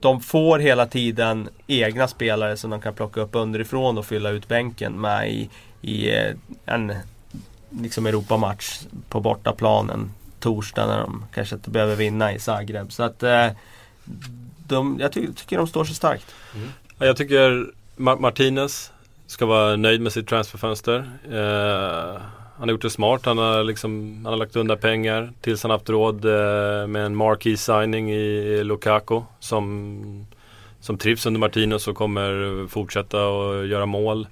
de 0.00 0.20
får 0.20 0.58
hela 0.58 0.86
tiden 0.86 1.48
egna 1.66 2.08
spelare 2.08 2.56
som 2.56 2.70
de 2.70 2.80
kan 2.80 2.94
plocka 2.94 3.20
upp 3.20 3.34
underifrån 3.34 3.98
och 3.98 4.06
fylla 4.06 4.30
ut 4.30 4.48
bänken 4.48 5.00
med 5.00 5.30
i, 5.30 5.50
i 5.80 6.16
eh, 6.16 6.34
en 6.66 6.92
liksom 7.70 8.06
Europamatch 8.06 8.80
på 9.08 9.20
bortaplanen 9.20 10.10
torsdag 10.44 10.86
när 10.86 10.98
de 10.98 11.24
kanske 11.34 11.54
inte 11.54 11.70
behöver 11.70 11.96
vinna 11.96 12.32
i 12.32 12.38
Zagreb. 12.38 12.92
Så 12.92 13.02
att 13.02 13.22
eh, 13.22 13.46
de, 14.68 14.98
jag 15.00 15.12
ty 15.12 15.32
tycker 15.32 15.56
de 15.56 15.66
står 15.66 15.84
sig 15.84 15.94
starkt. 15.94 16.34
Mm. 16.54 16.68
Jag 16.98 17.16
tycker 17.16 17.66
Mar 17.96 18.16
Martinez 18.16 18.92
ska 19.26 19.46
vara 19.46 19.76
nöjd 19.76 20.00
med 20.00 20.12
sitt 20.12 20.28
transferfönster. 20.28 21.10
Eh, 21.30 22.20
han 22.58 22.68
har 22.68 22.70
gjort 22.70 22.82
det 22.82 22.90
smart. 22.90 23.26
Han 23.26 23.38
har, 23.38 23.64
liksom, 23.64 24.20
han 24.24 24.32
har 24.32 24.38
lagt 24.38 24.56
undan 24.56 24.78
pengar 24.78 25.32
tills 25.40 25.62
han 25.62 25.70
haft 25.70 25.88
råd 25.88 26.24
eh, 26.24 26.86
med 26.86 27.06
en 27.06 27.16
marquee 27.16 27.56
signing 27.56 28.10
i 28.12 28.64
Lukaku 28.64 29.20
som, 29.40 30.26
som 30.80 30.98
trivs 30.98 31.26
under 31.26 31.40
Martinez 31.40 31.88
och 31.88 31.96
kommer 31.96 32.66
fortsätta 32.68 33.18
att 33.18 33.66
göra 33.66 33.86
mål. 33.86 34.26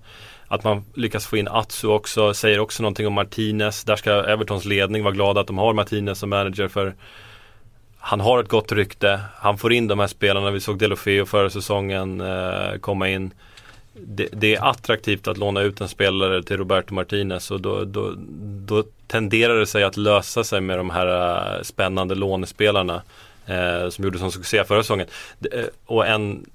Att 0.52 0.64
man 0.64 0.84
lyckas 0.94 1.26
få 1.26 1.36
in 1.36 1.48
Atsu 1.48 1.88
också 1.88 2.34
säger 2.34 2.58
också 2.58 2.82
någonting 2.82 3.06
om 3.06 3.12
Martinez. 3.12 3.84
Där 3.84 3.96
ska 3.96 4.24
Evertons 4.24 4.64
ledning 4.64 5.02
vara 5.02 5.14
glada 5.14 5.40
att 5.40 5.46
de 5.46 5.58
har 5.58 5.72
Martinez 5.72 6.18
som 6.18 6.30
manager 6.30 6.68
för 6.68 6.94
han 7.98 8.20
har 8.20 8.40
ett 8.40 8.48
gott 8.48 8.72
rykte. 8.72 9.20
Han 9.36 9.58
får 9.58 9.72
in 9.72 9.88
de 9.88 9.98
här 9.98 10.06
spelarna. 10.06 10.50
Vi 10.50 10.60
såg 10.60 10.78
Delofeo 10.78 11.26
förra 11.26 11.50
säsongen 11.50 12.20
eh, 12.20 12.78
komma 12.80 13.08
in. 13.08 13.34
Det, 13.92 14.28
det, 14.32 14.54
är 14.54 14.70
attraktivt 14.70 15.28
att 15.28 15.38
låna 15.38 15.60
ut 15.60 15.80
en 15.80 15.88
spelare 15.88 16.42
till 16.42 16.56
Roberto 16.56 16.94
Martinez 16.94 17.50
och 17.50 17.60
då, 17.60 17.84
då, 17.84 18.14
då 18.66 18.84
tenderar 19.06 19.58
det 19.58 19.66
sig 19.66 19.84
att 19.84 19.96
lösa 19.96 20.44
sig 20.44 20.60
med 20.60 20.78
de 20.78 20.90
här 20.90 21.06
eh, 21.56 21.62
spännande 21.62 22.14
lånespelarna 22.14 23.02
eh, 23.46 23.88
som 23.88 24.04
gjorde 24.04 24.18
sån 24.18 24.32
succé 24.32 24.64
förra 24.64 24.82
säsongen. 24.82 25.06
Eh, 25.52 25.64
och 25.86 26.06
en 26.06 26.46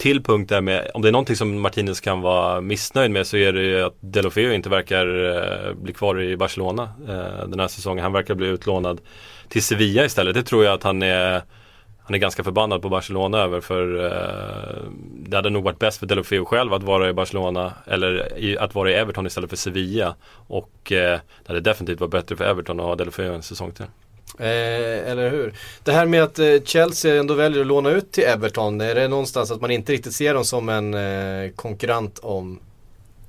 till 0.00 0.22
punkt 0.22 0.48
där 0.48 0.60
med, 0.60 0.90
om 0.94 1.02
det 1.02 1.08
är 1.08 1.12
någonting 1.12 1.36
som 1.36 1.60
Martinez 1.60 2.00
kan 2.00 2.20
vara 2.20 2.60
missnöjd 2.60 3.10
med 3.10 3.26
så 3.26 3.36
är 3.36 3.52
det 3.52 3.62
ju 3.62 3.82
att 3.82 3.96
Delofeo 4.00 4.52
inte 4.52 4.68
verkar 4.68 5.06
eh, 5.36 5.74
bli 5.74 5.92
kvar 5.92 6.20
i 6.20 6.36
Barcelona 6.36 6.82
eh, 7.08 7.48
den 7.48 7.60
här 7.60 7.68
säsongen. 7.68 8.02
Han 8.02 8.12
verkar 8.12 8.34
bli 8.34 8.46
utlånad 8.46 9.00
till 9.48 9.62
Sevilla 9.62 10.04
istället. 10.04 10.34
Det 10.34 10.42
tror 10.42 10.64
jag 10.64 10.74
att 10.74 10.82
han 10.82 11.02
är 11.02 11.42
han 12.02 12.14
är 12.14 12.18
ganska 12.18 12.44
förbannad 12.44 12.82
på 12.82 12.88
Barcelona 12.88 13.38
över 13.38 13.60
för 13.60 14.04
eh, 14.04 14.90
det 15.28 15.36
hade 15.36 15.50
nog 15.50 15.64
varit 15.64 15.78
bäst 15.78 15.98
för 15.98 16.06
Delofeo 16.06 16.44
själv 16.44 16.74
att 16.74 16.82
vara 16.82 17.08
i 17.08 17.12
Barcelona 17.12 17.72
eller 17.86 18.38
i, 18.38 18.58
att 18.58 18.74
vara 18.74 18.90
i 18.90 18.94
Everton 18.94 19.26
istället 19.26 19.50
för 19.50 19.56
Sevilla. 19.56 20.14
Och 20.48 20.92
eh, 20.92 21.20
det 21.42 21.48
hade 21.48 21.60
definitivt 21.60 22.00
varit 22.00 22.10
bättre 22.10 22.36
för 22.36 22.44
Everton 22.44 22.80
att 22.80 22.86
ha 22.86 22.94
Delofeo 22.96 23.32
en 23.32 23.42
säsong 23.42 23.72
till. 23.72 23.86
Eh, 24.38 25.10
eller 25.10 25.30
hur? 25.30 25.54
Det 25.84 25.92
här 25.92 26.06
med 26.06 26.22
att 26.22 26.38
eh, 26.38 26.46
Chelsea 26.64 27.20
ändå 27.20 27.34
väljer 27.34 27.60
att 27.60 27.66
låna 27.66 27.90
ut 27.90 28.12
till 28.12 28.24
Everton, 28.24 28.80
är 28.80 28.94
det 28.94 29.08
någonstans 29.08 29.50
att 29.50 29.60
man 29.60 29.70
inte 29.70 29.92
riktigt 29.92 30.14
ser 30.14 30.34
dem 30.34 30.44
som 30.44 30.68
en 30.68 30.94
eh, 30.94 31.50
konkurrent 31.50 32.18
om 32.18 32.60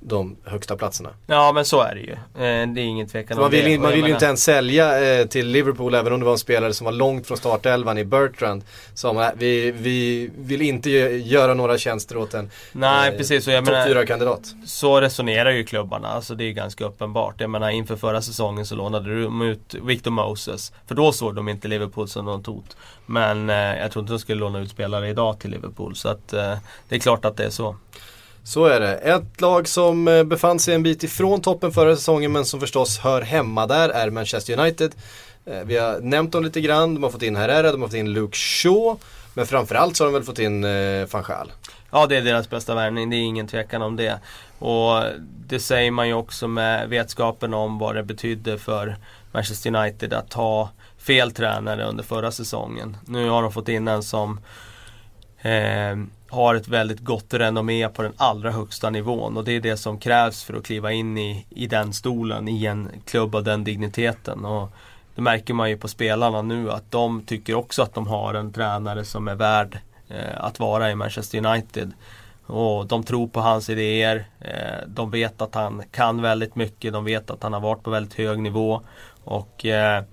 de 0.03 0.35
högsta 0.45 0.77
platserna. 0.77 1.09
Ja 1.27 1.51
men 1.51 1.65
så 1.65 1.81
är 1.81 1.95
det 1.95 2.01
ju. 2.01 2.11
Eh, 2.11 2.67
det 2.67 2.81
är 2.81 2.85
ingen 2.85 3.07
tvekan 3.07 3.37
om 3.37 3.41
man 3.41 3.51
vill, 3.51 3.65
det. 3.65 3.79
Man 3.79 3.91
vill 3.91 4.05
ju 4.05 4.13
inte 4.13 4.25
ens 4.25 4.43
sälja 4.43 5.19
eh, 5.19 5.27
till 5.27 5.47
Liverpool 5.47 5.95
även 5.95 6.13
om 6.13 6.19
det 6.19 6.25
var 6.25 6.33
en 6.33 6.39
spelare 6.39 6.73
som 6.73 6.85
var 6.85 6.91
långt 6.91 7.27
från 7.27 7.37
startelvan 7.37 7.97
i 7.97 8.05
Bertrand. 8.05 8.63
Som 8.93 9.17
äh, 9.17 9.29
vi, 9.35 9.71
vi 9.71 10.29
vill 10.37 10.61
inte 10.61 10.89
göra 10.89 11.53
några 11.53 11.77
tjänster 11.77 12.17
åt 12.17 12.33
en 12.33 12.51
Nej 12.71 13.11
eh, 13.11 13.17
precis. 13.17 13.47
Och 13.47 13.53
jag 13.53 13.65
topp 13.65 13.75
4-kandidat. 13.75 14.55
Så 14.65 15.01
resonerar 15.01 15.51
ju 15.51 15.63
klubbarna. 15.63 16.07
Alltså 16.07 16.35
det 16.35 16.43
är 16.43 16.51
ganska 16.51 16.85
uppenbart. 16.85 17.41
Jag 17.41 17.49
menar 17.49 17.69
inför 17.69 17.95
förra 17.95 18.21
säsongen 18.21 18.65
så 18.65 18.75
lånade 18.75 19.23
de 19.23 19.41
ut 19.41 19.75
Victor 19.81 20.11
Moses. 20.11 20.73
För 20.87 20.95
då 20.95 21.11
såg 21.11 21.35
de 21.35 21.49
inte 21.49 21.67
Liverpool 21.67 22.07
som 22.07 22.25
något 22.25 22.47
hot. 22.47 22.77
Men 23.05 23.49
eh, 23.49 23.55
jag 23.55 23.91
tror 23.91 24.03
inte 24.03 24.13
de 24.13 24.19
skulle 24.19 24.39
låna 24.39 24.59
ut 24.59 24.69
spelare 24.69 25.09
idag 25.09 25.39
till 25.39 25.51
Liverpool. 25.51 25.95
Så 25.95 26.09
att 26.09 26.33
eh, 26.33 26.57
det 26.89 26.95
är 26.95 26.99
klart 26.99 27.25
att 27.25 27.37
det 27.37 27.45
är 27.45 27.49
så. 27.49 27.75
Så 28.43 28.65
är 28.65 28.79
det. 28.79 28.95
Ett 28.95 29.41
lag 29.41 29.67
som 29.67 30.07
eh, 30.07 30.23
befann 30.23 30.59
sig 30.59 30.75
en 30.75 30.83
bit 30.83 31.03
ifrån 31.03 31.41
toppen 31.41 31.71
förra 31.71 31.95
säsongen 31.95 32.31
men 32.31 32.45
som 32.45 32.59
förstås 32.59 32.99
hör 32.99 33.21
hemma 33.21 33.67
där 33.67 33.89
är 33.89 34.09
Manchester 34.09 34.59
United. 34.59 34.95
Eh, 35.45 35.61
vi 35.65 35.77
har 35.77 35.99
nämnt 35.99 36.31
dem 36.31 36.43
lite 36.43 36.61
grann, 36.61 36.93
de 36.93 37.03
har 37.03 37.09
fått 37.09 37.23
in 37.23 37.35
Herrera, 37.35 37.71
de 37.71 37.81
har 37.81 37.87
fått 37.87 37.97
in 37.97 38.13
Luke 38.13 38.37
Shaw. 38.37 38.97
Men 39.33 39.47
framförallt 39.47 39.97
så 39.97 40.03
har 40.03 40.11
de 40.11 40.13
väl 40.13 40.23
fått 40.23 40.39
in 40.39 40.63
eh, 40.63 41.07
van 41.11 41.23
Gaal. 41.27 41.51
Ja, 41.91 42.07
det 42.07 42.17
är 42.17 42.21
deras 42.21 42.49
bästa 42.49 42.75
värvning. 42.75 43.09
Det 43.09 43.15
är 43.15 43.21
ingen 43.21 43.47
tvekan 43.47 43.81
om 43.81 43.95
det. 43.95 44.19
Och 44.59 45.03
det 45.47 45.59
säger 45.59 45.91
man 45.91 46.07
ju 46.07 46.13
också 46.13 46.47
med 46.47 46.89
vetskapen 46.89 47.53
om 47.53 47.79
vad 47.79 47.95
det 47.95 48.03
betydde 48.03 48.57
för 48.57 48.97
Manchester 49.31 49.75
United 49.75 50.13
att 50.13 50.29
ta 50.29 50.69
fel 50.97 51.31
tränare 51.31 51.85
under 51.85 52.03
förra 52.03 52.31
säsongen. 52.31 52.97
Nu 53.05 53.29
har 53.29 53.41
de 53.41 53.51
fått 53.51 53.69
in 53.69 53.87
en 53.87 54.03
som 54.03 54.39
eh, 55.41 55.95
har 56.31 56.55
ett 56.55 56.67
väldigt 56.67 56.99
gott 56.99 57.33
renommé 57.33 57.87
på 57.87 58.01
den 58.01 58.13
allra 58.17 58.51
högsta 58.51 58.89
nivån 58.89 59.37
och 59.37 59.43
det 59.43 59.51
är 59.51 59.61
det 59.61 59.77
som 59.77 59.99
krävs 59.99 60.43
för 60.43 60.53
att 60.53 60.65
kliva 60.65 60.91
in 60.91 61.17
i, 61.17 61.45
i 61.49 61.67
den 61.67 61.93
stolen 61.93 62.47
i 62.47 62.65
en 62.65 62.89
klubb 63.05 63.35
av 63.35 63.43
den 63.43 63.63
digniteten. 63.63 64.45
Och 64.45 64.69
det 65.15 65.21
märker 65.21 65.53
man 65.53 65.69
ju 65.69 65.77
på 65.77 65.87
spelarna 65.87 66.41
nu 66.41 66.71
att 66.71 66.91
de 66.91 67.25
tycker 67.25 67.55
också 67.55 67.83
att 67.83 67.93
de 67.93 68.07
har 68.07 68.33
en 68.33 68.53
tränare 68.53 69.05
som 69.05 69.27
är 69.27 69.35
värd 69.35 69.79
eh, 70.09 70.43
att 70.43 70.59
vara 70.59 70.91
i 70.91 70.95
Manchester 70.95 71.45
United. 71.45 71.91
Och 72.45 72.87
de 72.87 73.03
tror 73.03 73.27
på 73.27 73.39
hans 73.39 73.69
idéer. 73.69 74.25
Eh, 74.39 74.87
de 74.87 75.11
vet 75.11 75.41
att 75.41 75.55
han 75.55 75.83
kan 75.91 76.21
väldigt 76.21 76.55
mycket. 76.55 76.93
De 76.93 77.05
vet 77.05 77.29
att 77.29 77.43
han 77.43 77.53
har 77.53 77.59
varit 77.59 77.83
på 77.83 77.89
väldigt 77.89 78.13
hög 78.13 78.39
nivå. 78.39 78.81
Och 79.23 79.65
eh, 79.65 80.03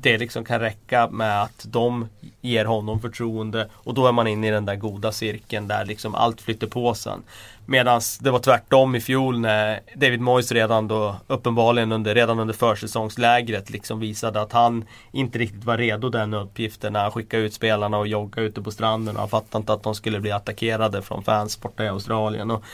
det 0.00 0.18
liksom 0.18 0.44
kan 0.44 0.60
räcka 0.60 1.08
med 1.10 1.42
att 1.42 1.66
de 1.68 2.08
ger 2.40 2.64
honom 2.64 3.00
förtroende 3.00 3.68
och 3.74 3.94
då 3.94 4.06
är 4.06 4.12
man 4.12 4.26
inne 4.26 4.48
i 4.48 4.50
den 4.50 4.64
där 4.64 4.76
goda 4.76 5.12
cirkeln 5.12 5.68
där 5.68 5.84
liksom 5.84 6.14
allt 6.14 6.40
flyter 6.40 6.66
på 6.66 6.94
sen. 6.94 7.22
Medan 7.66 8.00
det 8.20 8.30
var 8.30 8.38
tvärtom 8.38 8.94
i 8.94 9.00
fjol 9.00 9.40
när 9.40 9.80
David 9.94 10.20
Moyes 10.20 10.52
redan 10.52 10.88
då 10.88 11.16
uppenbarligen 11.26 11.92
under, 11.92 12.14
redan 12.14 12.38
under 12.38 12.54
försäsongslägret 12.54 13.70
liksom 13.70 14.00
visade 14.00 14.40
att 14.40 14.52
han 14.52 14.84
inte 15.12 15.38
riktigt 15.38 15.64
var 15.64 15.78
redo 15.78 16.08
den 16.08 16.34
uppgiften 16.34 16.92
när 16.92 17.02
han 17.02 17.12
skickade 17.12 17.42
ut 17.42 17.54
spelarna 17.54 17.98
och 17.98 18.06
joggade 18.06 18.46
ute 18.46 18.62
på 18.62 18.70
stranden 18.70 19.14
och 19.14 19.20
han 19.20 19.28
fattade 19.28 19.62
inte 19.62 19.72
att 19.72 19.82
de 19.82 19.94
skulle 19.94 20.20
bli 20.20 20.32
attackerade 20.32 21.02
från 21.02 21.22
fans 21.22 21.60
borta 21.60 21.84
i 21.84 21.88
Australien. 21.88 22.50
Och 22.50 22.64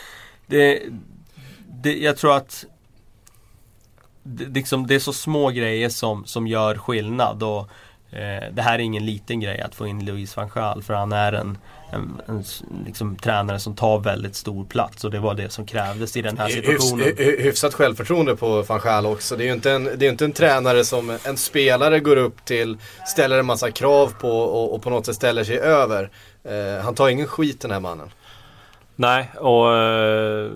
det, 0.47 0.83
det, 1.69 1.99
jag 1.99 2.17
tror 2.17 2.37
att 2.37 2.65
det, 4.31 4.45
liksom, 4.45 4.87
det 4.87 4.95
är 4.95 4.99
så 4.99 5.13
små 5.13 5.49
grejer 5.49 5.89
som, 5.89 6.27
som 6.27 6.47
gör 6.47 6.75
skillnad. 6.75 7.43
Och, 7.43 7.69
eh, 8.11 8.53
det 8.53 8.63
här 8.63 8.75
är 8.75 8.79
ingen 8.79 9.07
liten 9.07 9.41
grej 9.41 9.61
att 9.61 9.75
få 9.75 9.87
in 9.87 10.05
Louise 10.05 10.41
van 10.41 10.51
Gaal 10.55 10.83
för 10.83 10.95
han 10.95 11.13
är 11.13 11.33
en, 11.33 11.59
en, 11.93 12.21
en 12.27 12.45
liksom, 12.87 13.17
tränare 13.17 13.59
som 13.59 13.75
tar 13.75 13.99
väldigt 13.99 14.35
stor 14.35 14.65
plats 14.65 15.05
och 15.05 15.11
det 15.11 15.19
var 15.19 15.35
det 15.35 15.51
som 15.51 15.67
krävdes 15.67 16.17
i 16.17 16.23
den 16.23 16.39
här 16.39 16.49
situationen. 16.49 17.07
Hyfs, 17.07 17.45
hyfsat 17.45 17.75
självförtroende 17.75 18.37
på 18.37 18.63
van 18.63 18.81
Gaal 18.85 19.07
också. 19.07 19.37
Det 19.37 19.45
är 19.45 19.47
ju 19.47 19.53
inte 19.53 19.73
en, 19.73 19.85
det 19.85 20.07
är 20.07 20.11
inte 20.11 20.25
en 20.25 20.33
tränare 20.33 20.85
som 20.85 21.19
en 21.25 21.37
spelare 21.37 22.01
går 22.01 22.17
upp 22.17 22.45
till, 22.45 22.79
ställer 23.07 23.39
en 23.39 23.47
massa 23.47 23.71
krav 23.71 24.13
på 24.21 24.31
och, 24.31 24.75
och 24.75 24.83
på 24.83 24.91
något 24.91 25.07
sätt 25.07 25.17
ställer 25.17 25.45
sig 25.45 25.59
över. 25.59 26.11
Eh, 26.45 26.85
han 26.85 26.95
tar 26.95 27.09
ingen 27.09 27.27
skit 27.27 27.61
den 27.61 27.71
här 27.71 27.81
mannen. 27.81 28.11
Nej, 28.97 29.31
och 29.39 29.77
eh 29.77 30.51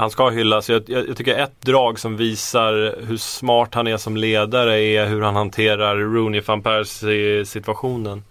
han 0.00 0.10
ska 0.10 0.28
hyllas. 0.28 0.70
Jag, 0.70 0.82
jag, 0.86 1.08
jag, 1.08 1.16
tycker 1.16 1.38
ett 1.38 1.60
drag 1.60 1.98
som 1.98 2.16
visar 2.16 3.04
hur 3.06 3.16
smart 3.16 3.74
han 3.74 3.86
är 3.86 3.96
som 3.96 4.16
ledare 4.16 4.80
är 4.80 5.06
hur 5.06 5.22
han 5.22 5.36
hanterar 5.36 5.96
Rooney 5.96 6.40
van 6.40 6.62
Persie 6.62 7.44
situationen. 7.46 8.22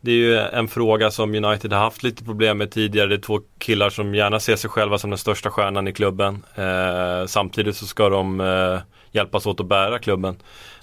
Det 0.00 0.10
är 0.10 0.14
ju 0.14 0.38
en 0.38 0.68
fråga 0.68 1.10
som 1.10 1.34
United 1.34 1.72
har 1.72 1.80
haft 1.80 2.02
lite 2.02 2.24
problem 2.24 2.58
med 2.58 2.70
tidigare. 2.70 3.08
Det 3.08 3.14
är 3.14 3.18
två 3.18 3.40
killar 3.58 3.90
som 3.90 4.14
gärna 4.14 4.40
ser 4.40 4.56
sig 4.56 4.70
själva 4.70 4.98
som 4.98 5.10
den 5.10 5.18
största 5.18 5.50
stjärnan 5.50 5.88
i 5.88 5.92
klubben. 5.92 6.42
Eh, 6.54 7.26
samtidigt 7.26 7.76
så 7.76 7.86
ska 7.86 8.08
de 8.08 8.40
eh, 8.40 8.78
hjälpas 9.12 9.46
åt 9.46 9.60
att 9.60 9.66
bära 9.66 9.98
klubben 9.98 10.36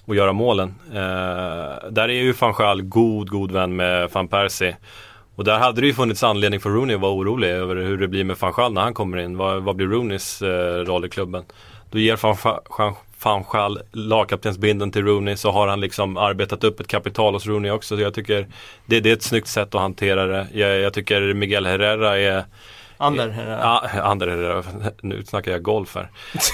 och 0.05 0.15
göra 0.15 0.33
målen. 0.33 0.75
Eh, 0.93 1.89
där 1.89 2.09
är 2.09 2.23
ju 2.23 2.31
van 2.31 2.53
Schaal 2.53 2.81
god, 2.81 3.29
god 3.29 3.51
vän 3.51 3.75
med 3.75 4.09
van 4.11 4.27
Persie. 4.27 4.75
Och 5.37 5.43
där 5.43 5.59
hade 5.59 5.81
det 5.81 5.87
ju 5.87 5.93
funnits 5.93 6.23
anledning 6.23 6.59
för 6.59 6.69
Rooney 6.69 6.95
att 6.95 7.01
vara 7.01 7.11
orolig 7.11 7.49
över 7.49 7.75
hur 7.75 7.97
det 7.97 8.07
blir 8.07 8.23
med 8.23 8.37
van 8.39 8.53
Schaal 8.53 8.73
när 8.73 8.81
han 8.81 8.93
kommer 8.93 9.17
in. 9.17 9.37
Vad, 9.37 9.63
vad 9.63 9.75
blir 9.75 9.87
Rooneys 9.87 10.41
eh, 10.41 10.85
roll 10.85 11.05
i 11.05 11.09
klubben? 11.09 11.43
Då 11.91 11.99
ger 11.99 13.43
Schaal 13.43 13.79
lagkaptensbinden 13.91 14.91
till 14.91 15.05
Rooney 15.05 15.35
så 15.35 15.51
har 15.51 15.67
han 15.67 15.79
liksom 15.79 16.17
arbetat 16.17 16.63
upp 16.63 16.79
ett 16.79 16.87
kapital 16.87 17.33
hos 17.33 17.45
Rooney 17.45 17.71
också. 17.71 17.95
Så 17.95 18.01
jag 18.01 18.13
tycker 18.13 18.47
det, 18.85 18.99
det 18.99 19.09
är 19.09 19.13
ett 19.13 19.23
snyggt 19.23 19.47
sätt 19.47 19.75
att 19.75 19.81
hantera 19.81 20.25
det. 20.25 20.47
Jag, 20.53 20.79
jag 20.79 20.93
tycker 20.93 21.33
Miguel 21.33 21.65
Herrera 21.65 22.17
är 22.17 22.45
Ander 22.97 23.29
Herrera. 23.29 23.59
Ja, 23.59 24.01
Ander 24.01 24.27
Herrera. 24.27 24.63
Nu 25.01 25.23
snackar 25.23 25.51
jag 25.51 25.61
golf 25.61 25.95
här. 25.95 26.09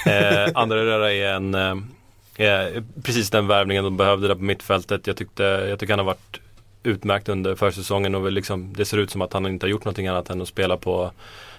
eh, 0.06 0.52
Ander 0.56 0.78
Herrera 0.78 1.14
är 1.14 1.34
en 1.34 1.56
eh, 1.56 2.84
precis 3.04 3.30
den 3.30 3.48
värvningen 3.48 3.84
de 3.84 3.98
behövde 3.98 4.28
där 4.28 4.36
på 4.36 4.44
mittfältet. 4.44 5.08
Jag 5.08 5.18
tyckte, 5.18 5.44
jag 5.44 5.80
tycker 5.80 5.94
han 5.94 6.00
har 6.00 6.06
varit 6.06 6.40
utmärkt 6.84 7.30
under 7.30 7.56
försäsongen 7.56 8.16
och 8.16 8.32
liksom, 8.32 8.74
det 8.74 8.86
ser 8.86 8.98
ut 8.98 9.12
som 9.12 9.22
att 9.22 9.34
han 9.34 9.46
inte 9.46 9.66
har 9.66 9.70
gjort 9.70 9.86
någonting 9.86 10.08
annat 10.08 10.30
än 10.30 10.42
att 10.42 10.48
spela 10.48 10.78
på 10.78 11.12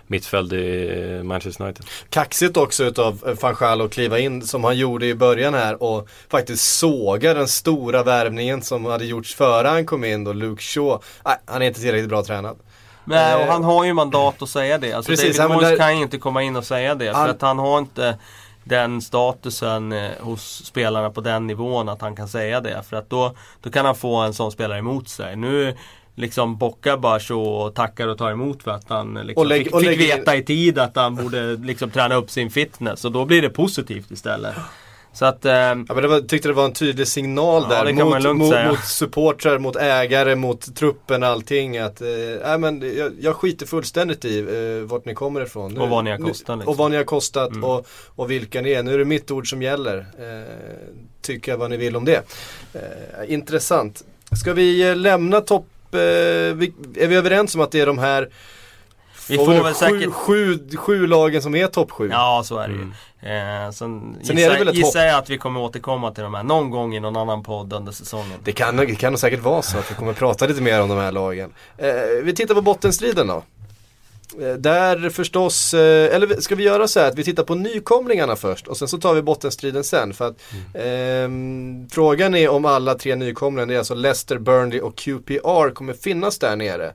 mittfält 0.07 0.53
i 0.53 1.21
Manchester 1.25 1.65
United. 1.65 1.87
Kaxigt 2.11 2.57
också 2.57 2.85
utav 2.85 3.37
van 3.41 3.57
Gaal 3.61 3.81
att 3.81 3.93
kliva 3.93 4.19
in 4.19 4.43
som 4.43 4.65
han 4.65 4.77
gjorde 4.77 5.07
i 5.07 5.15
början 5.15 5.55
här 5.55 5.83
och 5.83 6.09
faktiskt 6.29 6.79
såga 6.79 7.35
den 7.35 7.49
stora 7.49 8.03
värvningen 8.03 8.63
som 8.63 8.85
hade 8.85 9.05
gjorts 9.05 9.35
före 9.35 9.69
han 9.69 9.87
kom 9.87 10.05
in 10.05 10.25
då, 10.25 10.33
Luke 10.33 10.63
Shaw. 10.63 10.99
Nej, 11.25 11.37
han 11.47 11.63
är 11.63 11.67
inte 11.67 11.81
tillräckligt 11.81 12.09
bra 12.09 12.25
tränad. 12.25 12.57
Nej, 13.05 13.35
och 13.35 13.41
eh, 13.41 13.49
han 13.49 13.65
har 13.65 13.85
ju 13.85 13.93
mandat 13.93 14.43
att 14.43 14.49
säga 14.49 14.79
det. 14.79 14.93
Alltså 14.93 15.11
Precis, 15.11 15.37
David 15.37 15.57
Moyes 15.57 15.71
där... 15.71 15.77
kan 15.77 15.97
ju 15.97 16.03
inte 16.03 16.19
komma 16.19 16.43
in 16.43 16.57
och 16.57 16.65
säga 16.65 16.95
det. 16.95 17.13
Han... 17.13 17.27
För 17.27 17.35
att 17.35 17.43
han 17.43 17.59
har 17.59 17.79
inte 17.79 18.19
den 18.65 19.03
statusen 19.03 19.93
eh, 19.93 20.11
hos 20.21 20.65
spelarna 20.65 21.11
på 21.11 21.21
den 21.21 21.47
nivån 21.47 21.89
att 21.89 22.01
han 22.01 22.17
kan 22.17 22.29
säga 22.29 22.61
det. 22.61 22.83
För 22.83 22.97
att 22.97 23.11
då, 23.11 23.35
då 23.61 23.71
kan 23.71 23.87
han 23.87 23.95
få 23.95 24.17
en 24.17 24.35
sån 24.35 24.53
spelare 24.53 24.79
emot 24.79 25.09
sig. 25.09 25.37
Nu 25.37 25.75
liksom 26.15 26.57
bockar 26.57 26.97
bara 26.97 27.21
så 27.21 27.43
och 27.43 27.75
tackar 27.75 28.09
och 28.09 28.19
tar 28.19 28.31
emot 28.31 28.63
för 28.63 28.71
att 28.71 28.89
han 28.89 29.15
liksom 29.15 29.49
lägg, 29.49 29.65
fick, 29.65 29.81
fick 29.81 30.01
veta 30.01 30.37
i 30.37 30.43
tid 30.43 30.79
att 30.79 30.97
han 30.97 31.15
borde 31.15 31.57
liksom 31.57 31.91
träna 31.91 32.15
upp 32.15 32.31
sin 32.31 32.51
fitness. 32.51 33.05
Och 33.05 33.13
då 33.13 33.25
blir 33.25 33.43
det 33.43 33.51
positivt 33.51 34.11
istället. 34.11 34.55
Så 35.15 35.25
att... 35.25 35.45
Eh, 35.45 35.53
Ja, 35.53 35.75
men 35.75 35.97
det 35.97 36.09
var, 36.09 36.21
tyckte 36.21 36.49
det 36.49 36.55
var 36.55 36.65
en 36.65 36.73
tydlig 36.73 37.09
signal 37.09 37.67
Ja, 37.71 37.85
där 37.85 37.93
mot, 37.93 38.37
mot, 38.37 38.53
säga. 38.53 38.69
mot 38.69 38.85
supportrar, 38.85 39.59
mot 39.59 39.77
ägare, 39.77 40.35
mot 40.35 40.77
truppen, 40.77 41.23
allting. 41.23 41.79
Att, 41.79 42.01
eh, 42.01 42.07
nej, 42.45 42.59
men 42.59 42.97
jag, 42.97 43.13
jag 43.21 43.37
skiter 43.37 43.67
fullständigt 43.67 44.25
i 44.25 44.39
eh, 44.39 44.89
vart 44.89 45.05
ni 45.05 45.15
kommer 45.15 45.41
ifrån. 45.43 45.75
Nu- 45.75 45.81
Och 45.81 45.89
vad 45.89 46.05
ni 46.05 46.11
har 46.11 46.19
kostat, 46.19 46.59
liksom. 46.59 46.71
Och 46.73 46.77
vad 46.77 46.91
ni 46.91 46.97
har 46.97 47.05
kostat 47.05 47.49
Mm. 47.51 47.65
och, 47.65 47.87
och 48.07 48.31
vilka 48.31 48.61
ni 48.61 48.71
är. 48.73 48.83
Nu 48.83 48.95
är 48.95 48.99
det 48.99 49.05
mitt 49.05 49.31
ord 49.31 49.51
som 49.51 49.63
gäller. 49.63 49.99
Eh, 49.99 50.53
tycka 51.23 51.57
vad 51.57 51.71
ni 51.71 51.77
vill 51.77 51.97
om 51.97 52.05
det. 52.05 52.23
Eh, 52.75 53.33
intressant. 53.33 54.05
Ska 54.41 54.53
vi 54.53 54.89
eh, 54.89 54.97
lämna 54.97 55.41
topp... 55.41 55.67
Eh, 55.93 55.99
är 56.01 57.07
vi 57.07 57.15
överens 57.17 57.55
om 57.55 57.61
att 57.61 57.71
det 57.71 57.81
är 57.81 57.87
de 57.87 57.99
här 57.99 58.29
Vi 59.29 59.37
får 59.37 59.47
väl 59.47 59.63
sju, 59.65 59.73
säkert- 59.75 60.13
sju, 60.13 60.59
sju 60.77 61.07
lagen 61.07 61.43
som 61.43 61.55
är 61.55 61.67
topp 61.67 61.91
sju? 61.91 62.09
Ja, 62.13 62.43
så 62.45 62.59
är 62.59 62.69
det 62.69 62.75
ju. 62.75 62.81
Mm. 62.81 63.67
Eh, 63.67 63.71
sen 63.73 64.17
Sen 64.23 64.37
gissar, 64.37 64.51
är 64.51 64.53
det 64.53 64.59
väl 64.59 64.69
ett 64.69 64.75
gissar 64.75 65.01
jag 65.05 65.19
att 65.19 65.31
vi 65.31 65.39
kommer 65.39 65.61
återkomma 65.61 66.11
till 66.11 66.23
de 66.23 66.35
här 66.35 66.43
någon 66.43 66.71
gång 66.71 66.95
i 66.95 67.01
någon 67.01 67.17
annan 67.17 67.43
podd 67.43 67.73
under 67.73 67.93
säsongen. 67.93 68.39
Det 68.45 68.53
kan, 68.53 68.77
det 68.77 68.95
kan 68.95 69.13
nog 69.13 69.21
säkert 69.21 69.41
vara 69.41 69.63
så 69.63 69.79
att 69.79 69.91
vi 69.91 69.95
kommer 69.95 70.13
prata 70.13 70.47
lite 70.47 70.63
mer 70.63 70.81
om 70.83 70.89
de 70.89 70.99
här 70.99 71.13
lagen. 71.13 71.53
Eh, 71.79 71.87
vi 72.23 72.35
tittar 72.35 72.55
på 72.55 72.63
bottenstriden 72.63 73.27
då. 73.27 73.43
Eh, 74.41 74.55
där 74.55 75.11
förstås, 75.11 75.75
eh, 75.75 76.15
eller 76.17 76.41
ska 76.41 76.55
vi 76.55 76.65
göra 76.65 76.89
så 76.89 77.01
här 77.01 77.09
att 77.09 77.19
vi 77.19 77.25
tittar 77.25 77.43
på 77.43 77.55
nykomlingarna 77.55 78.37
först 78.37 78.67
och 78.67 78.77
sen 78.77 78.89
så 78.89 78.99
tar 78.99 79.15
vi 79.15 79.23
bottenstriden 79.23 79.85
sen. 79.85 80.15
För 80.15 80.27
att 80.29 80.37
ehm, 80.75 81.89
frågan 81.93 82.35
är 82.35 82.49
om 82.49 82.65
alla 82.65 82.95
tre 82.95 83.15
nykomlingarna, 83.17 83.67
det 83.71 83.75
är 83.75 83.79
alltså 83.79 83.95
Leicester, 83.95 84.39
Burnley 84.39 84.81
och 84.81 84.97
QPR 84.97 85.71
kommer 85.75 85.93
finnas 85.93 86.39
där 86.39 86.57
nere. 86.57 86.93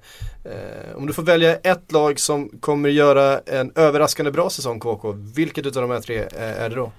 Eh, 0.49 0.95
om 0.95 1.07
du 1.07 1.13
får 1.13 1.23
välja 1.23 1.55
ett 1.55 1.91
lag 1.91 2.19
som 2.19 2.49
kommer 2.59 2.89
göra 2.89 3.39
en 3.39 3.71
överraskande 3.75 4.31
bra 4.31 4.49
säsong 4.49 4.79
KK, 4.79 5.11
vilket 5.35 5.65
utav 5.65 5.81
de 5.81 5.91
här 5.91 5.99
tre 5.99 6.17
eh, 6.17 6.61
är 6.61 6.69
det 6.69 6.75
då? 6.75 6.91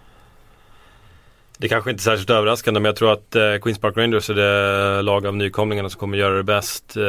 Det 1.59 1.69
kanske 1.69 1.91
inte 1.91 2.01
är 2.01 2.03
särskilt 2.03 2.31
överraskande 2.31 2.81
men 2.81 2.89
jag 2.89 2.97
tror 2.97 3.13
att 3.13 3.37
eh, 3.37 3.57
Queens 3.63 3.79
Park 3.79 3.97
Rangers 3.97 4.31
är 4.31 4.35
det 4.35 5.03
lag 5.03 5.27
av 5.27 5.37
nykomlingarna 5.37 5.91
som 5.91 6.01
kommer 6.01 6.19
göra 6.19 6.37
det 6.37 6.43
bäst. 6.43 6.97
Eh, 6.97 7.03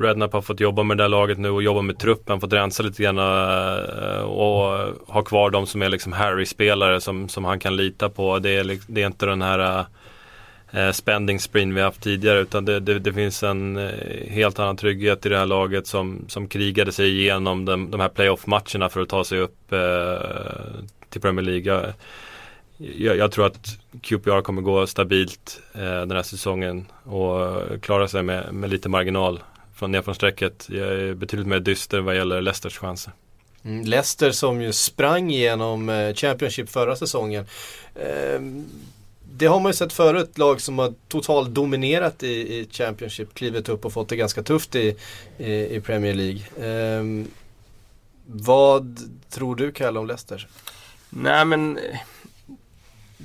Redknapp 0.00 0.32
har 0.32 0.42
fått 0.42 0.60
jobba 0.60 0.82
med 0.82 0.96
det 0.96 1.04
där 1.04 1.08
laget 1.08 1.38
nu 1.38 1.50
och 1.50 1.62
jobba 1.62 1.82
med 1.82 1.98
truppen, 1.98 2.40
fått 2.40 2.52
rensa 2.52 2.82
lite 2.82 3.02
grann 3.02 3.18
eh, 3.18 4.20
och 4.20 4.94
ha 5.06 5.22
kvar 5.22 5.50
de 5.50 5.66
som 5.66 5.82
är 5.82 5.88
liksom 5.88 6.12
Harry-spelare 6.12 7.00
som, 7.00 7.28
som 7.28 7.44
han 7.44 7.58
kan 7.58 7.76
lita 7.76 8.08
på. 8.08 8.38
Det 8.38 8.50
är, 8.50 8.78
det 8.86 9.02
är 9.02 9.06
inte 9.06 9.26
den 9.26 9.42
här 9.42 9.78
eh, 9.78 9.86
eh, 10.70 10.90
spending 10.92 11.40
spreen 11.40 11.74
vi 11.74 11.80
haft 11.80 12.02
tidigare 12.02 12.38
utan 12.38 12.64
det, 12.64 12.80
det, 12.80 12.98
det 12.98 13.12
finns 13.12 13.42
en 13.42 13.76
eh, 13.76 14.30
helt 14.30 14.58
annan 14.58 14.76
trygghet 14.76 15.26
i 15.26 15.28
det 15.28 15.38
här 15.38 15.46
laget 15.46 15.86
som, 15.86 16.24
som 16.28 16.48
krigade 16.48 16.92
sig 16.92 17.20
igenom 17.20 17.64
de, 17.64 17.90
de 17.90 18.00
här 18.00 18.08
playoff-matcherna 18.08 18.88
för 18.88 19.00
att 19.00 19.08
ta 19.08 19.24
sig 19.24 19.38
upp 19.38 19.72
eh, 19.72 20.18
till 21.08 21.20
Premier 21.20 21.44
League. 21.44 21.94
Jag, 22.76 23.16
jag, 23.16 23.32
tror 23.32 23.46
att 23.46 23.78
QPR 24.02 24.40
kommer 24.40 24.62
gå 24.62 24.86
stabilt 24.86 25.60
eh, 25.74 25.80
den 25.80 26.10
här 26.10 26.22
säsongen 26.22 26.86
och 27.04 27.82
klara 27.82 28.08
sig 28.08 28.22
med, 28.22 28.54
med 28.54 28.70
lite 28.70 28.88
marginal 28.88 29.40
från 29.74 29.92
ner 29.92 30.02
från 30.02 30.14
strecket. 30.14 30.66
Jag 30.70 30.88
är 30.88 31.14
betydligt 31.14 31.48
mer 31.48 31.60
dyster 31.60 32.00
vad 32.00 32.16
gäller 32.16 32.40
Leicesters 32.40 32.78
chanser. 32.78 33.12
Mm, 33.64 33.84
Leicester 33.84 34.30
som 34.30 34.62
ju 34.62 34.72
sprang 34.72 35.30
igenom 35.30 35.88
eh, 35.88 36.14
Championship 36.14 36.70
förra 36.70 36.96
säsongen. 36.96 37.46
Eh, 37.94 38.40
det 39.38 39.46
har 39.46 39.60
man 39.60 39.70
ju 39.70 39.76
sett 39.76 39.92
förut, 39.92 40.38
lag 40.38 40.60
som 40.60 40.78
har 40.78 40.94
totalt 41.08 41.50
dominerat 41.50 42.22
i, 42.22 42.28
i 42.28 42.68
Championship, 42.70 43.34
klivit 43.34 43.68
upp 43.68 43.84
och 43.84 43.92
fått 43.92 44.08
det 44.08 44.16
ganska 44.16 44.42
tufft 44.42 44.74
i, 44.74 44.96
i, 45.38 45.52
i 45.52 45.80
Premier 45.80 46.14
League. 46.14 46.40
Ehm, 46.60 47.26
vad 48.26 48.98
tror 49.30 49.56
du 49.56 49.72
Kalle 49.72 49.98
om 49.98 50.06
Leicester? 50.06 50.48
Nej 51.10 51.44
men 51.44 51.78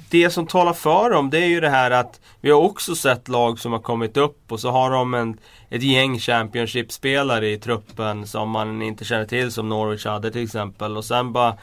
Det 0.10 0.30
som 0.30 0.48
talar 0.48 0.74
för 0.74 1.10
dem 1.10 1.30
det 1.30 1.38
är 1.38 1.48
ju 1.48 1.60
det 1.60 1.70
här 1.70 1.92
att 1.92 2.20
Vi 2.42 2.52
har 2.52 2.62
också 2.62 2.96
sett 2.96 3.28
lag 3.28 3.60
som 3.60 3.72
har 3.72 3.80
kommit 3.80 4.18
upp 4.18 4.52
och 4.52 4.60
så 4.60 4.70
har 4.72 4.92
de 4.92 5.14
en, 5.14 5.38
ett 5.70 5.84
gäng 5.84 6.20
Championship-spelare 6.20 7.50
i 7.50 7.60
truppen 7.60 8.28
som 8.28 8.50
man 8.50 8.82
inte 8.82 9.06
känner 9.06 9.26
till 9.26 9.52
som 9.52 9.70
Norwich 9.70 10.06
hade 10.06 10.32
till 10.32 10.44
exempel 10.44 10.98
och 10.98 11.06
sen 11.06 11.34
bara 11.34 11.58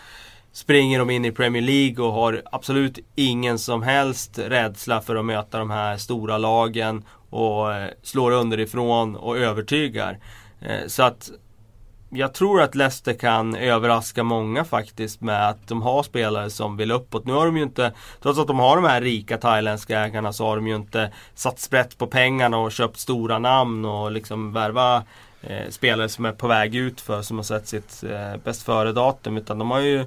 Springer 0.53 0.99
de 0.99 1.11
in 1.11 1.25
i 1.25 1.33
Premier 1.33 1.63
League 1.63 2.05
och 2.05 2.13
har 2.13 2.43
absolut 2.53 2.99
ingen 3.15 3.59
som 3.59 3.83
helst 3.83 4.39
rädsla 4.39 5.01
för 5.01 5.17
att 5.17 5.25
möta 5.25 5.59
de 5.59 5.71
här 5.71 5.97
stora 5.97 6.39
lagen 6.39 7.05
och 7.31 7.75
eh, 7.75 7.91
slår 8.03 8.33
underifrån 8.33 9.17
och 9.17 9.39
övertygar. 9.39 10.19
Eh, 10.61 10.87
så 10.87 11.03
att 11.03 11.31
jag 12.13 12.35
tror 12.35 12.63
att 12.63 12.75
Leicester 12.75 13.15
kan 13.15 13.55
överraska 13.57 14.23
många 14.23 14.65
faktiskt 14.65 15.21
med 15.21 15.49
att 15.49 15.69
de 15.69 15.83
har 15.83 16.03
spelare 16.03 16.51
som 16.51 16.77
vill 16.77 16.91
uppåt. 16.91 17.27
Nu 17.27 17.33
har 17.33 17.47
de 17.47 17.57
ju 17.57 17.63
inte, 17.63 17.93
trots 18.23 18.39
att 18.39 18.47
de 18.47 18.59
har 18.59 18.77
de 18.77 18.85
här 18.85 19.01
rika 19.01 19.39
thailändska 19.39 20.01
ägarna 20.01 20.33
så 20.33 20.47
har 20.47 20.57
de 20.57 20.67
ju 20.67 20.77
inte 20.77 21.13
satt 21.35 21.59
sprätt 21.59 21.99
på 21.99 22.07
pengarna 22.07 22.59
och 22.59 22.73
köpt 22.73 22.99
stora 22.99 23.39
namn 23.39 23.85
och 23.85 24.13
liksom 24.13 24.53
värva 24.53 25.03
eh, 25.43 25.69
spelare 25.71 26.09
som 26.09 26.25
är 26.25 26.33
på 26.33 26.47
väg 26.47 26.75
ut 26.75 27.01
för 27.01 27.23
som 27.23 27.37
har 27.37 27.45
sett 27.45 27.69
sitt 27.69 28.05
eh, 28.05 28.37
bäst 28.45 28.63
före-datum. 28.63 29.37
Utan 29.37 29.59
de 29.59 29.71
har 29.71 29.81
ju 29.81 30.05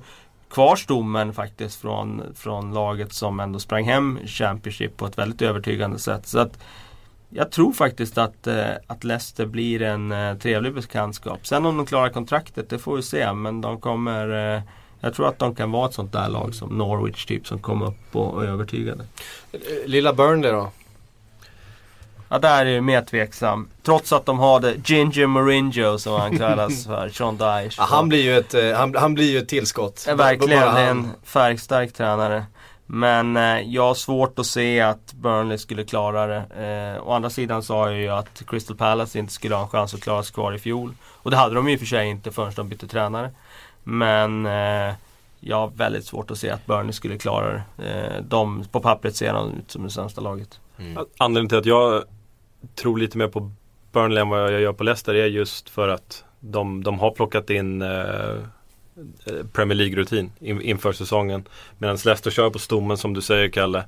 kvar 0.54 0.76
stommen 0.76 1.34
faktiskt 1.34 1.82
från, 1.82 2.24
från 2.36 2.74
laget 2.74 3.14
som 3.14 3.40
ändå 3.40 3.60
sprang 3.60 3.86
hem 3.86 4.20
Championship 4.26 4.98
på 4.98 5.06
ett 5.06 5.18
väldigt 5.18 5.42
övertygande 5.42 6.00
sätt. 6.00 6.28
Så 6.28 6.40
att 6.40 6.60
jag 7.30 7.52
tror 7.52 7.74
faktiskt 7.74 8.18
att, 8.18 8.48
eh, 8.48 8.66
att 8.88 9.04
Leicester 9.04 9.46
blir 9.46 9.82
en 9.82 10.12
eh, 10.12 10.38
trevlig 10.38 10.74
bekantskap. 10.74 11.48
Sen 11.48 11.66
om 11.66 11.78
de 11.78 11.86
klarar 11.86 12.10
kontraktet, 12.10 12.70
det 12.70 12.80
får 12.80 12.96
vi 12.96 13.02
se. 13.02 13.34
Men 13.34 13.62
de 13.62 13.80
kommer... 13.80 14.56
Eh, 14.56 14.62
jag 15.00 15.14
tror 15.14 15.28
att 15.28 15.40
de 15.40 15.56
kan 15.56 15.72
vara 15.72 15.90
ett 15.90 15.94
sånt 15.94 16.12
där 16.12 16.30
lag 16.30 16.56
som 16.56 16.78
Norwich 16.78 17.26
typ 17.26 17.48
som 17.48 17.60
kommer 17.60 17.86
upp 17.86 18.16
och, 18.16 18.34
och 18.34 18.44
är 18.44 18.48
övertygade. 18.48 19.06
Lilla 19.86 20.14
Burnley 20.14 20.52
då? 20.52 20.72
Ja, 22.34 22.40
där 22.40 22.66
är 22.66 22.70
jag 22.70 22.84
mer 22.84 23.02
tveksam. 23.02 23.68
Trots 23.84 24.14
att 24.14 24.26
de 24.26 24.40
har 24.40 24.60
det 24.60 24.90
Ginger 24.90 25.28
Mourinho 25.28 25.98
som 25.98 26.14
han 26.14 26.38
kallas 26.38 26.86
för, 26.88 27.10
Sean 27.10 27.38
Dyche. 27.38 27.76
Ja, 27.78 27.84
han, 27.90 28.10
blir 28.10 28.24
ju 28.24 28.38
ett, 28.38 28.54
eh, 28.54 28.72
han, 28.72 28.96
han 28.96 29.14
blir 29.14 29.32
ju 29.32 29.38
ett 29.38 29.48
tillskott. 29.48 30.06
Ja, 30.08 30.16
verkligen, 30.16 30.76
det 30.76 30.82
är 30.82 30.90
en 30.90 31.12
färgstark 31.24 31.94
tränare. 31.94 32.46
Men 32.86 33.38
eh, 33.38 33.60
jag 33.60 33.84
har 33.84 33.94
svårt 33.94 34.40
att 34.40 34.46
se 34.46 34.82
att 34.82 35.14
Burnley 35.14 35.58
skulle 35.58 35.84
klara 35.84 36.28
det. 36.28 36.96
Eh, 36.96 37.08
å 37.08 37.12
andra 37.12 37.30
sidan 37.30 37.64
sa 37.64 37.92
jag 37.92 38.00
ju 38.00 38.10
att 38.10 38.44
Crystal 38.48 38.78
Palace 38.78 39.20
inte 39.20 39.34
skulle 39.34 39.56
ha 39.56 39.64
en 39.64 39.70
chans 39.70 39.94
att 39.94 40.02
klara 40.02 40.24
sig 40.24 40.34
kvar 40.34 40.54
i 40.54 40.60
fjol. 40.60 40.94
Och 41.06 41.32
det 41.32 41.38
hade 41.38 41.56
de 41.56 41.70
ju 41.70 41.78
för 41.78 41.86
sig 41.86 42.08
inte 42.08 42.32
förrän 42.32 42.54
de 42.56 42.70
bytte 42.70 42.88
tränare. 42.88 43.32
Men 43.84 44.46
eh, 44.46 44.94
jag 45.40 45.58
har 45.58 45.72
väldigt 45.76 46.06
svårt 46.06 46.32
att 46.32 46.38
se 46.38 46.50
att 46.50 46.66
Burnley 46.66 46.94
skulle 46.94 47.18
klara 47.18 47.64
det. 47.78 47.90
Eh, 47.90 48.24
de, 48.24 48.66
på 48.72 48.80
pappret 48.80 49.16
ser 49.16 49.34
de 49.34 49.54
ut 49.54 49.72
som 49.72 49.84
det 49.84 49.90
sämsta 49.90 50.22
laget. 50.22 50.60
Anledningen 51.18 51.50
till 51.50 51.58
att 51.58 51.66
jag 51.66 52.04
tror 52.76 52.98
lite 52.98 53.18
mer 53.18 53.28
på 53.28 53.52
Burnley 53.92 54.22
än 54.22 54.30
vad 54.30 54.54
jag 54.54 54.62
gör 54.62 54.74
på 54.74 54.84
Leicester 54.84 55.14
är 55.14 55.26
just 55.26 55.70
för 55.70 55.88
att 55.88 56.24
de, 56.40 56.84
de 56.84 57.00
har 57.00 57.12
plockat 57.12 57.50
in 57.50 57.82
eh, 57.82 58.38
Premier 59.54 59.76
League-rutin 59.76 60.32
in, 60.40 60.62
inför 60.62 60.92
säsongen. 60.92 61.44
Medan 61.78 61.98
Leicester 62.06 62.32
kör 62.32 62.50
på 62.50 62.60
stommen 62.60 62.98
som 62.98 63.14
du 63.14 63.22
säger 63.22 63.50
Kalle. 63.50 63.84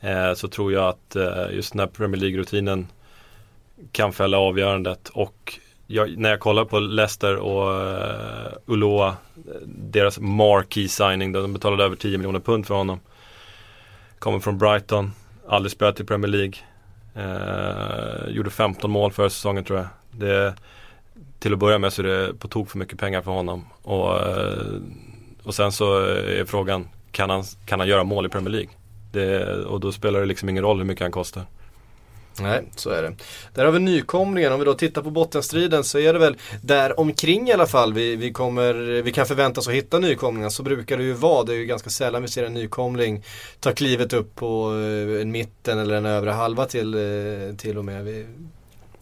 Eh, 0.00 0.34
så 0.34 0.48
tror 0.48 0.72
jag 0.72 0.88
att 0.88 1.16
eh, 1.16 1.50
just 1.50 1.72
den 1.72 1.80
här 1.80 1.86
Premier 1.86 2.20
League-rutinen 2.20 2.86
kan 3.92 4.12
fälla 4.12 4.38
avgörandet. 4.38 5.08
Och 5.08 5.58
jag, 5.86 6.18
när 6.18 6.30
jag 6.30 6.40
kollar 6.40 6.64
på 6.64 6.78
Leicester 6.78 7.36
och 7.36 7.82
eh, 7.82 8.52
Uloa, 8.66 9.08
eh, 9.08 9.14
deras 9.66 10.18
marquee 10.18 10.88
signing, 10.88 11.32
de 11.32 11.52
betalade 11.52 11.84
över 11.84 11.96
10 11.96 12.18
miljoner 12.18 12.40
pund 12.40 12.66
för 12.66 12.74
honom. 12.74 13.00
Kommer 14.18 14.40
från 14.40 14.58
Brighton, 14.58 15.12
aldrig 15.48 15.72
spelat 15.72 16.00
i 16.00 16.04
Premier 16.04 16.28
League. 16.28 16.54
Eh, 17.14 18.28
gjorde 18.28 18.50
15 18.50 18.90
mål 18.90 19.12
förra 19.12 19.30
säsongen 19.30 19.64
tror 19.64 19.78
jag. 19.78 19.88
Det, 20.10 20.54
till 21.38 21.52
att 21.52 21.58
börja 21.58 21.78
med 21.78 21.92
så 21.92 22.02
är 22.02 22.06
det 22.06 22.34
på 22.34 22.48
tok 22.48 22.70
för 22.70 22.78
mycket 22.78 22.98
pengar 22.98 23.22
för 23.22 23.30
honom. 23.30 23.64
Och, 23.82 24.28
eh, 24.28 24.80
och 25.42 25.54
sen 25.54 25.72
så 25.72 25.98
är 26.04 26.44
frågan, 26.44 26.88
kan 27.12 27.30
han, 27.30 27.44
kan 27.66 27.80
han 27.80 27.88
göra 27.88 28.04
mål 28.04 28.26
i 28.26 28.28
Premier 28.28 28.50
League? 28.50 28.70
Det, 29.12 29.54
och 29.64 29.80
då 29.80 29.92
spelar 29.92 30.20
det 30.20 30.26
liksom 30.26 30.48
ingen 30.48 30.64
roll 30.64 30.78
hur 30.78 30.84
mycket 30.84 31.02
han 31.02 31.12
kostar. 31.12 31.44
Nej, 32.40 32.62
så 32.76 32.90
är 32.90 33.02
det. 33.02 33.12
Där 33.54 33.64
har 33.64 33.72
vi 33.72 33.78
nykomlingen. 33.78 34.52
Om 34.52 34.58
vi 34.58 34.64
då 34.64 34.74
tittar 34.74 35.02
på 35.02 35.10
bottenstriden 35.10 35.84
så 35.84 35.98
är 35.98 36.12
det 36.12 36.18
väl 36.18 36.36
där 36.62 37.00
omkring 37.00 37.48
i 37.48 37.52
alla 37.52 37.66
fall 37.66 37.92
vi, 37.92 38.16
vi, 38.16 38.32
kommer, 38.32 38.74
vi 39.02 39.12
kan 39.12 39.26
förvänta 39.26 39.60
oss 39.60 39.68
att 39.68 39.74
hitta 39.74 39.98
nykomlingar. 39.98 40.48
Så 40.48 40.62
brukar 40.62 40.96
det 40.96 41.02
ju 41.04 41.12
vara. 41.12 41.44
Det 41.44 41.52
är 41.52 41.56
ju 41.56 41.66
ganska 41.66 41.90
sällan 41.90 42.22
vi 42.22 42.28
ser 42.28 42.44
en 42.44 42.54
nykomling 42.54 43.24
ta 43.60 43.72
klivet 43.72 44.12
upp 44.12 44.34
på 44.34 44.70
eh, 44.72 45.20
en 45.22 45.30
mitten 45.30 45.78
eller 45.78 45.94
en 45.94 46.06
övre 46.06 46.30
halva 46.30 46.66
till, 46.66 46.94
eh, 46.94 47.56
till 47.56 47.78
och 47.78 47.84
med. 47.84 48.04
Vi, 48.04 48.26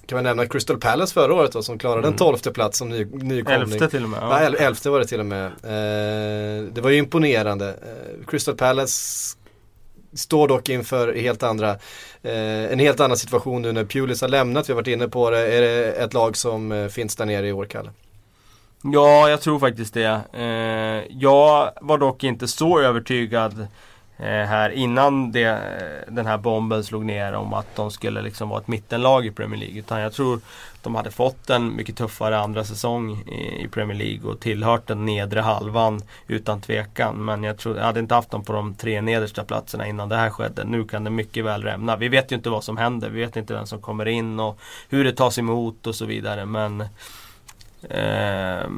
kan 0.07 0.16
man 0.16 0.24
nämna 0.24 0.47
Crystal 0.47 0.79
Palace 0.79 1.14
förra 1.14 1.35
året 1.35 1.53
då, 1.53 1.62
som 1.62 1.79
klarade 1.79 2.09
en 2.09 2.16
tolfte 2.16 2.51
plats 2.51 2.79
som 2.79 2.89
ny, 2.89 3.05
nykomling. 3.05 3.62
Elfte 3.62 3.89
till 3.89 4.03
och 4.03 4.09
med. 4.09 4.18
Ja, 4.22 4.41
el- 4.41 4.55
elfte 4.55 4.91
var 4.91 4.99
det 5.01 5.07
till 5.07 5.20
och 5.20 5.26
med. 5.26 5.47
Eh, 5.47 6.64
det 6.72 6.81
var 6.81 6.91
ju 6.91 6.97
imponerande. 6.97 7.68
Eh, 7.68 8.26
Crystal 8.26 8.55
Palace 8.55 9.37
står 10.19 10.49
dock 10.49 10.69
inför 10.69 11.14
helt 11.14 11.43
andra, 11.43 11.71
eh, 12.23 12.73
en 12.73 12.79
helt 12.79 13.01
annan 13.01 13.16
situation 13.16 13.62
nu 13.62 13.73
när 13.73 13.85
Pulis 13.85 14.21
har 14.21 14.29
lämnat. 14.29 14.69
Vi 14.69 14.73
har 14.73 14.77
varit 14.77 14.89
inne 14.89 15.09
på 15.09 15.31
det. 15.31 15.57
Är 15.57 15.61
det 15.61 15.93
ett 15.93 16.14
lag 16.14 16.37
som 16.37 16.73
eh, 16.73 16.89
finns 16.89 17.16
där 17.16 17.27
nere 17.27 17.49
i 17.49 17.53
år, 17.53 17.64
Kalle? 17.64 17.91
Ja, 18.83 19.31
jag 19.31 19.41
tror 19.41 19.59
faktiskt 19.59 19.95
det. 19.95 20.21
Eh, 20.33 21.16
jag 21.19 21.71
var 21.81 21.99
dock 21.99 22.25
inte 22.25 22.49
så 22.49 22.81
övertygad 22.81 23.66
eh, 24.16 24.27
här 24.27 24.71
innan 24.71 25.33
det, 25.33 25.45
eh, 25.45 26.12
den 26.12 26.27
här 26.27 26.39
bomben 26.39 26.85
slog 26.85 27.05
ner 27.05 27.33
om 27.33 27.55
att 27.55 27.77
de 27.77 27.91
skulle 27.91 28.23
liksom 28.23 28.49
vara 28.49 28.61
ett 28.61 28.69
mittenlag 28.69 29.27
i 29.27 29.31
Premier 29.31 29.61
League. 29.61 29.79
Utan 29.79 30.01
jag 30.01 30.12
tror 30.12 30.41
de 30.89 30.95
hade 30.95 31.11
fått 31.11 31.51
en 31.51 31.76
mycket 31.76 31.97
tuffare 31.97 32.39
andra 32.39 32.64
säsong 32.64 33.18
i, 33.61 33.68
Premier 33.68 33.99
League 33.99 34.30
och 34.30 34.41
tillhört 34.41 34.86
den 34.86 35.05
nedre 35.05 35.41
halvan 35.41 36.03
utan 36.26 36.61
tvekan. 36.61 37.24
Men 37.24 37.43
jag, 37.43 37.59
tror, 37.59 37.76
jag 37.76 37.84
hade 37.84 38.01
inte 38.01 38.14
haft 38.14 38.30
dem 38.30 38.45
på 38.45 38.53
de 38.53 38.74
tre 38.74 39.01
nedersta 39.01 39.45
platserna 39.45 39.86
innan 39.86 40.09
det 40.09 40.16
här 40.16 40.30
skedde. 40.30 40.64
Nu 40.64 40.84
kan 40.84 41.05
det 41.05 41.11
mycket 41.11 41.45
väl 41.45 41.62
rämna. 41.62 41.97
Vi 41.97 42.09
vet 42.09 42.32
ju 42.32 42.36
inte 42.36 42.51
vad 42.51 42.64
som 42.64 42.76
händer. 42.76 43.11
Vi 43.11 43.20
vet 43.20 43.36
inte 43.36 43.55
vem 43.55 43.66
som 43.66 43.80
kommer 43.80 44.09
in 44.09 44.41
och 44.41 44.59
hur 44.89 45.05
det 45.05 45.12
tas 45.12 45.39
emot 45.39 45.86
och 45.86 45.95
så 45.95 46.07
vidare. 46.07 46.47
Men 46.47 46.80
eh, 47.91 48.70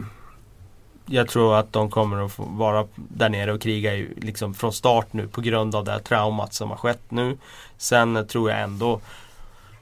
jag 1.06 1.28
tror 1.28 1.56
att 1.56 1.72
de 1.72 1.90
kommer 1.90 2.24
att 2.24 2.32
få 2.32 2.44
vara 2.44 2.86
där 2.96 3.28
nere 3.28 3.52
och 3.52 3.60
kriga 3.60 4.06
liksom 4.16 4.54
från 4.54 4.72
start 4.72 5.12
nu 5.12 5.28
på 5.28 5.40
grund 5.40 5.74
av 5.74 5.84
det 5.84 5.92
här 5.92 5.98
traumat 5.98 6.54
som 6.54 6.70
har 6.70 6.76
skett 6.76 7.10
nu. 7.10 7.38
Sen 7.78 8.26
tror 8.26 8.50
jag 8.50 8.60
ändå 8.60 9.00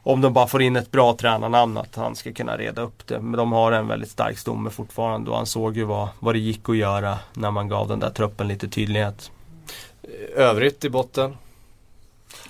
om 0.08 0.20
de 0.20 0.32
bara 0.32 0.46
får 0.46 0.62
in 0.62 0.76
ett 0.76 0.90
bra 0.90 1.16
tränarnamn 1.16 1.76
att 1.76 1.96
han 1.96 2.16
ska 2.16 2.32
kunna 2.32 2.56
reda 2.56 2.82
upp 2.82 3.06
det. 3.06 3.20
Men 3.20 3.32
de 3.32 3.52
har 3.52 3.72
en 3.72 3.88
väldigt 3.88 4.10
stark 4.10 4.38
stomme 4.38 4.70
fortfarande 4.70 5.30
och 5.30 5.36
han 5.36 5.46
såg 5.46 5.76
ju 5.76 5.84
vad, 5.84 6.08
vad 6.18 6.34
det 6.34 6.38
gick 6.38 6.68
att 6.68 6.76
göra 6.76 7.18
när 7.34 7.50
man 7.50 7.68
gav 7.68 7.88
den 7.88 8.00
där 8.00 8.10
truppen 8.10 8.48
lite 8.48 8.68
tydlighet. 8.68 9.30
Övrigt 10.36 10.84
i 10.84 10.90
botten? 10.90 11.36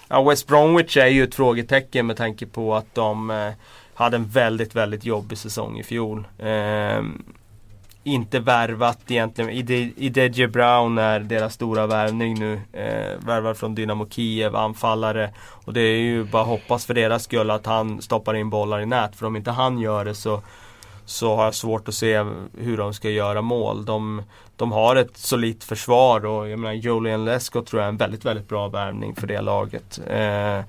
Ja, 0.09 0.23
West 0.23 0.47
Bromwich 0.47 0.97
är 0.97 1.07
ju 1.07 1.25
ett 1.25 1.35
frågetecken 1.35 2.07
med 2.07 2.17
tanke 2.17 2.47
på 2.47 2.75
att 2.75 2.95
de 2.95 3.31
eh, 3.31 3.53
hade 3.95 4.17
en 4.17 4.27
väldigt, 4.29 4.75
väldigt 4.75 5.05
jobbig 5.05 5.39
säsong 5.39 5.79
i 5.79 5.83
fjol. 5.83 6.27
Eh, 6.39 7.03
inte 8.05 8.40
värvat 8.40 8.99
egentligen. 9.09 9.51
Idedje 9.96 10.49
Brown 10.49 10.99
är 10.99 11.20
deras 11.20 11.55
stora 11.55 11.86
värvning 11.86 12.38
nu. 12.38 12.61
Eh, 12.72 13.26
värvar 13.26 13.55
från 13.55 13.74
Dynamo 13.74 14.09
Kiev, 14.11 14.57
anfallare. 14.57 15.30
Och 15.64 15.72
det 15.72 15.80
är 15.80 15.99
ju 15.99 16.24
bara 16.24 16.44
hoppas 16.44 16.86
för 16.86 16.94
deras 16.94 17.24
skull 17.24 17.51
att 17.51 17.66
han 17.66 18.03
stoppar 18.03 18.34
in 18.34 18.51
bollar 18.51 18.80
i 18.80 18.86
nät. 18.86 19.16
För 19.16 19.26
om 19.26 19.36
inte 19.36 19.51
han 19.51 19.78
gör 19.78 20.05
det 20.05 20.14
så, 20.14 20.42
så 21.05 21.36
har 21.36 21.44
jag 21.44 21.55
svårt 21.55 21.88
att 21.88 21.94
se 21.94 22.24
hur 22.59 22.76
de 22.76 22.94
ska 22.94 23.11
göra 23.11 23.42
mål. 23.42 23.84
De, 23.84 24.22
de 24.57 24.72
har 24.72 24.96
ett 24.96 25.16
solitt 25.16 25.64
försvar 25.64 26.26
och 26.26 26.49
jag 26.49 26.59
menar 26.59 26.74
Julian 26.74 27.24
Lesko 27.24 27.62
tror 27.62 27.82
jag 27.82 27.86
är 27.86 27.92
en 27.92 27.96
väldigt, 27.96 28.24
väldigt 28.24 28.49
bra 28.49 28.68
värvning 28.68 29.14
för 29.14 29.26
det 29.26 29.40
laget. 29.40 30.01
Eh, 30.07 30.61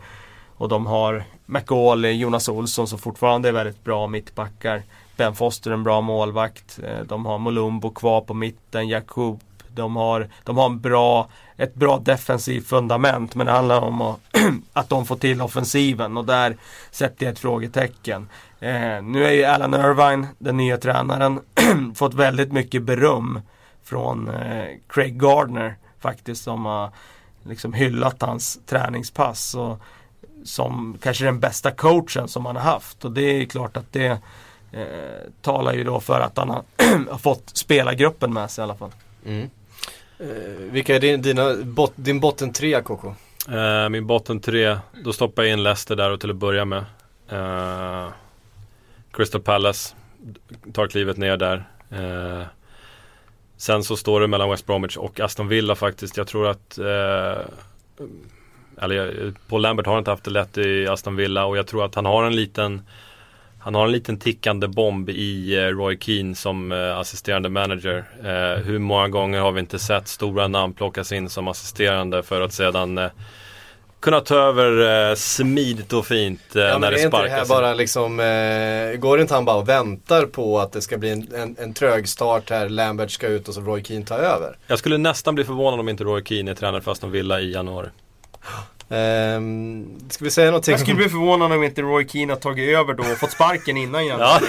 och 0.58 0.70
de 0.70 0.86
har 0.86 1.24
McAuley, 1.46 2.14
Jonas 2.14 2.50
Olsson 2.50 2.88
som 2.88 3.00
fortfarande 3.00 3.48
är 3.50 3.54
väldigt 3.54 3.84
bra 3.84 4.08
mittbackar. 4.08 4.84
Ben 5.20 5.36
Foster 5.36 5.72
en 5.72 5.84
bra 5.84 6.02
målvakt. 6.02 6.80
Eh, 6.84 7.00
de 7.06 7.26
har 7.26 7.40
Molumbo 7.40 7.90
kvar 7.90 8.22
på 8.22 8.34
mitten, 8.34 8.88
Jakub. 8.88 9.40
De 9.68 9.96
har, 9.96 10.30
de 10.44 10.58
har 10.58 10.66
en 10.66 10.80
bra, 10.80 11.30
ett 11.58 11.76
bra 11.76 12.00
defensivt 12.00 12.68
fundament 12.68 13.36
men 13.36 13.46
det 13.46 13.52
handlar 13.52 13.82
om 13.82 14.02
att, 14.02 14.20
att 14.74 14.90
de 14.90 15.06
får 15.06 15.16
till 15.16 15.42
offensiven 15.42 16.18
och 16.18 16.26
där 16.26 16.58
sätter 16.92 17.26
jag 17.26 17.34
ett 17.34 17.40
frågetecken. 17.40 18.30
Eh, 18.60 19.02
nu 19.04 19.26
är 19.26 19.32
ju 19.32 19.44
Alan 19.44 19.74
Irvine, 19.74 20.28
den 20.38 20.58
nya 20.58 20.78
tränaren, 20.78 21.40
fått 21.96 22.14
väldigt 22.14 22.52
mycket 22.52 22.84
beröm 22.84 23.42
från 23.84 24.30
eh, 24.30 24.68
Craig 24.90 25.20
Gardner 25.20 25.76
faktiskt 26.00 26.44
som 26.44 26.66
har 26.66 26.90
liksom 27.44 27.74
hyllat 27.74 28.22
hans 28.22 28.60
träningspass. 28.66 29.56
Och, 29.56 29.82
som 30.44 30.98
kanske 31.02 31.26
den 31.26 31.40
bästa 31.40 31.72
coachen 31.72 32.28
som 32.28 32.46
han 32.46 32.56
har 32.56 32.64
haft 32.64 33.06
och 33.06 33.12
det 33.12 33.22
är 33.22 33.46
klart 33.46 33.78
att 33.78 33.94
det 33.94 34.20
eh, 34.72 35.32
talar 35.42 35.74
ju 35.74 35.84
då 35.84 36.00
för 36.00 36.20
att 36.20 36.38
han 36.38 36.50
har, 36.50 36.64
har 37.12 37.18
fått 37.18 37.58
spelargruppen 37.58 38.34
med 38.34 38.52
sig 38.52 38.62
i 38.62 38.64
alla 38.64 38.76
fall. 38.76 38.92
Mm. 39.26 39.50
Eh, 40.20 40.28
vilka 40.72 40.96
är 40.96 41.00
din, 41.00 41.22
dina, 41.22 41.56
bot, 41.56 41.94
din 41.96 42.20
botten 42.20 42.54
tre 42.54 42.82
KK? 42.82 43.16
Eh, 43.50 43.90
min 43.90 44.08
botten 44.08 44.40
tre, 44.40 44.78
då 45.04 45.14
stoppar 45.14 45.44
jag 45.44 45.52
in 45.52 45.64
Leicester 45.64 45.96
där 45.96 46.12
och 46.12 46.20
till 46.20 46.30
att 46.30 46.36
börja 46.36 46.66
med. 46.66 46.86
Eh, 47.30 48.08
Crystal 49.12 49.42
Palace 49.42 49.96
tar 50.74 50.88
klivet 50.88 51.18
ner 51.18 51.38
där. 51.38 51.70
Eh, 51.90 52.44
sen 53.58 53.84
så 53.84 53.98
står 53.98 54.22
det 54.22 54.28
mellan 54.28 54.50
West 54.50 54.66
Bromwich 54.66 54.98
och 54.98 55.20
Aston 55.20 55.48
Villa 55.48 55.76
faktiskt. 55.76 56.18
Jag 56.18 56.28
tror 56.28 56.48
att 56.48 56.78
eh, 56.78 57.46
eller 58.82 59.34
Paul 59.48 59.62
Lambert 59.62 59.86
har 59.86 60.00
inte 60.00 60.12
haft 60.12 60.24
det 60.24 60.32
lätt 60.32 60.58
i 60.58 60.88
Aston 60.88 61.16
Villa 61.16 61.46
och 61.46 61.58
jag 61.58 61.68
tror 61.68 61.86
att 61.86 61.96
han 61.96 62.06
har 62.06 62.24
en 62.24 62.36
liten 62.36 62.82
han 63.70 63.76
har 63.76 63.86
en 63.86 63.92
liten 63.92 64.20
tickande 64.20 64.68
bomb 64.68 65.10
i 65.10 65.56
eh, 65.58 65.62
Roy 65.62 65.98
Keane 66.00 66.36
som 66.36 66.72
eh, 66.72 66.98
assisterande 66.98 67.50
manager. 67.50 68.04
Eh, 68.24 68.64
hur 68.64 68.80
många 68.80 69.08
gånger 69.08 69.40
har 69.40 69.52
vi 69.52 69.60
inte 69.60 69.80
sett 69.80 70.08
stora 70.08 70.48
namn 70.48 70.74
plockas 70.74 71.12
in 71.12 71.30
som 71.30 71.48
assisterande 71.48 72.24
för 72.24 72.42
att 72.42 72.54
sedan 72.54 73.10
kunna 74.00 74.20
ta 74.20 74.36
över 74.36 75.16
smidigt 75.16 75.94
och 75.94 76.06
fint 76.06 76.42
ja, 76.54 76.78
när 76.78 76.92
det 76.92 76.98
sparkas. 76.98 77.04
Är 77.04 77.06
inte 77.06 77.20
det 77.24 77.30
här 77.30 77.46
bara 77.48 77.74
liksom, 77.74 78.20
eh, 78.20 79.00
går 79.00 79.22
inte 79.22 79.34
han 79.34 79.46
bara 79.46 79.58
och 79.58 79.70
väntar 79.70 80.26
på 80.26 80.60
att 80.60 80.72
det 80.72 80.82
ska 80.82 80.98
bli 80.98 81.10
en, 81.10 81.34
en, 81.36 81.56
en 81.60 81.74
trög 81.74 82.10
start 82.10 82.50
här, 82.50 82.70
Lambert 82.70 83.12
ska 83.12 83.28
ut 83.28 83.48
och 83.48 83.54
så 83.54 83.62
Roy 83.62 83.84
Keane 83.84 84.06
tar 84.06 84.20
över? 84.20 84.58
Jag 84.68 84.80
skulle 84.80 84.98
nästan 84.98 85.36
bli 85.36 85.44
förvånad 85.44 85.80
om 85.80 85.90
inte 85.90 86.04
Roy 86.04 86.24
Keane 86.24 86.52
är 86.52 86.56
tränare 86.56 86.82
för 86.82 86.92
Aston 86.92 87.12
Villa 87.12 87.42
i 87.42 87.54
januari. 87.54 87.88
Um, 88.92 90.00
ska 90.10 90.24
vi 90.24 90.32
säga 90.32 90.48
någonting? 90.48 90.72
Jag 90.72 90.80
skulle 90.82 90.96
bli 90.96 91.10
förvånad 91.10 91.52
om 91.52 91.64
inte 91.64 91.82
Roy 91.82 92.08
Keane 92.08 92.34
har 92.34 92.40
tagit 92.40 92.78
över 92.78 92.94
då 92.94 93.04
och 93.04 93.18
fått 93.18 93.32
sparken 93.32 93.78
innan 93.78 94.02
igen. 94.02 94.20
ja, 94.20 94.40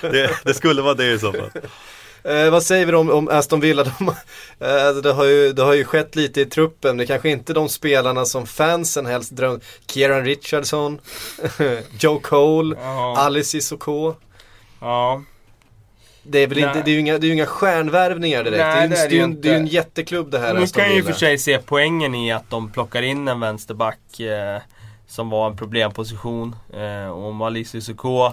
det, 0.00 0.30
det, 0.44 0.54
skulle 0.54 0.82
vara 0.82 0.94
det 0.94 1.12
i 1.12 1.18
så 1.18 1.32
fall. 1.32 1.50
Eh, 2.24 2.50
vad 2.50 2.62
säger 2.62 2.86
vi 2.86 2.92
om, 2.92 3.10
om 3.10 3.28
Aston 3.28 3.60
Villa? 3.60 3.84
De, 3.84 4.08
eh, 4.08 4.94
det, 5.02 5.12
har 5.12 5.24
ju, 5.24 5.52
det 5.52 5.62
har 5.62 5.74
ju 5.74 5.84
skett 5.84 6.16
lite 6.16 6.40
i 6.40 6.46
truppen. 6.46 6.96
Det 6.96 7.04
är 7.04 7.06
kanske 7.06 7.28
inte 7.30 7.52
de 7.52 7.68
spelarna 7.68 8.24
som 8.24 8.46
fansen 8.46 9.06
helst 9.06 9.30
drömmer. 9.30 9.60
Kieran 9.86 10.24
Richardson, 10.24 11.00
Joe 11.98 12.18
Cole. 12.18 12.76
Alice 13.16 13.56
Isoko. 13.56 14.14
Ja. 14.80 15.22
Det 16.26 16.38
är 16.38 16.46
väl 16.46 16.58
inte, 16.58 16.82
det 16.84 16.90
är 16.90 16.92
ju 16.92 17.00
inga, 17.00 17.18
det 17.18 17.26
är 17.26 17.32
inga 17.32 17.46
stjärnvärvningar 17.46 18.44
direkt. 18.44 18.58
Nej, 18.58 18.88
det, 18.88 18.96
är, 18.96 19.08
det, 19.08 19.18
är 19.18 19.24
en, 19.24 19.40
det 19.40 19.48
är 19.48 19.52
ju 19.52 19.58
en 19.58 19.66
jätteklubb 19.66 20.30
det 20.30 20.38
här. 20.38 20.54
Nu 20.54 20.66
kan 20.66 20.84
jag 20.84 20.94
ju 20.94 21.02
för 21.02 21.12
sig 21.12 21.38
se 21.38 21.58
poängen 21.58 22.14
i 22.14 22.32
att 22.32 22.50
de 22.50 22.72
plockar 22.72 23.02
in 23.02 23.28
en 23.28 23.40
vänsterback 23.40 24.20
eh, 24.20 24.60
som 25.06 25.30
var 25.30 25.50
en 25.50 25.56
problemposition. 25.56 26.56
Eh, 26.72 27.08
och 27.08 27.28
om 27.28 27.42
Alice 27.42 27.70
Sissoko 27.70 28.32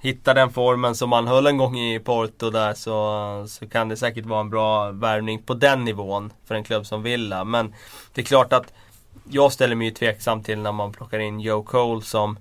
hittar 0.00 0.34
den 0.34 0.50
formen 0.50 0.94
som 0.94 1.10
man 1.10 1.26
höll 1.26 1.46
en 1.46 1.56
gång 1.56 1.78
i 1.78 1.98
Porto 1.98 2.50
där 2.50 2.74
så, 2.74 3.44
så 3.48 3.68
kan 3.68 3.88
det 3.88 3.96
säkert 3.96 4.26
vara 4.26 4.40
en 4.40 4.50
bra 4.50 4.90
värvning 4.90 5.42
på 5.42 5.54
den 5.54 5.84
nivån 5.84 6.32
för 6.44 6.54
en 6.54 6.64
klubb 6.64 6.86
som 6.86 7.02
Villa. 7.02 7.44
Men 7.44 7.74
det 8.14 8.20
är 8.20 8.24
klart 8.24 8.52
att 8.52 8.72
jag 9.30 9.52
ställer 9.52 9.74
mig 9.74 9.86
ju 9.86 9.94
tveksam 9.94 10.42
till 10.42 10.58
när 10.58 10.72
man 10.72 10.92
plockar 10.92 11.18
in 11.18 11.40
Joe 11.40 11.62
Cole 11.62 12.02
som 12.02 12.38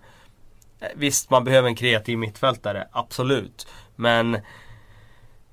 eh, 0.79 0.87
Visst, 0.95 1.29
man 1.29 1.43
behöver 1.43 1.67
en 1.67 1.75
kreativ 1.75 2.17
mittfältare, 2.17 2.87
absolut. 2.91 3.67
Men 3.95 4.37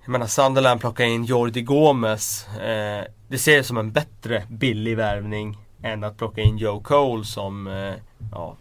jag 0.05 0.12
menar 0.12 0.26
Sunderland 0.26 0.80
plockar 0.80 1.05
in 1.05 1.24
Jordi 1.24 1.62
Gomes. 1.62 2.46
Eh, 2.48 3.05
det 3.28 3.38
ser 3.38 3.57
jag 3.57 3.64
som 3.64 3.76
en 3.76 3.92
bättre 3.92 4.42
billig 4.48 4.96
värvning 4.96 5.59
än 5.82 6.05
att 6.05 6.18
plocka 6.18 6.40
in 6.40 6.59
Joe 6.59 6.80
Cole 6.80 7.24
som 7.24 7.66
eh, 7.66 7.94
ja, 8.32 8.57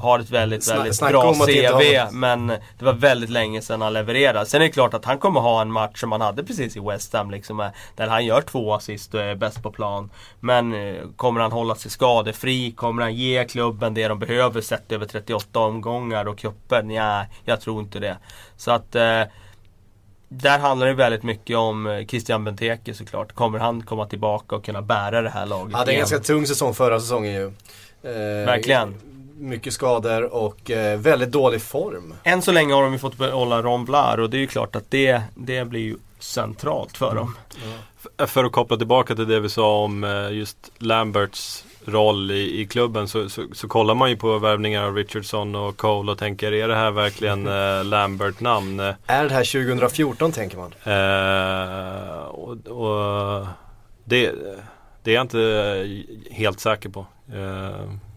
har 0.00 0.18
ett 0.18 0.30
väldigt, 0.30 0.64
Sna 0.64 0.76
väldigt 0.76 1.00
bra 1.00 1.34
CV. 1.34 2.12
Men 2.12 2.46
det 2.46 2.84
var 2.84 2.92
väldigt 2.92 3.30
länge 3.30 3.62
sedan 3.62 3.80
han 3.80 3.92
levererade. 3.92 4.46
Sen 4.46 4.62
är 4.62 4.64
det 4.66 4.72
klart 4.72 4.94
att 4.94 5.04
han 5.04 5.18
kommer 5.18 5.40
ha 5.40 5.62
en 5.62 5.72
match 5.72 6.00
som 6.00 6.12
han 6.12 6.20
hade 6.20 6.44
precis 6.44 6.76
i 6.76 6.80
West 6.80 7.12
Ham. 7.12 7.30
Liksom, 7.30 7.60
eh, 7.60 7.68
där 7.96 8.06
han 8.06 8.24
gör 8.24 8.40
två 8.40 8.74
assist 8.74 9.14
och 9.14 9.20
är 9.20 9.34
bäst 9.34 9.62
på 9.62 9.70
plan. 9.70 10.10
Men 10.40 10.74
eh, 10.74 11.02
kommer 11.16 11.40
han 11.40 11.52
hålla 11.52 11.74
sig 11.74 11.90
skadefri? 11.90 12.72
Kommer 12.72 13.02
han 13.02 13.14
ge 13.14 13.44
klubben 13.44 13.94
det 13.94 14.08
de 14.08 14.18
behöver 14.18 14.60
sett 14.60 14.92
över 14.92 15.06
38 15.06 15.60
omgångar 15.60 16.28
och 16.28 16.38
cuper? 16.38 16.82
Nej, 16.82 17.28
jag 17.44 17.60
tror 17.60 17.80
inte 17.80 17.98
det. 17.98 18.16
Så 18.56 18.70
att 18.70 18.94
eh, 18.94 19.22
där 20.42 20.58
handlar 20.58 20.86
det 20.86 20.94
väldigt 20.94 21.22
mycket 21.22 21.56
om 21.56 21.86
eh, 21.86 22.06
Christian 22.06 22.44
Benteke 22.44 22.94
såklart. 22.94 23.32
Kommer 23.32 23.58
han 23.58 23.82
komma 23.82 24.06
tillbaka 24.06 24.56
och 24.56 24.64
kunna 24.64 24.82
bära 24.82 25.22
det 25.22 25.30
här 25.30 25.46
laget? 25.46 25.72
Ja, 25.72 25.84
det 25.84 25.90
är 25.90 25.92
en 25.92 25.98
ganska 25.98 26.18
tung 26.18 26.46
säsong 26.46 26.74
förra 26.74 27.00
säsongen 27.00 27.34
ju. 27.34 27.46
Eh, 28.02 28.46
Verkligen. 28.46 28.94
Mycket 29.38 29.72
skador 29.72 30.22
och 30.22 30.70
eh, 30.70 30.98
väldigt 30.98 31.32
dålig 31.32 31.62
form. 31.62 32.14
Än 32.22 32.42
så 32.42 32.52
länge 32.52 32.74
har 32.74 32.82
de 32.82 32.92
ju 32.92 32.98
fått 32.98 33.18
behålla 33.18 33.62
Ron 33.62 33.84
Blar 33.84 34.18
och 34.18 34.30
det 34.30 34.36
är 34.36 34.40
ju 34.40 34.46
klart 34.46 34.76
att 34.76 34.90
det, 34.90 35.22
det 35.34 35.64
blir 35.64 35.80
ju 35.80 35.96
centralt 36.18 36.96
för 36.96 37.14
dem. 37.14 37.36
Mm. 37.64 38.28
För 38.28 38.44
att 38.44 38.52
koppla 38.52 38.76
tillbaka 38.76 39.14
till 39.14 39.28
det 39.28 39.40
vi 39.40 39.48
sa 39.48 39.82
om 39.82 40.04
eh, 40.04 40.30
just 40.32 40.72
Lamberts 40.78 41.64
roll 41.84 42.30
i, 42.30 42.60
i 42.60 42.66
klubben 42.66 43.08
så, 43.08 43.28
så, 43.28 43.46
så, 43.52 43.68
kollar 43.68 43.94
man 43.94 44.10
ju 44.10 44.16
på 44.16 44.38
värvningar 44.38 44.82
av 44.82 44.96
Richardson 44.96 45.54
och 45.54 45.76
Cole 45.76 46.12
och 46.12 46.18
tänker 46.18 46.52
är 46.52 46.68
det 46.68 46.74
här 46.74 46.90
verkligen 46.90 47.46
eh, 47.78 47.84
Lambert-namn? 47.84 48.80
Är 48.80 49.28
det 49.28 49.34
här 49.34 49.64
2014 49.64 50.32
tänker 50.32 50.56
man? 50.56 50.72
Eh, 50.84 52.24
och, 52.24 52.50
och 52.66 53.46
det, 54.04 54.32
det, 55.02 55.10
är 55.10 55.14
jag 55.14 55.24
inte 55.24 56.04
helt 56.30 56.60
säker 56.60 56.88
på. 56.88 57.06
Eh. 57.32 58.13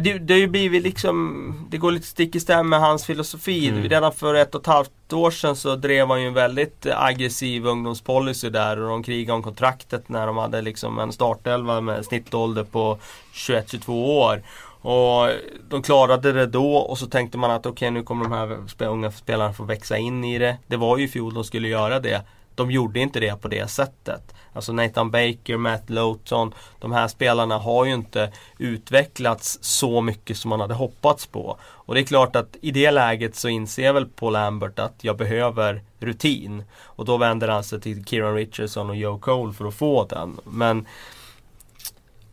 Det, 0.00 0.18
det 0.18 0.34
har 0.34 0.38
ju 0.38 0.46
blivit 0.46 0.82
liksom, 0.82 1.66
det 1.70 1.78
går 1.78 1.90
lite 1.90 2.06
stick 2.06 2.34
i 2.34 2.40
stäv 2.40 2.64
med 2.64 2.80
hans 2.80 3.06
filosofi. 3.06 3.68
Mm. 3.68 3.82
Redan 3.82 4.12
för 4.12 4.34
ett 4.34 4.54
och 4.54 4.60
ett 4.60 4.66
halvt 4.66 5.12
år 5.12 5.30
sedan 5.30 5.56
så 5.56 5.76
drev 5.76 6.08
han 6.08 6.22
ju 6.22 6.28
en 6.28 6.34
väldigt 6.34 6.86
aggressiv 6.86 7.66
ungdomspolicy 7.66 8.50
där 8.50 8.80
och 8.80 8.88
de 8.88 9.02
krigade 9.02 9.36
om 9.36 9.42
kontraktet 9.42 10.08
när 10.08 10.26
de 10.26 10.36
hade 10.36 10.62
liksom 10.62 10.98
en 10.98 11.12
startelva 11.12 11.80
med 11.80 12.04
snittålder 12.04 12.64
på 12.64 12.98
21-22 13.34 13.90
år. 13.90 14.42
Och 14.88 15.30
de 15.68 15.82
klarade 15.82 16.32
det 16.32 16.46
då 16.46 16.76
och 16.76 16.98
så 16.98 17.06
tänkte 17.06 17.38
man 17.38 17.50
att 17.50 17.66
okej 17.66 17.90
nu 17.90 18.02
kommer 18.02 18.24
de 18.24 18.32
här 18.32 18.88
unga 18.88 19.10
spelarna 19.10 19.52
få 19.52 19.64
växa 19.64 19.96
in 19.96 20.24
i 20.24 20.38
det. 20.38 20.58
Det 20.66 20.76
var 20.76 20.96
ju 20.96 21.04
i 21.04 21.08
fjol 21.08 21.34
de 21.34 21.44
skulle 21.44 21.68
göra 21.68 22.00
det. 22.00 22.22
De 22.56 22.70
gjorde 22.70 23.00
inte 23.00 23.20
det 23.20 23.40
på 23.42 23.48
det 23.48 23.70
sättet. 23.70 24.34
Alltså 24.52 24.72
Nathan 24.72 25.10
Baker, 25.10 25.56
Matt 25.56 25.90
Lowton. 25.90 26.54
De 26.78 26.92
här 26.92 27.08
spelarna 27.08 27.58
har 27.58 27.84
ju 27.84 27.94
inte 27.94 28.32
utvecklats 28.58 29.58
så 29.60 30.00
mycket 30.00 30.36
som 30.36 30.48
man 30.48 30.60
hade 30.60 30.74
hoppats 30.74 31.26
på. 31.26 31.58
Och 31.62 31.94
det 31.94 32.00
är 32.00 32.04
klart 32.04 32.36
att 32.36 32.56
i 32.60 32.70
det 32.70 32.90
läget 32.90 33.36
så 33.36 33.48
inser 33.48 33.92
väl 33.92 34.06
Paul 34.06 34.32
Lambert 34.32 34.78
att 34.78 34.94
jag 35.00 35.16
behöver 35.16 35.82
rutin. 36.00 36.64
Och 36.82 37.04
då 37.04 37.16
vänder 37.16 37.48
han 37.48 37.64
sig 37.64 37.80
till 37.80 38.04
Kieran 38.04 38.34
Richardson 38.34 38.90
och 38.90 38.96
Joe 38.96 39.18
Cole 39.18 39.52
för 39.52 39.68
att 39.68 39.74
få 39.74 40.04
den. 40.04 40.40
Men 40.44 40.86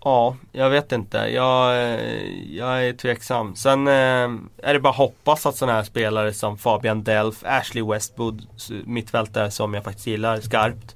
Ja, 0.04 0.36
jag 0.52 0.70
vet 0.70 0.92
inte. 0.92 1.18
Jag, 1.18 1.76
eh, 1.76 2.56
jag 2.56 2.88
är 2.88 2.94
tveksam. 2.94 3.56
Sen 3.56 3.88
eh, 3.88 3.94
är 4.58 4.74
det 4.74 4.80
bara 4.80 4.94
hoppas 4.94 5.46
att 5.46 5.56
sådana 5.56 5.78
här 5.78 5.84
spelare 5.84 6.34
som 6.34 6.58
Fabian 6.58 7.04
Delf, 7.04 7.44
Ashley 7.44 7.84
Westwood, 7.84 8.48
mittfältare 8.86 9.52
som 9.52 9.74
jag 9.74 9.84
faktiskt 9.84 10.08
gillar 10.08 10.42
skarpt. 10.42 10.96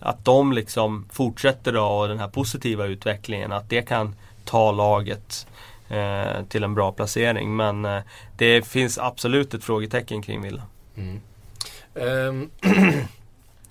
Att 0.00 0.24
de 0.24 0.52
liksom 0.52 1.08
fortsätter 1.12 1.72
då 1.72 1.84
och 1.84 2.08
den 2.08 2.18
här 2.18 2.28
positiva 2.28 2.86
utvecklingen. 2.86 3.52
Att 3.52 3.70
det 3.70 3.82
kan 3.82 4.14
ta 4.44 4.72
laget 4.72 5.46
eh, 5.88 6.44
till 6.48 6.64
en 6.64 6.74
bra 6.74 6.92
placering. 6.92 7.56
Men 7.56 7.84
eh, 7.84 8.02
det 8.36 8.66
finns 8.68 8.98
absolut 8.98 9.54
ett 9.54 9.64
frågetecken 9.64 10.22
kring 10.22 10.42
Villa. 10.42 10.62
Mm. 10.96 11.20
Ehm, 11.94 12.50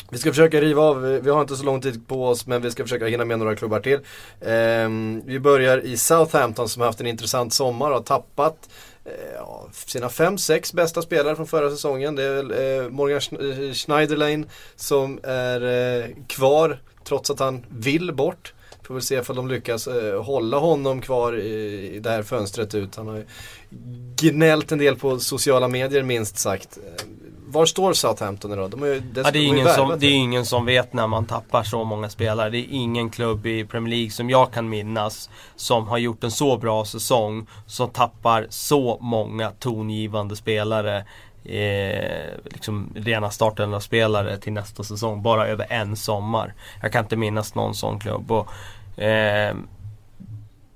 vi 0.10 0.18
ska 0.18 0.30
försöka 0.30 0.62
riva 0.62 0.82
av, 0.82 1.02
vi 1.02 1.30
har 1.30 1.42
inte 1.42 1.56
så 1.56 1.64
lång 1.64 1.82
tid 1.82 2.08
på 2.08 2.28
oss 2.28 2.48
men 2.48 2.62
vi 2.62 2.72
ska 2.72 2.84
försöka 2.84 3.08
hinna 3.08 3.26
med 3.26 3.40
några 3.40 3.56
klubbar 3.56 3.80
till. 3.80 4.00
Ehm, 4.42 5.22
vi 5.26 5.40
börjar 5.40 5.86
i 5.86 5.98
Southampton 5.98 6.70
som 6.70 6.82
har 6.82 6.88
haft 6.88 7.02
en 7.02 7.08
intressant 7.08 7.54
sommar 7.54 7.90
och 7.90 7.96
har 7.96 8.04
tappat 8.04 8.70
eh, 9.06 9.12
ja, 9.36 9.68
sina 9.72 10.10
fem, 10.10 10.38
sex 10.38 10.74
bästa 10.74 11.02
spelare 11.02 11.36
från 11.36 11.48
förra 11.48 11.70
säsongen. 11.70 12.16
Det 12.16 12.24
är 12.24 12.44
väl 12.44 12.52
eh, 12.52 12.90
Morgan 12.90 13.22
eh, 13.32 13.74
Schneiderlein 13.74 14.50
som 14.76 15.20
är 15.24 15.62
eh, 15.62 16.06
kvar 16.28 16.80
trots 17.04 17.30
att 17.30 17.40
han 17.40 17.66
vill 17.70 18.14
bort. 18.14 18.54
Får 18.84 18.94
väl 18.94 19.04
se 19.04 19.16
ifall 19.16 19.36
de 19.36 19.48
lyckas 19.48 19.88
eh, 19.88 20.24
hålla 20.24 20.58
honom 20.58 21.02
kvar 21.02 21.38
i, 21.38 21.92
i 21.96 22.00
det 22.00 22.10
här 22.10 22.24
fönstret 22.24 22.76
ut. 22.76 22.96
Han 22.96 23.08
har 23.08 23.16
ju 23.18 23.26
gnällt 24.16 24.72
en 24.72 24.80
del 24.80 24.96
på 24.96 25.20
sociala 25.20 25.68
medier 25.68 26.04
minst 26.04 26.38
sagt. 26.38 26.78
Ehm, 26.78 27.37
var 27.50 27.66
står 27.66 27.94
Southampton 27.94 28.52
idag? 28.52 28.70
De 28.70 28.80
har 28.82 28.88
ju 28.88 29.02
Ja, 29.16 29.32
det, 29.32 29.40
är 29.40 29.48
ingen 29.48 29.68
som, 29.68 29.96
det 30.00 30.08
är 30.08 30.12
ingen 30.12 30.46
som 30.46 30.66
vet 30.66 30.94
när 30.94 31.08
man 31.08 31.26
tappar 31.26 31.64
så 31.64 31.84
många 31.84 32.10
spelare. 32.10 32.50
Det 32.50 32.58
är 32.58 32.68
ingen 32.70 33.10
klubb 33.10 33.46
i 33.46 33.66
Premier 33.66 33.96
League 33.96 34.12
som 34.12 34.30
jag 34.30 34.54
kan 34.54 34.70
minnas 34.70 35.30
som 35.56 35.88
har 35.88 35.98
gjort 35.98 36.24
en 36.24 36.32
så 36.32 36.58
bra 36.58 36.86
säsong 36.86 37.48
som 37.66 37.90
tappar 37.90 38.48
så 38.50 38.98
många 39.02 39.52
tongivande 39.52 40.36
spelare 40.36 41.06
eh, 41.44 42.32
liksom 42.44 42.94
rena 42.96 43.30
startelva 43.30 43.80
spelare 43.80 44.38
till 44.38 44.54
nästa 44.54 44.84
säsong. 44.84 45.22
Bara 45.22 45.48
över 45.48 45.68
en 45.70 45.96
sommar. 45.96 46.54
Jag 46.82 46.92
kan 46.92 47.04
inte 47.04 47.16
minnas 47.16 47.56
någon 47.56 47.76
sån 47.76 48.00
klubb. 48.00 48.32
Och, 48.32 49.04
eh, 49.04 49.56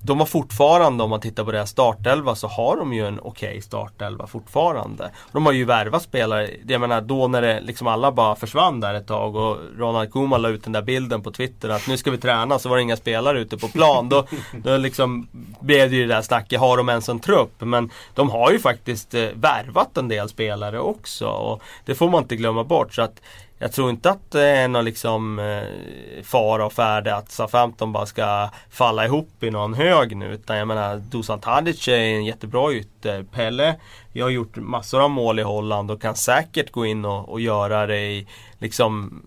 de 0.03 0.19
har 0.19 0.25
fortfarande, 0.25 1.03
om 1.03 1.09
man 1.09 1.21
tittar 1.21 1.43
på 1.43 1.51
deras 1.51 1.69
startelva, 1.69 2.35
så 2.35 2.47
har 2.47 2.77
de 2.77 2.93
ju 2.93 3.07
en 3.07 3.19
okej 3.19 3.61
startelva 3.61 4.27
fortfarande. 4.27 5.11
De 5.31 5.45
har 5.45 5.53
ju 5.53 5.65
värvat 5.65 6.03
spelare, 6.03 6.49
jag 6.67 6.81
menar 6.81 7.01
då 7.01 7.27
när 7.27 7.41
det 7.41 7.61
liksom 7.61 7.87
alla 7.87 8.11
bara 8.11 8.35
försvann 8.35 8.79
där 8.79 8.93
ett 8.93 9.07
tag 9.07 9.35
och 9.35 9.57
Ronald 9.77 10.11
Koeman 10.11 10.41
la 10.41 10.49
ut 10.49 10.63
den 10.63 10.73
där 10.73 10.81
bilden 10.81 11.21
på 11.21 11.31
Twitter 11.31 11.69
att 11.69 11.87
nu 11.87 11.97
ska 11.97 12.11
vi 12.11 12.17
träna 12.17 12.59
så 12.59 12.69
var 12.69 12.75
det 12.75 12.81
inga 12.81 12.97
spelare 12.97 13.39
ute 13.39 13.57
på 13.57 13.67
plan. 13.67 14.09
Då, 14.09 14.25
då 14.63 14.77
liksom 14.77 15.27
blev 15.59 15.89
det 15.89 15.95
ju 15.95 16.07
det 16.07 16.13
där 16.13 16.21
snacket, 16.21 16.59
har 16.59 16.77
de 16.77 16.89
ens 16.89 17.09
en 17.09 17.19
trupp? 17.19 17.53
Men 17.59 17.89
de 18.15 18.29
har 18.29 18.51
ju 18.51 18.59
faktiskt 18.59 19.13
eh, 19.13 19.27
värvat 19.33 19.97
en 19.97 20.07
del 20.07 20.29
spelare 20.29 20.79
också 20.79 21.27
och 21.27 21.61
det 21.85 21.95
får 21.95 22.09
man 22.09 22.23
inte 22.23 22.35
glömma 22.35 22.63
bort. 22.63 22.93
Så 22.93 23.01
att 23.01 23.21
jag 23.62 23.72
tror 23.72 23.89
inte 23.89 24.09
att 24.09 24.32
det 24.32 24.47
är 24.47 24.68
någon 24.68 24.86
liksom 24.86 25.39
eh, 25.39 26.24
fara 26.24 26.66
och 26.66 26.74
färde 26.74 27.16
att 27.16 27.32
Southampton 27.32 27.91
bara 27.91 28.05
ska 28.05 28.49
falla 28.70 29.05
ihop 29.05 29.43
i 29.43 29.51
någon 29.51 29.74
hög 29.74 30.18
nu. 30.18 30.34
Utan 30.34 30.57
jag 30.57 30.68
menar 30.68 30.97
Dusan 30.97 31.39
Tadic 31.39 31.88
är 31.88 31.93
en 31.93 32.26
jättebra 32.26 32.74
ytter. 32.74 33.24
Pelle, 33.24 33.76
jag 34.14 34.26
har 34.26 34.30
gjort 34.30 34.55
massor 34.55 35.03
av 35.03 35.09
mål 35.09 35.39
i 35.39 35.43
Holland 35.43 35.91
och 35.91 36.01
kan 36.01 36.16
säkert 36.16 36.72
gå 36.72 36.86
in 36.86 37.05
och, 37.05 37.30
och 37.30 37.41
göra 37.41 37.88
det 37.88 38.01
i 38.01 38.28
liksom 38.59 39.22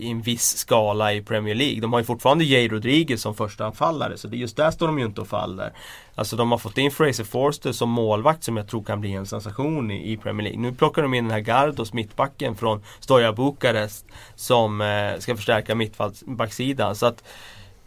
i 0.00 0.10
en 0.10 0.22
viss 0.22 0.56
skala 0.56 1.12
i 1.12 1.22
Premier 1.22 1.54
League. 1.54 1.80
De 1.80 1.92
har 1.92 2.00
ju 2.00 2.04
fortfarande 2.04 2.44
Jay 2.44 2.68
Rodriguez 2.68 3.22
som 3.22 3.34
första 3.34 3.66
anfallare 3.66 4.18
så 4.18 4.28
det, 4.28 4.36
just 4.36 4.56
där 4.56 4.70
står 4.70 4.86
de 4.86 4.98
ju 4.98 5.04
inte 5.04 5.20
och 5.20 5.28
faller. 5.28 5.72
Alltså 6.14 6.36
de 6.36 6.50
har 6.50 6.58
fått 6.58 6.78
in 6.78 6.90
Fraser 6.90 7.24
Forster 7.24 7.72
som 7.72 7.90
målvakt 7.90 8.44
som 8.44 8.56
jag 8.56 8.68
tror 8.68 8.82
kan 8.82 9.00
bli 9.00 9.12
en 9.12 9.26
sensation 9.26 9.90
i, 9.90 10.12
i 10.12 10.16
Premier 10.16 10.44
League. 10.44 10.60
Nu 10.60 10.74
plockar 10.74 11.02
de 11.02 11.14
in 11.14 11.24
den 11.24 11.30
här 11.30 11.40
Gardos 11.40 11.92
mittbacken 11.92 12.56
från 12.56 12.82
Stoja 13.00 13.32
Bukarest 13.32 14.06
som 14.34 14.80
eh, 14.80 15.18
ska 15.18 15.36
förstärka 15.36 15.74
mittbacksidan. 15.74 16.96
Så 16.96 17.06
att, 17.06 17.24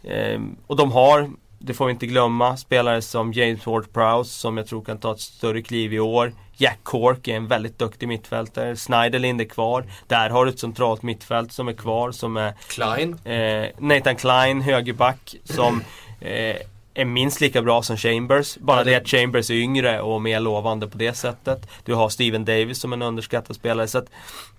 eh, 0.02 0.40
och 0.66 0.76
de 0.76 0.92
har, 0.92 1.30
det 1.64 1.74
får 1.74 1.86
vi 1.86 1.92
inte 1.92 2.06
glömma, 2.06 2.56
spelare 2.56 3.02
som 3.02 3.32
James 3.32 3.64
Ward-Prowse 3.64 4.24
som 4.24 4.56
jag 4.56 4.66
tror 4.66 4.84
kan 4.84 4.98
ta 4.98 5.12
ett 5.12 5.20
större 5.20 5.62
kliv 5.62 5.94
i 5.94 6.00
år. 6.00 6.32
Jack 6.56 6.78
Cork 6.82 7.28
är 7.28 7.36
en 7.36 7.46
väldigt 7.46 7.78
duktig 7.78 8.08
mittfältare. 8.08 8.76
Schneiderlind 8.76 9.40
är 9.40 9.44
kvar. 9.44 9.84
Där 10.06 10.30
har 10.30 10.44
du 10.44 10.50
ett 10.50 10.58
centralt 10.58 11.02
mittfält 11.02 11.52
som 11.52 11.68
är 11.68 11.72
kvar 11.72 12.12
som 12.12 12.36
är 12.36 12.54
Klein. 12.68 13.18
Eh, 13.24 13.66
Nathan 13.78 14.16
Klein, 14.16 14.60
högerback, 14.60 15.36
som 15.44 15.82
eh, 16.20 16.56
är 16.94 17.04
minst 17.04 17.40
lika 17.40 17.62
bra 17.62 17.82
som 17.82 17.96
Chambers. 17.96 18.56
Bara 18.56 18.84
det 18.84 18.94
att 18.94 19.08
Chambers 19.08 19.50
är 19.50 19.54
yngre 19.54 20.00
och 20.00 20.22
mer 20.22 20.40
lovande 20.40 20.88
på 20.88 20.98
det 20.98 21.14
sättet. 21.14 21.68
Du 21.84 21.94
har 21.94 22.08
Steven 22.08 22.44
Davis 22.44 22.78
som 22.78 22.92
en 22.92 23.02
underskattad 23.02 23.56
spelare. 23.56 23.88
Så 23.88 23.98
att 23.98 24.10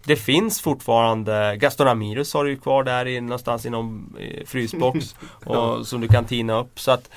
det 0.04 0.16
finns 0.16 0.62
fortfarande, 0.62 1.56
Gaston 1.58 1.88
Ramirez 1.88 2.34
har 2.34 2.44
du 2.44 2.50
ju 2.50 2.58
kvar 2.58 2.84
där 2.84 3.08
i, 3.08 3.22
någonstans 3.22 3.66
inom 3.66 4.16
eh, 4.20 4.46
frysbox. 4.46 5.16
och, 5.46 5.88
som 5.88 6.02
du 6.02 6.08
kan 6.08 6.26
tina 6.26 6.60
upp. 6.60 6.80
Så 6.80 6.92
att 6.92 7.10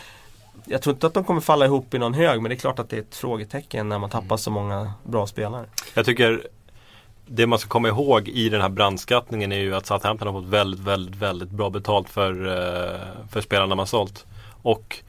jag 0.64 0.82
tror 0.82 0.94
inte 0.94 1.06
att 1.06 1.14
de 1.14 1.24
kommer 1.24 1.40
falla 1.40 1.64
ihop 1.64 1.94
i 1.94 1.98
någon 1.98 2.14
hög 2.14 2.42
men 2.42 2.48
det 2.48 2.54
är 2.54 2.60
klart 2.60 2.78
att 2.78 2.90
det 2.90 2.96
är 2.96 3.00
ett 3.00 3.16
frågetecken 3.16 3.88
när 3.88 3.98
man 3.98 4.10
tappar 4.10 4.36
så 4.36 4.50
många 4.50 4.92
bra 5.04 5.26
spelare. 5.26 5.66
Jag 5.94 6.06
tycker 6.06 6.42
det 7.26 7.46
man 7.46 7.58
ska 7.58 7.68
komma 7.68 7.88
ihåg 7.88 8.28
i 8.28 8.48
den 8.48 8.60
här 8.60 8.68
brandskattningen 8.68 9.52
är 9.52 9.58
ju 9.58 9.74
att 9.74 9.86
Southampton 9.86 10.28
har 10.28 10.40
fått 10.40 10.50
väldigt, 10.50 10.80
väldigt, 10.80 11.16
väldigt 11.16 11.50
bra 11.50 11.70
betalt 11.70 12.08
för, 12.08 12.46
eh, 12.46 13.00
för 13.30 13.40
spelarna 13.40 13.74
man 13.74 13.86
sålt. 13.86 14.26
Och 14.62 15.02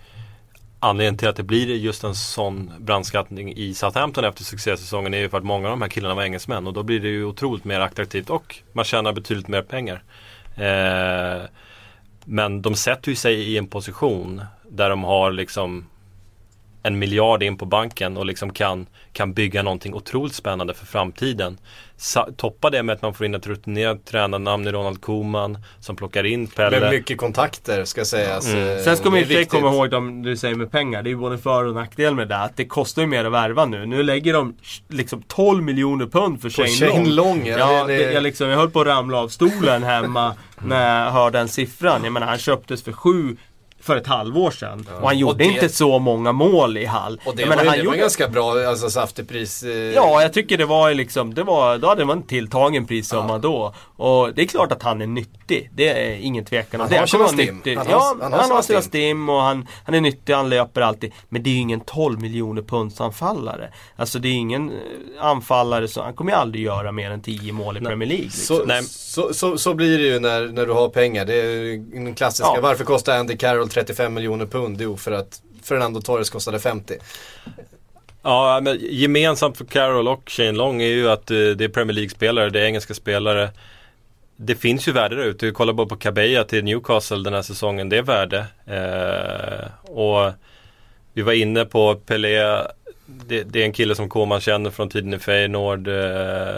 anledningen 0.80 1.18
till 1.18 1.28
att 1.28 1.36
det 1.36 1.44
blir 1.44 1.76
just 1.76 2.04
en 2.04 2.16
sån 2.16 2.72
brandskattning 2.80 3.54
i 3.54 3.74
Southampton 3.74 4.26
efter 4.26 4.44
succésäsongen 4.44 5.14
är 5.14 5.18
ju 5.18 5.30
för 5.30 5.38
att 5.38 5.44
många 5.44 5.68
av 5.68 5.72
de 5.72 5.82
här 5.82 5.90
killarna 5.90 6.16
var 6.16 6.24
engelsmän 6.24 6.68
och 6.68 6.74
då 6.74 6.84
blir 6.84 7.00
det 7.00 7.08
ju 7.08 7.26
otroligt 7.26 7.64
mer 7.64 7.80
attraktivt 7.80 8.30
och 8.30 8.56
man 8.74 8.86
tjänar 8.86 9.14
betydligt 9.14 9.48
mer 9.48 9.62
pengar. 9.62 10.04
Eh, 10.56 11.42
men 12.26 12.62
de 12.62 12.76
sätter 12.76 13.10
ju 13.10 13.16
sig 13.16 13.34
i 13.34 13.58
en 13.58 13.68
position 13.68 14.42
där 14.70 14.90
de 14.90 15.04
har 15.04 15.32
liksom 15.32 15.86
en 16.84 17.00
miljard 17.00 17.44
in 17.44 17.58
på 17.58 17.66
banken 17.66 18.18
och 18.18 18.26
liksom 18.26 18.54
kan, 18.54 18.86
kan 19.14 19.34
bygga 19.34 19.64
någonting 19.64 19.94
otroligt 19.94 20.36
spännande 20.36 20.74
för 20.74 20.86
framtiden. 20.86 21.58
Sa, 21.98 22.28
toppa 22.38 22.70
det 22.70 22.84
med 22.84 22.94
att 22.96 23.02
man 23.02 23.14
får 23.14 23.26
in 23.26 23.36
ett 23.36 23.48
rutinerat 23.48 24.06
tränarnamn 24.06 24.68
i 24.68 24.72
Ronald 24.72 25.02
Koeman 25.02 25.58
som 25.80 25.96
plockar 25.96 26.24
in 26.26 26.48
Pelle. 26.48 26.80
Med 26.80 26.92
mycket 26.92 27.18
kontakter 27.18 27.86
ska 27.86 28.06
sägas. 28.06 28.48
Mm. 28.54 28.78
Eh, 28.78 28.84
Sen 28.84 28.98
ska 28.98 29.06
man 29.06 29.14
det 29.14 29.20
ju 29.20 29.26
viktigt. 29.26 29.50
komma 29.50 29.74
ihåg 29.76 29.90
de 29.90 30.22
du 30.24 30.38
säger 30.38 30.56
med 30.56 30.72
pengar. 30.72 31.04
Det 31.04 31.08
är 31.10 31.12
ju 31.12 31.18
både 31.18 31.38
för 31.38 31.66
och 31.66 31.76
nackdel 31.76 32.16
med 32.16 32.28
det. 32.28 32.38
Att 32.38 32.58
det 32.58 32.66
kostar 32.66 33.02
ju 33.02 33.08
mer 33.08 33.26
att 33.26 33.32
värva 33.32 33.66
nu. 33.66 33.86
Nu 33.86 34.04
lägger 34.04 34.34
de 34.34 34.56
liksom 34.88 35.22
12 35.28 35.64
miljoner 35.64 36.06
pund 36.06 36.42
för 36.42 36.50
Shane, 36.50 36.68
Shane 36.70 36.92
Long. 37.10 37.10
Long, 37.10 37.46
ja, 37.48 37.58
Ja, 37.58 37.84
det- 37.88 37.98
det, 37.98 38.06
det- 38.06 38.14
jag, 38.14 38.24
liksom, 38.24 38.48
jag 38.50 38.58
höll 38.58 38.70
på 38.70 38.82
att 38.82 38.88
ramla 38.88 39.18
av 39.18 39.28
stolen 39.28 39.84
hemma 39.84 40.36
när 40.66 41.04
jag 41.06 41.12
hörde 41.12 41.38
den 41.38 41.48
siffran. 41.48 42.04
Jag 42.04 42.14
menar 42.14 42.28
han 42.28 42.38
köptes 42.38 42.84
för 42.84 42.92
sju 42.92 43.38
för 43.82 43.98
ett 43.98 44.08
halvår 44.08 44.52
sedan. 44.52 44.88
Och 45.02 45.08
han 45.08 45.18
gjorde 45.18 45.32
Och 45.32 45.38
det- 45.38 45.46
inte 45.46 45.70
så 45.70 46.00
många 46.00 46.32
mål 46.32 46.78
i 46.78 46.86
Hall. 46.86 47.22
Och 47.26 47.36
det, 47.36 47.42
jag 47.42 47.50
var, 47.50 47.56
ju, 47.56 47.58
han 47.58 47.66
det 47.66 47.78
var 47.78 47.86
gjorde- 47.86 47.98
ganska 47.98 48.28
bra, 48.28 48.68
alltså 48.68 48.90
saftig 48.90 49.28
pris. 49.30 49.64
Eh, 49.64 49.70
Ja, 49.72 50.22
jag 50.22 50.34
tycker 50.34 50.58
det 50.58 50.66
var 50.66 50.94
liksom, 50.94 51.34
det 51.34 51.44
var, 51.44 51.78
då 51.78 51.88
hade 51.88 52.06
man 52.06 52.18
en 52.18 52.24
tilltagen 52.24 52.86
prissumma 52.86 53.38
då. 53.38 53.74
Och 53.96 54.34
det 54.34 54.42
är 54.42 54.46
klart 54.46 54.72
att 54.72 54.84
han 54.84 55.02
är 55.02 55.08
nyttig. 55.08 55.70
Det 55.74 55.90
är 55.90 56.18
ingen 56.22 56.46
tvekan 56.46 56.82
om 56.82 56.84
Han 56.86 56.90
det. 56.90 56.96
har 56.96 57.00
Han 57.00 57.08
kommer 57.08 57.28
sina 57.28 57.44
stim. 57.44 57.56
nyttig. 57.56 57.76
Han 57.78 57.86
har- 57.88 57.94
ja, 57.94 58.16
han 58.22 58.32
han 58.34 58.42
har 58.50 58.56
har, 58.56 58.62
sina 58.62 58.82
stim. 58.82 59.30
och 59.30 59.42
han, 59.42 59.68
han 59.86 59.96
är 59.96 60.02
nyttig, 60.02 60.34
han 60.34 60.50
löper 60.50 60.82
alltid. 60.82 61.12
Men 61.30 61.44
det 61.44 61.50
är 61.50 61.54
ju 61.54 61.60
ingen 61.60 61.80
12 61.80 62.22
miljoner 62.22 62.62
punds 62.62 63.02
anfallare. 63.02 63.70
Alltså 63.96 64.20
det 64.20 64.28
är 64.28 64.34
ingen 64.34 64.70
eh, 64.70 64.76
anfallare 65.26 65.88
som, 65.88 66.04
han 66.04 66.14
kommer 66.14 66.32
ju 66.32 66.38
aldrig 66.38 66.64
göra 66.66 66.92
mer 66.92 67.12
än 67.12 67.22
10 67.22 67.54
mål 67.54 67.78
i 67.78 67.80
Premier 67.80 68.10
League. 68.10 68.26
Liksom. 68.26 68.58
Så, 68.58 68.66
Nej. 68.66 68.84
så, 68.84 69.34
så, 69.34 69.58
så 69.58 69.74
blir 69.74 69.98
det 69.98 70.04
ju 70.04 70.20
när, 70.20 70.48
när 70.48 70.66
du 70.66 70.72
har 70.72 70.90
pengar. 70.90 71.26
Det 71.26 71.34
är 71.34 71.78
den 72.04 72.16
klassiska. 72.16 72.52
Ja. 72.56 72.62
Varför 72.62 72.84
kostar 72.84 73.18
Andy 73.20 73.38
Carroll 73.38 73.69
35 73.70 74.14
miljoner 74.14 74.46
pund? 74.46 74.82
Jo, 74.82 74.98
för 74.98 75.12
att 75.12 75.42
Fernando 75.64 76.02
Torres 76.02 76.30
kostade 76.30 76.60
50. 76.60 76.98
Ja, 78.22 78.60
men 78.64 78.78
gemensamt 78.82 79.58
för 79.58 79.66
Carroll 79.66 80.08
och 80.08 80.30
Shane 80.30 80.52
Long 80.52 80.82
är 80.82 80.88
ju 80.88 81.10
att 81.10 81.32
eh, 81.32 81.38
det 81.38 81.64
är 81.64 81.70
Premier 81.70 81.96
League-spelare, 81.96 82.50
det 82.50 82.62
är 82.62 82.66
engelska 82.66 82.94
spelare. 82.94 83.50
Det 84.36 84.56
finns 84.56 84.88
ju 84.88 84.92
värde 84.92 85.16
där 85.16 85.24
ute. 85.24 85.52
Kolla 85.52 85.74
bara 85.74 85.88
på 85.88 85.96
Cabella 85.96 86.44
till 86.44 86.64
Newcastle 86.64 87.24
den 87.24 87.34
här 87.34 87.42
säsongen. 87.42 87.90
Det 87.90 87.98
är 87.98 88.02
värde. 88.02 88.46
Eh, 88.66 89.92
och 89.92 90.32
vi 91.14 91.22
var 91.22 91.34
inne 91.34 91.66
på 91.66 91.96
Pelé. 91.96 92.64
Det, 93.06 93.44
det, 93.44 93.62
är 93.62 93.66
en 93.66 93.74
kille 93.74 93.96
som 93.96 94.10
Koman 94.10 94.42
känner 94.42 94.70
från 94.70 94.90
tiden 94.90 95.14
i 95.14 95.20
Feyenoord. 95.20 95.88
Eh, 95.88 96.56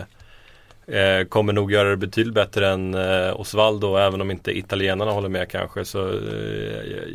eh, 0.88 1.27
kommer 1.29 1.53
nog 1.53 1.71
göra 1.71 1.89
det 1.89 1.97
betydligt 1.97 2.34
bättre 2.34 2.69
än 2.69 2.93
eh, 2.93 3.39
Osvaldo 3.39 3.95
även 3.95 4.21
om 4.21 4.32
inte 4.32 4.57
italienarna 4.57 5.11
håller 5.11 5.29
med 5.29 5.49
kanske. 5.49 5.86
Så 5.86 6.07
eh, 6.07 6.13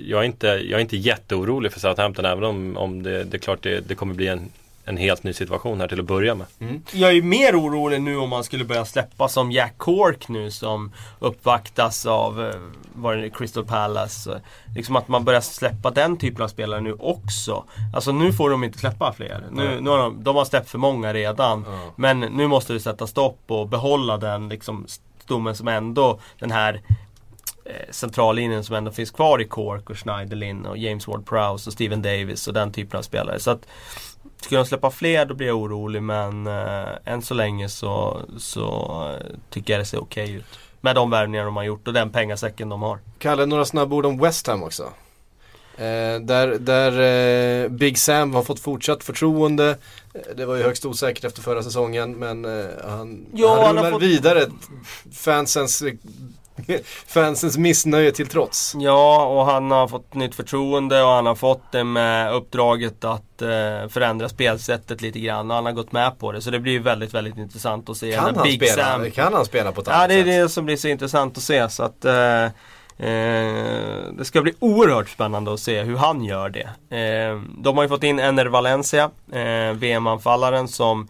jag, 0.06 0.20
är 0.20 0.24
inte, 0.24 0.46
jag 0.46 0.72
är 0.72 0.78
inte 0.78 0.96
jätteorolig 0.96 1.72
för 1.72 1.80
Southampton 1.80 2.24
även 2.24 2.44
om, 2.44 2.76
om 2.76 3.02
det, 3.02 3.24
det 3.24 3.36
är 3.36 3.38
klart 3.38 3.62
det, 3.62 3.88
det 3.88 3.94
kommer 3.94 4.14
bli 4.14 4.28
en 4.28 4.50
en 4.87 4.97
helt 4.97 5.22
ny 5.22 5.32
situation 5.32 5.80
här 5.80 5.89
till 5.89 6.01
att 6.01 6.07
börja 6.07 6.34
med. 6.34 6.47
Mm. 6.59 6.82
Jag 6.93 7.16
är 7.16 7.22
mer 7.22 7.61
orolig 7.61 8.03
nu 8.03 8.16
om 8.16 8.28
man 8.28 8.45
skulle 8.45 8.64
börja 8.64 8.84
släppa 8.84 9.28
som 9.28 9.53
Jack 9.53 9.74
Cork 9.76 10.28
nu 10.28 10.51
som 10.51 10.93
uppvaktas 11.18 12.07
av 12.07 12.45
eh, 12.45 12.55
vad 12.95 13.18
det 13.18 13.30
Crystal 13.30 13.64
Palace. 13.64 14.41
Liksom 14.74 14.97
att 14.97 15.09
man 15.09 15.24
börjar 15.24 15.41
släppa 15.41 15.91
den 15.91 16.16
typen 16.16 16.45
av 16.45 16.49
spelare 16.49 16.80
nu 16.80 16.93
också. 16.93 17.64
Alltså 17.95 18.12
nu 18.12 18.32
får 18.32 18.51
de 18.51 18.64
inte 18.64 18.78
släppa 18.78 19.12
fler. 19.12 19.45
Nu, 19.53 19.80
nu 19.80 19.91
har 19.91 19.99
de, 19.99 20.24
de 20.24 20.37
har 20.37 20.45
släppt 20.45 20.70
för 20.70 20.78
många 20.78 21.14
redan. 21.14 21.64
Mm. 21.64 21.91
Men 21.97 22.20
nu 22.20 22.47
måste 22.47 22.72
det 22.72 22.80
sätta 22.80 23.07
stopp 23.07 23.41
och 23.47 23.68
behålla 23.68 24.16
den 24.16 24.49
liksom 24.49 24.87
stommen 25.18 25.55
som 25.55 25.68
ändå 25.68 26.20
den 26.39 26.51
här 26.51 26.80
eh, 27.64 27.91
centrallinjen 27.91 28.64
som 28.64 28.76
ändå 28.76 28.91
finns 28.91 29.11
kvar 29.11 29.41
i 29.41 29.45
Cork 29.45 29.91
och 29.91 29.99
Schneiderlin 29.99 30.66
och 30.66 30.78
James 30.78 31.07
Ward-Prowse 31.07 31.66
och 31.66 31.72
Steven 31.72 32.03
Davis 32.03 32.49
och 32.49 32.55
den 32.55 32.72
typen 32.72 32.99
av 32.99 33.03
spelare. 33.03 33.41
Så 33.41 33.51
att 33.51 33.66
Skulle 34.41 34.61
de 34.61 34.66
släppa 34.66 34.91
fler 34.91 35.26
då 35.26 35.34
blir 35.34 35.47
jag 35.47 35.57
orolig 35.57 36.03
men 36.03 36.47
äh, 36.47 36.89
än 37.05 37.22
så 37.22 37.34
länge 37.34 37.68
så, 37.68 38.22
så 38.39 38.68
äh, 39.20 39.37
tycker 39.51 39.72
jag 39.72 39.80
det 39.80 39.84
ser 39.84 40.03
okej 40.03 40.24
okay 40.24 40.37
ut. 40.37 40.59
Med 40.80 40.95
de 40.95 41.11
värvningar 41.11 41.45
de 41.45 41.57
har 41.57 41.64
gjort 41.64 41.89
och 41.89 41.95
den 41.95 42.11
pengasäcken 42.11 42.68
de 42.68 42.82
har. 42.82 42.99
Kalle, 43.18 43.47
några 43.47 43.64
snabba 43.64 43.97
ord 43.97 44.07
om 44.07 44.18
West 44.18 44.47
Ham 44.47 44.62
också. 44.62 44.93
Eh, 45.78 46.20
där 46.20 46.59
där 46.59 47.64
eh, 47.64 47.68
Big 47.68 47.99
Sam 47.99 48.34
har 48.34 48.43
fått 48.43 48.61
fortsatt 48.61 49.05
förtroende. 49.05 49.78
Det 50.37 50.47
var 50.47 50.57
ju 50.57 50.62
högst 50.62 50.84
osäkert 50.84 51.24
efter 51.24 51.43
förra 51.43 51.62
säsongen 51.62 52.12
men 52.12 52.45
eh, 52.45 52.66
han, 52.89 53.26
ja, 53.32 53.49
han 53.49 53.68
rullar 53.68 53.82
han 53.82 53.93
fått... 53.93 54.03
vidare 54.03 54.47
fansens 55.12 55.82
Fansens 57.07 57.59
missnöje 57.59 58.12
till 58.12 58.26
trots. 58.26 58.74
Ja, 58.78 59.26
och 59.26 59.46
han 59.46 59.70
har 59.70 59.88
fått 59.88 60.14
nytt 60.14 60.34
förtroende 60.34 61.02
och 61.02 61.09
han 61.09 61.26
har 61.26 61.34
fått 61.34 61.72
det 61.72 61.84
med 61.84 62.32
uppdraget 62.34 63.04
att 63.04 63.42
eh, 63.42 63.88
förändra 63.88 64.28
spelsättet 64.28 65.02
lite 65.02 65.18
grann. 65.18 65.50
Och 65.50 65.57
han 65.57 65.66
har 65.66 65.72
gått 65.72 65.92
med 65.92 66.18
på 66.18 66.32
det. 66.32 66.40
Så 66.40 66.50
det 66.50 66.61
blir 66.61 66.80
väldigt, 66.80 67.14
väldigt 67.14 67.36
intressant 67.36 67.88
att 67.88 67.96
se. 67.96 68.12
Kan, 68.12 68.24
han 68.24 68.42
Big 68.42 68.68
spela, 68.68 68.84
Sam... 68.84 69.11
kan 69.11 69.34
han 69.34 69.44
spela 69.44 69.72
på 69.72 69.80
ett 69.80 69.88
annat 69.88 70.00
sätt? 70.00 70.16
Ja, 70.16 70.24
det 70.24 70.32
är 70.32 70.42
det 70.42 70.48
som 70.48 70.64
blir 70.64 70.76
så 70.76 70.88
intressant 70.88 71.36
att 71.36 71.42
se. 71.42 71.68
Så 71.68 71.82
att, 71.82 72.04
eh, 72.04 72.44
eh, 72.44 72.50
det 74.12 74.24
ska 74.24 74.42
bli 74.42 74.54
oerhört 74.59 75.09
spännande 75.09 75.54
att 75.54 75.61
se 75.61 75.82
hur 75.82 75.96
han 75.96 76.24
gör 76.24 76.48
det. 76.48 76.96
Eh, 76.96 77.40
de 77.59 77.76
har 77.76 77.84
ju 77.84 77.88
fått 77.88 78.02
in 78.02 78.18
Ener 78.18 78.46
Valencia, 78.46 79.11
eh, 79.32 79.72
VM-anfallaren 79.72 80.68
som 80.68 81.09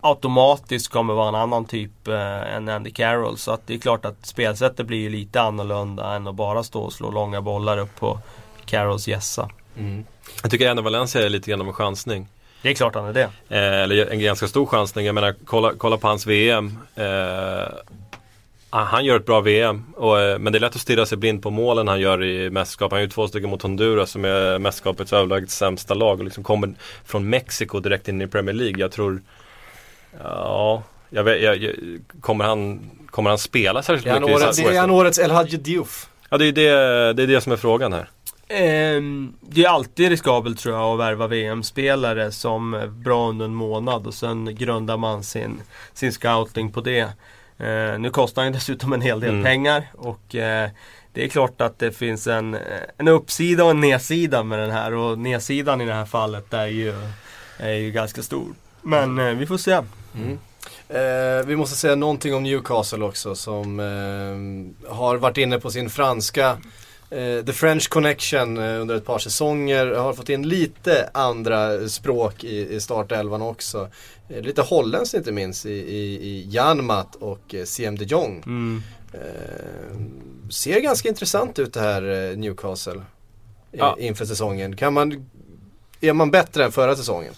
automatiskt 0.00 0.88
kommer 0.88 1.14
vara 1.14 1.28
en 1.28 1.34
annan 1.34 1.64
typ 1.64 2.08
eh, 2.08 2.54
än 2.54 2.68
Andy 2.68 2.90
Carroll. 2.90 3.38
Så 3.38 3.52
att 3.52 3.66
det 3.66 3.74
är 3.74 3.78
klart 3.78 4.04
att 4.04 4.26
spelsättet 4.26 4.86
blir 4.86 4.98
ju 4.98 5.10
lite 5.10 5.40
annorlunda 5.40 6.14
än 6.14 6.26
att 6.26 6.34
bara 6.34 6.62
stå 6.62 6.80
och 6.80 6.92
slå 6.92 7.10
långa 7.10 7.40
bollar 7.40 7.78
upp 7.78 7.96
på 7.96 8.18
Carrolls 8.64 9.08
gässa. 9.08 9.50
Mm. 9.78 10.04
Jag 10.42 10.50
tycker 10.50 10.70
ändå 10.70 10.82
Valencia 10.82 11.24
är 11.24 11.28
lite 11.28 11.50
grann 11.50 11.60
av 11.60 11.66
en 11.66 11.72
chansning. 11.72 12.28
Det 12.62 12.68
är 12.68 12.74
klart 12.74 12.94
han 12.94 13.06
är 13.06 13.12
det. 13.12 13.30
Eh, 13.48 13.82
eller 13.82 14.06
en 14.06 14.20
ganska 14.20 14.48
stor 14.48 14.66
chansning. 14.66 15.06
Jag 15.06 15.14
menar, 15.14 15.34
kolla, 15.44 15.72
kolla 15.78 15.96
på 15.96 16.08
hans 16.08 16.26
VM. 16.26 16.78
Eh, 16.94 17.68
han 18.70 19.04
gör 19.04 19.16
ett 19.16 19.26
bra 19.26 19.40
VM. 19.40 19.84
Och, 19.96 20.20
eh, 20.20 20.38
men 20.38 20.52
det 20.52 20.58
är 20.58 20.60
lätt 20.60 20.74
att 20.74 20.80
stirra 20.80 21.06
sig 21.06 21.18
blind 21.18 21.42
på 21.42 21.50
målen 21.50 21.88
han 21.88 22.00
gör 22.00 22.24
i 22.24 22.50
mästerskap. 22.50 22.92
Han 22.92 23.00
gör 23.00 23.08
två 23.08 23.28
stycken 23.28 23.50
mot 23.50 23.62
Honduras 23.62 24.10
som 24.10 24.24
är 24.24 24.58
mästerskapets 24.58 25.12
överlägset 25.12 25.50
sämsta 25.50 25.94
lag. 25.94 26.18
Och 26.18 26.24
liksom 26.24 26.44
kommer 26.44 26.74
från 27.04 27.30
Mexiko 27.30 27.80
direkt 27.80 28.08
in 28.08 28.22
i 28.22 28.26
Premier 28.26 28.54
League. 28.54 28.80
Jag 28.80 28.92
tror 28.92 29.22
Ja, 30.18 30.82
jag 31.10 31.24
vet, 31.24 31.42
jag, 31.42 31.72
kommer, 32.20 32.44
han, 32.44 32.90
kommer 33.10 33.30
han 33.30 33.38
spela 33.38 33.82
särskilt 33.82 34.20
mycket? 34.20 34.36
Årets, 34.36 34.58
det 34.58 34.76
är 34.76 34.80
han 34.80 34.90
årets 34.90 35.18
El 35.18 35.30
Hadji 35.30 35.56
Diouf. 35.56 36.08
Ja, 36.30 36.38
det 36.38 36.46
är 36.46 36.52
det, 36.52 37.12
det 37.12 37.22
är 37.22 37.26
det 37.26 37.40
som 37.40 37.52
är 37.52 37.56
frågan 37.56 37.92
här. 37.92 38.08
Um, 38.96 39.34
det 39.40 39.64
är 39.64 39.68
alltid 39.68 40.08
riskabelt 40.08 40.58
tror 40.58 40.74
jag 40.74 40.92
att 40.92 40.98
värva 40.98 41.26
VM-spelare 41.26 42.32
som 42.32 42.74
är 42.74 42.86
bra 42.86 43.28
under 43.28 43.44
en 43.44 43.54
månad 43.54 44.06
och 44.06 44.14
sen 44.14 44.54
grundar 44.54 44.96
man 44.96 45.24
sin, 45.24 45.60
sin 45.92 46.12
scouting 46.12 46.72
på 46.72 46.80
det. 46.80 47.02
Uh, 47.60 47.98
nu 47.98 48.10
kostar 48.10 48.42
han 48.42 48.52
dessutom 48.52 48.92
en 48.92 49.00
hel 49.00 49.20
del 49.20 49.30
mm. 49.30 49.44
pengar 49.44 49.84
och 49.94 50.34
uh, 50.34 50.70
det 51.12 51.24
är 51.24 51.28
klart 51.28 51.60
att 51.60 51.78
det 51.78 51.92
finns 51.92 52.26
en, 52.26 52.56
en 52.96 53.08
uppsida 53.08 53.64
och 53.64 53.70
en 53.70 53.80
nedsida 53.80 54.42
med 54.42 54.58
den 54.58 54.70
här 54.70 54.94
och 54.94 55.18
nedsidan 55.18 55.80
i 55.80 55.84
det 55.84 55.94
här 55.94 56.06
fallet 56.06 56.54
är 56.54 56.66
ju, 56.66 56.94
är 57.58 57.74
ju 57.74 57.90
ganska 57.90 58.22
stor. 58.22 58.48
Men 58.82 59.18
uh, 59.18 59.34
vi 59.34 59.46
får 59.46 59.58
se. 59.58 59.80
Mm. 60.14 60.38
Eh, 60.88 61.46
vi 61.46 61.56
måste 61.56 61.76
säga 61.76 61.94
någonting 61.94 62.34
om 62.34 62.42
Newcastle 62.42 63.04
också 63.04 63.34
som 63.34 63.80
eh, 63.80 64.90
har 64.94 65.16
varit 65.16 65.36
inne 65.36 65.58
på 65.58 65.70
sin 65.70 65.90
franska 65.90 66.58
eh, 67.10 67.44
The 67.44 67.52
French 67.52 67.88
Connection 67.88 68.58
eh, 68.58 68.80
under 68.80 68.94
ett 68.94 69.04
par 69.04 69.18
säsonger. 69.18 69.86
Har 69.86 70.12
fått 70.12 70.28
in 70.28 70.48
lite 70.48 71.10
andra 71.14 71.88
språk 71.88 72.44
i, 72.44 72.74
i 72.74 72.80
startelvan 72.80 73.42
också. 73.42 73.88
Eh, 74.28 74.42
lite 74.42 74.62
holländskt 74.62 75.14
inte 75.14 75.32
minst 75.32 75.66
i, 75.66 75.70
i, 75.70 76.28
i 76.28 76.46
Janmat 76.50 77.14
och 77.14 77.54
eh, 77.54 77.64
CM 77.64 77.96
de 77.96 78.04
Jong. 78.04 78.42
Mm. 78.46 78.82
ser 80.50 80.80
ganska 80.80 81.08
intressant 81.08 81.58
ut 81.58 81.72
det 81.72 81.80
här 81.80 82.36
Newcastle 82.36 83.02
ja. 83.72 83.96
inför 84.00 84.24
säsongen. 84.24 84.76
Kan 84.76 84.92
man, 84.92 85.28
är 86.00 86.12
man 86.12 86.30
bättre 86.30 86.64
än 86.64 86.72
förra 86.72 86.96
säsongen? 86.96 87.34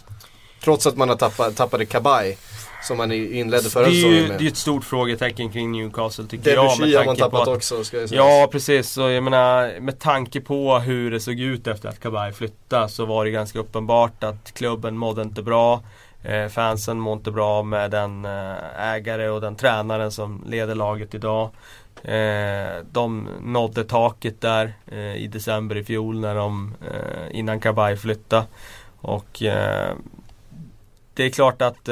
Trots 0.64 0.86
att 0.86 0.96
man 0.96 1.08
har 1.08 1.16
tappat, 1.16 1.56
tappade 1.56 1.86
Kabay. 1.86 2.36
Som 2.82 2.96
man 2.96 3.12
inledde 3.12 3.70
förra 3.70 3.86
säsongen 3.86 4.22
med. 4.22 4.30
Det 4.30 4.34
är 4.34 4.40
ju 4.40 4.48
ett 4.48 4.56
stort 4.56 4.84
frågetecken 4.84 5.52
kring 5.52 5.72
Newcastle 5.72 6.24
tycker 6.26 6.56
Debussy 6.56 6.84
jag. 6.84 6.98
har 7.00 7.06
man 7.06 7.16
tappat 7.16 7.40
att, 7.40 7.48
också 7.48 7.84
ska 7.84 8.00
jag 8.00 8.08
säga. 8.08 8.20
Ja 8.20 8.48
precis, 8.52 8.98
och 8.98 9.10
jag 9.10 9.24
menar 9.24 9.80
med 9.80 9.98
tanke 9.98 10.40
på 10.40 10.78
hur 10.78 11.10
det 11.10 11.20
såg 11.20 11.40
ut 11.40 11.66
efter 11.66 11.88
att 11.88 12.00
Kabay 12.00 12.32
flyttade 12.32 12.88
så 12.88 13.04
var 13.04 13.24
det 13.24 13.30
ganska 13.30 13.58
uppenbart 13.58 14.24
att 14.24 14.54
klubben 14.54 14.96
mådde 14.96 15.22
inte 15.22 15.42
bra. 15.42 15.82
Eh, 16.22 16.48
fansen 16.48 17.00
mår 17.00 17.12
inte 17.12 17.30
bra 17.30 17.62
med 17.62 17.90
den 17.90 18.24
eh, 18.24 18.54
ägare 18.78 19.28
och 19.28 19.40
den 19.40 19.56
tränaren 19.56 20.12
som 20.12 20.44
leder 20.46 20.74
laget 20.74 21.14
idag. 21.14 21.50
Eh, 22.02 22.84
de 22.92 23.28
nådde 23.42 23.84
taket 23.84 24.40
där 24.40 24.72
eh, 24.86 25.16
i 25.16 25.26
december 25.26 25.76
i 25.76 25.84
fjol 25.84 26.20
när 26.20 26.34
de, 26.34 26.74
eh, 26.86 27.38
innan 27.38 27.60
Kabay 27.60 27.96
flyttade. 27.96 28.46
Och 29.00 29.42
eh, 29.42 29.94
det 31.14 31.24
är 31.24 31.30
klart 31.30 31.62
att 31.62 31.88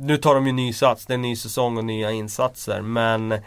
nu 0.00 0.16
tar 0.16 0.34
de 0.34 0.46
ju 0.46 0.52
ny 0.52 0.72
sats, 0.72 1.06
det 1.06 1.12
är 1.12 1.14
en 1.14 1.22
ny 1.22 1.36
säsong 1.36 1.78
och 1.78 1.84
nya 1.84 2.10
insatser 2.10 2.80
men 2.80 3.32
eh, 3.32 3.38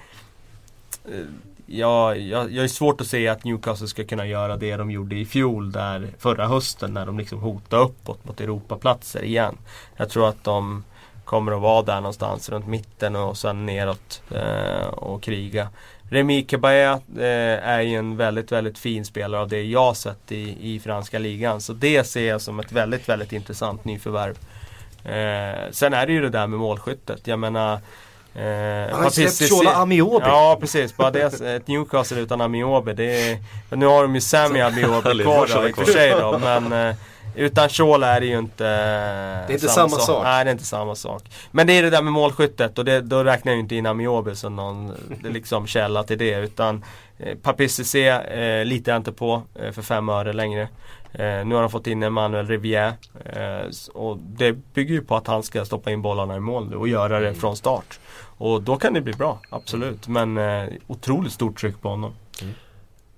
ja, 1.65 2.15
jag, 2.15 2.51
jag 2.51 2.63
är 2.63 2.67
svårt 2.67 3.01
att 3.01 3.07
se 3.07 3.27
att 3.27 3.43
Newcastle 3.43 3.87
ska 3.87 4.03
kunna 4.03 4.25
göra 4.25 4.57
det 4.57 4.77
de 4.77 4.91
gjorde 4.91 5.15
i 5.15 5.25
fjol 5.25 5.71
där 5.71 6.07
förra 6.19 6.47
hösten 6.47 6.93
när 6.93 7.05
de 7.05 7.17
liksom 7.17 7.39
hotade 7.39 7.83
uppåt 7.83 8.25
mot 8.25 8.41
Europaplatser 8.41 9.23
igen. 9.23 9.57
Jag 9.97 10.09
tror 10.09 10.29
att 10.29 10.43
de 10.43 10.83
kommer 11.25 11.51
att 11.51 11.61
vara 11.61 11.81
där 11.81 11.95
någonstans 11.95 12.49
runt 12.49 12.67
mitten 12.67 13.15
och 13.15 13.37
sen 13.37 13.65
neråt 13.65 14.21
eh, 14.31 14.87
och 14.87 15.23
kriga. 15.23 15.69
Remi 16.09 16.43
Cabaya 16.43 16.93
eh, 17.17 17.69
är 17.69 17.81
ju 17.81 17.95
en 17.95 18.17
väldigt, 18.17 18.51
väldigt 18.51 18.77
fin 18.77 19.05
spelare 19.05 19.41
av 19.41 19.47
det 19.47 19.63
jag 19.63 19.97
sett 19.97 20.31
i, 20.31 20.73
i 20.75 20.79
franska 20.79 21.19
ligan. 21.19 21.61
Så 21.61 21.73
det 21.73 22.03
ser 22.03 22.29
jag 22.29 22.41
som 22.41 22.59
ett 22.59 22.71
väldigt, 22.71 23.09
väldigt 23.09 23.33
intressant 23.33 23.85
nyförvärv. 23.85 24.37
Eh, 25.05 25.71
sen 25.71 25.93
är 25.93 26.05
det 26.07 26.13
ju 26.13 26.21
det 26.21 26.29
där 26.29 26.47
med 26.47 26.59
målskyttet. 26.59 27.27
Jag 27.27 27.39
menar 27.39 27.79
Eh, 28.35 28.93
Han 28.93 29.03
har 29.03 29.09
släppt 29.09 29.49
Shola 29.49 29.73
Amiobi. 29.73 30.25
Ja 30.25 30.57
precis, 30.59 30.97
bara 30.97 31.11
det, 31.11 31.41
ett 31.41 31.67
Newcastle 31.67 32.19
utan 32.19 32.41
Amiobi. 32.41 32.93
Det 32.93 33.31
är, 33.31 33.37
nu 33.69 33.85
har 33.85 34.01
de 34.01 34.15
ju 34.15 34.21
Sami 34.21 34.61
Amiobi 34.61 35.01
kvar 35.23 35.49
då, 35.55 35.67
i 35.67 35.71
och 35.71 35.75
för 35.75 35.85
sig 35.85 36.11
då, 36.11 36.39
men 36.39 36.87
eh, 36.89 36.95
utan 37.35 37.69
Shola 37.69 38.07
är 38.07 38.19
det 38.19 38.25
ju 38.25 38.39
inte 38.39 38.63
Det 38.63 38.69
är 38.69 39.51
inte 39.51 39.67
samma, 39.67 39.89
samma 39.89 40.01
sak. 40.01 40.23
Nej, 40.23 40.45
det 40.45 40.49
är 40.49 40.51
inte 40.51 40.65
samma 40.65 40.95
sak. 40.95 41.23
Men 41.51 41.67
det 41.67 41.73
är 41.73 41.83
det 41.83 41.89
där 41.89 42.01
med 42.01 42.13
målskyttet 42.13 42.77
och 42.77 42.85
det, 42.85 43.01
då 43.01 43.23
räknar 43.23 43.51
jag 43.51 43.59
inte 43.59 43.75
in 43.75 43.85
Amiobi 43.85 44.35
som 44.35 44.55
någon 44.55 44.93
liksom, 45.23 45.67
källa 45.67 46.03
till 46.03 46.17
det. 46.17 46.35
Utan 46.35 46.83
eh, 47.19 47.37
Papi 47.37 47.63
eh, 47.63 48.65
litar 48.65 48.91
jag 48.91 48.99
inte 48.99 49.11
på 49.11 49.41
eh, 49.55 49.71
för 49.71 49.81
fem 49.81 50.09
öre 50.09 50.33
längre. 50.33 50.67
Eh, 51.13 51.45
nu 51.45 51.55
har 51.55 51.61
de 51.61 51.69
fått 51.69 51.87
in 51.87 52.03
Emmanuel 52.03 52.47
Rivière. 52.47 52.93
Eh, 53.25 53.69
och 53.93 54.17
det 54.17 54.53
bygger 54.73 54.93
ju 54.93 55.01
på 55.01 55.15
att 55.15 55.27
han 55.27 55.43
ska 55.43 55.65
stoppa 55.65 55.91
in 55.91 56.01
bollarna 56.01 56.35
i 56.35 56.39
mål 56.39 56.73
och 56.73 56.87
göra 56.87 57.19
det 57.19 57.27
mm. 57.27 57.39
från 57.39 57.57
start. 57.57 57.99
Och 58.37 58.61
då 58.61 58.77
kan 58.77 58.93
det 58.93 59.01
bli 59.01 59.13
bra, 59.13 59.39
absolut. 59.49 60.07
Men 60.07 60.37
eh, 60.37 60.69
otroligt 60.87 61.33
stort 61.33 61.59
tryck 61.59 61.81
på 61.81 61.89
honom. 61.89 62.13
Mm. 62.41 62.53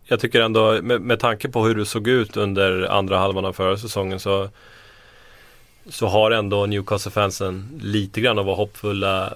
jag 0.04 0.20
tycker 0.20 0.42
ändå 0.42 0.82
med, 0.82 1.02
med 1.02 1.20
tanke 1.20 1.50
på 1.50 1.66
hur 1.66 1.76
det 1.76 1.86
såg 1.86 2.08
ut 2.08 2.38
under 2.38 2.92
andra 2.92 3.18
halvan 3.18 3.46
av 3.46 3.54
förra 3.54 3.78
säsongen 3.78 4.20
så 4.20 4.50
så 5.90 6.08
har 6.08 6.32
ändå 6.32 6.66
Newcastle-fansen 6.66 7.80
lite 7.82 8.22
grann 8.22 8.40
att 8.40 8.46
vara 8.46 8.56
hoppfulla 8.56 9.34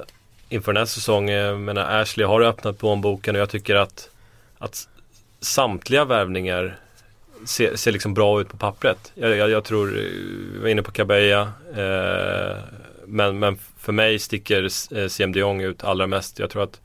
inför 0.50 0.74
nästa 0.74 1.00
säsong. 1.00 1.30
Jag 1.30 1.60
menar, 1.60 2.02
Ashley 2.02 2.26
har 2.26 2.42
öppnat 2.42 2.80
plånboken 2.80 3.36
och 3.36 3.42
jag 3.42 3.50
tycker 3.50 3.76
att, 3.76 4.10
att 4.58 4.88
samtliga 5.40 6.06
värvningar 6.06 6.78
ser, 7.46 7.76
ser 7.76 7.92
liksom 7.92 8.14
bra 8.14 8.42
ut 8.42 8.50
på 8.50 8.58
pappret. 8.58 9.12
Jag, 9.16 9.38
jag, 9.38 9.50
jag 9.50 9.64
tror, 9.64 9.88
eh, 9.88 10.04
vi 10.54 10.60
var 10.62 10.68
inne 10.68 10.84
på 10.84 10.92
Cabella, 10.92 11.42
eh, 11.76 12.58
men, 13.06 13.40
men 13.40 13.58
för 13.78 13.92
mig 13.92 14.20
sticker 14.20 14.64
eh, 14.98 15.08
CM 15.08 15.32
de 15.32 15.40
Jong 15.40 15.62
ut 15.62 15.84
allra 15.84 16.08
mest. 16.08 16.40
Jag 16.40 16.50
tror 16.50 16.64
att 16.64 16.82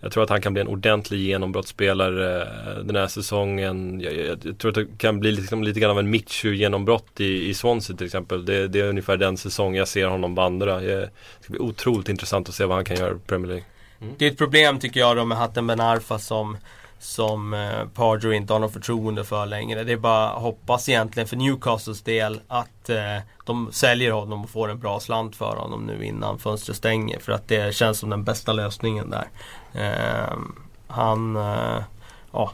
jag 0.00 0.12
tror 0.12 0.22
att 0.22 0.30
han 0.30 0.40
kan 0.40 0.52
bli 0.52 0.62
en 0.62 0.68
ordentlig 0.68 1.18
genombrottsspelare 1.18 2.42
eh, 2.42 2.84
den 2.84 2.96
här 2.96 3.06
säsongen. 3.06 4.00
Jag, 4.00 4.12
jag, 4.16 4.38
jag, 4.42 4.58
tror 4.58 4.68
att 4.68 4.74
det 4.74 4.98
kan 4.98 5.20
bli 5.20 5.32
liksom 5.32 5.62
lite 5.62 5.80
grann 5.80 5.90
av 5.90 5.98
en 5.98 6.10
Mitchu-genombrott 6.10 7.20
i, 7.20 7.48
i 7.48 7.54
Swansea 7.54 7.96
till 7.96 8.06
exempel. 8.06 8.44
Det, 8.44 8.68
det, 8.68 8.80
är 8.80 8.88
ungefär 8.88 9.16
den 9.16 9.36
säsong 9.36 9.76
jag 9.76 9.88
ser 9.88 10.06
honom 10.06 10.34
vandra. 10.34 10.80
Det 10.80 11.10
ska 11.40 11.50
bli 11.50 11.60
otroligt 11.60 12.08
intressant 12.08 12.48
att 12.48 12.54
se 12.54 12.64
vad 12.64 12.76
han 12.76 12.84
kan 12.84 12.96
göra 12.96 13.14
i 13.14 13.18
Premier 13.26 13.48
League. 13.48 13.64
Mm. 14.00 14.14
Det 14.18 14.26
är 14.26 14.30
ett 14.30 14.38
problem 14.38 14.78
tycker 14.78 15.00
jag 15.00 15.16
då 15.16 15.24
med 15.24 15.38
Hatten 15.38 15.66
Ben 15.66 15.80
Arfa 15.80 16.18
som 16.18 16.56
som 16.98 17.54
eh, 17.54 17.84
Pardew 17.94 18.36
inte 18.36 18.52
har 18.52 18.60
något 18.60 18.72
förtroende 18.72 19.24
för 19.24 19.46
längre. 19.46 19.84
Det 19.84 19.92
är 19.92 19.96
bara 19.96 20.28
att 20.28 20.42
hoppas 20.42 20.88
egentligen 20.88 21.28
för 21.28 21.36
Newcastles 21.36 22.02
del 22.02 22.40
att 22.48 22.88
eh, 22.88 23.18
de 23.44 23.72
säljer 23.72 24.12
honom 24.12 24.44
och 24.44 24.50
får 24.50 24.70
en 24.70 24.78
bra 24.78 25.00
slant 25.00 25.36
för 25.36 25.56
honom 25.56 25.86
nu 25.86 26.04
innan 26.04 26.38
fönstret 26.38 26.76
stänger. 26.76 27.18
För 27.18 27.32
att 27.32 27.48
det 27.48 27.74
känns 27.74 27.98
som 27.98 28.10
den 28.10 28.24
bästa 28.24 28.52
lösningen 28.52 29.10
där. 29.10 29.28
Eh, 29.72 30.38
han 30.88 31.36
eh, 31.36 31.82
ja, 32.32 32.52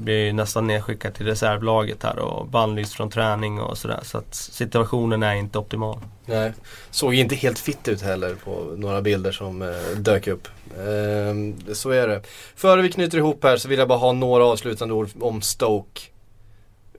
blir 0.00 0.32
nästan 0.32 0.66
nedskickad 0.66 1.14
till 1.14 1.26
reservlaget 1.26 2.02
här 2.02 2.18
och 2.18 2.46
bannlyst 2.46 2.94
från 2.94 3.10
träning 3.10 3.60
och 3.60 3.78
sådär. 3.78 4.00
Så 4.02 4.18
att 4.18 4.34
situationen 4.34 5.22
är 5.22 5.34
inte 5.34 5.58
optimal. 5.58 5.98
Nej, 6.26 6.52
såg 6.90 7.14
inte 7.14 7.34
helt 7.34 7.58
fitt 7.58 7.88
ut 7.88 8.02
heller 8.02 8.34
på 8.34 8.74
några 8.76 9.02
bilder 9.02 9.32
som 9.32 9.62
eh, 9.62 9.68
dök 9.96 10.26
upp. 10.26 10.48
Eh, 10.76 11.72
så 11.74 11.90
är 11.90 12.08
det. 12.08 12.22
Före 12.54 12.82
vi 12.82 12.92
knyter 12.92 13.18
ihop 13.18 13.44
här 13.44 13.56
så 13.56 13.68
vill 13.68 13.78
jag 13.78 13.88
bara 13.88 13.98
ha 13.98 14.12
några 14.12 14.44
avslutande 14.44 14.94
ord 14.94 15.08
om 15.20 15.42
Stoke. 15.42 16.00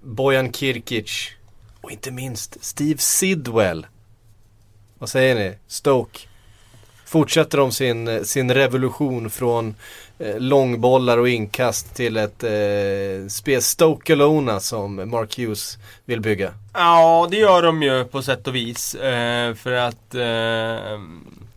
Bojan 0.02 0.54
Kirkic 0.54 1.30
och 1.82 1.92
inte 1.92 2.12
minst 2.12 2.64
Steve 2.64 2.98
Sidwell. 3.00 3.88
Vad 4.98 5.10
säger 5.10 5.36
ni? 5.36 5.58
Stoke. 5.68 6.20
Fortsätter 7.06 7.58
de 7.58 7.72
sin, 7.72 8.08
eh, 8.08 8.22
sin 8.22 8.54
revolution 8.54 9.30
från 9.30 9.76
långbollar 10.38 11.18
och 11.18 11.30
inkast 11.30 11.96
till 11.96 12.18
ett 12.18 12.44
eh, 12.44 13.28
spel 13.30 13.62
Stoke 13.62 14.14
Alona 14.14 14.60
som 14.60 15.10
Mark 15.10 15.38
Hughes 15.38 15.78
vill 16.06 16.22
bygga? 16.22 16.54
Ja, 16.74 17.28
det 17.32 17.38
gör 17.38 17.62
de 17.62 17.84
ju 17.84 18.04
på 18.04 18.22
sätt 18.22 18.48
och 18.48 18.56
vis. 18.56 18.96
Eh, 18.96 19.54
för 19.54 19.72
att 19.72 20.16
eh, 20.16 21.00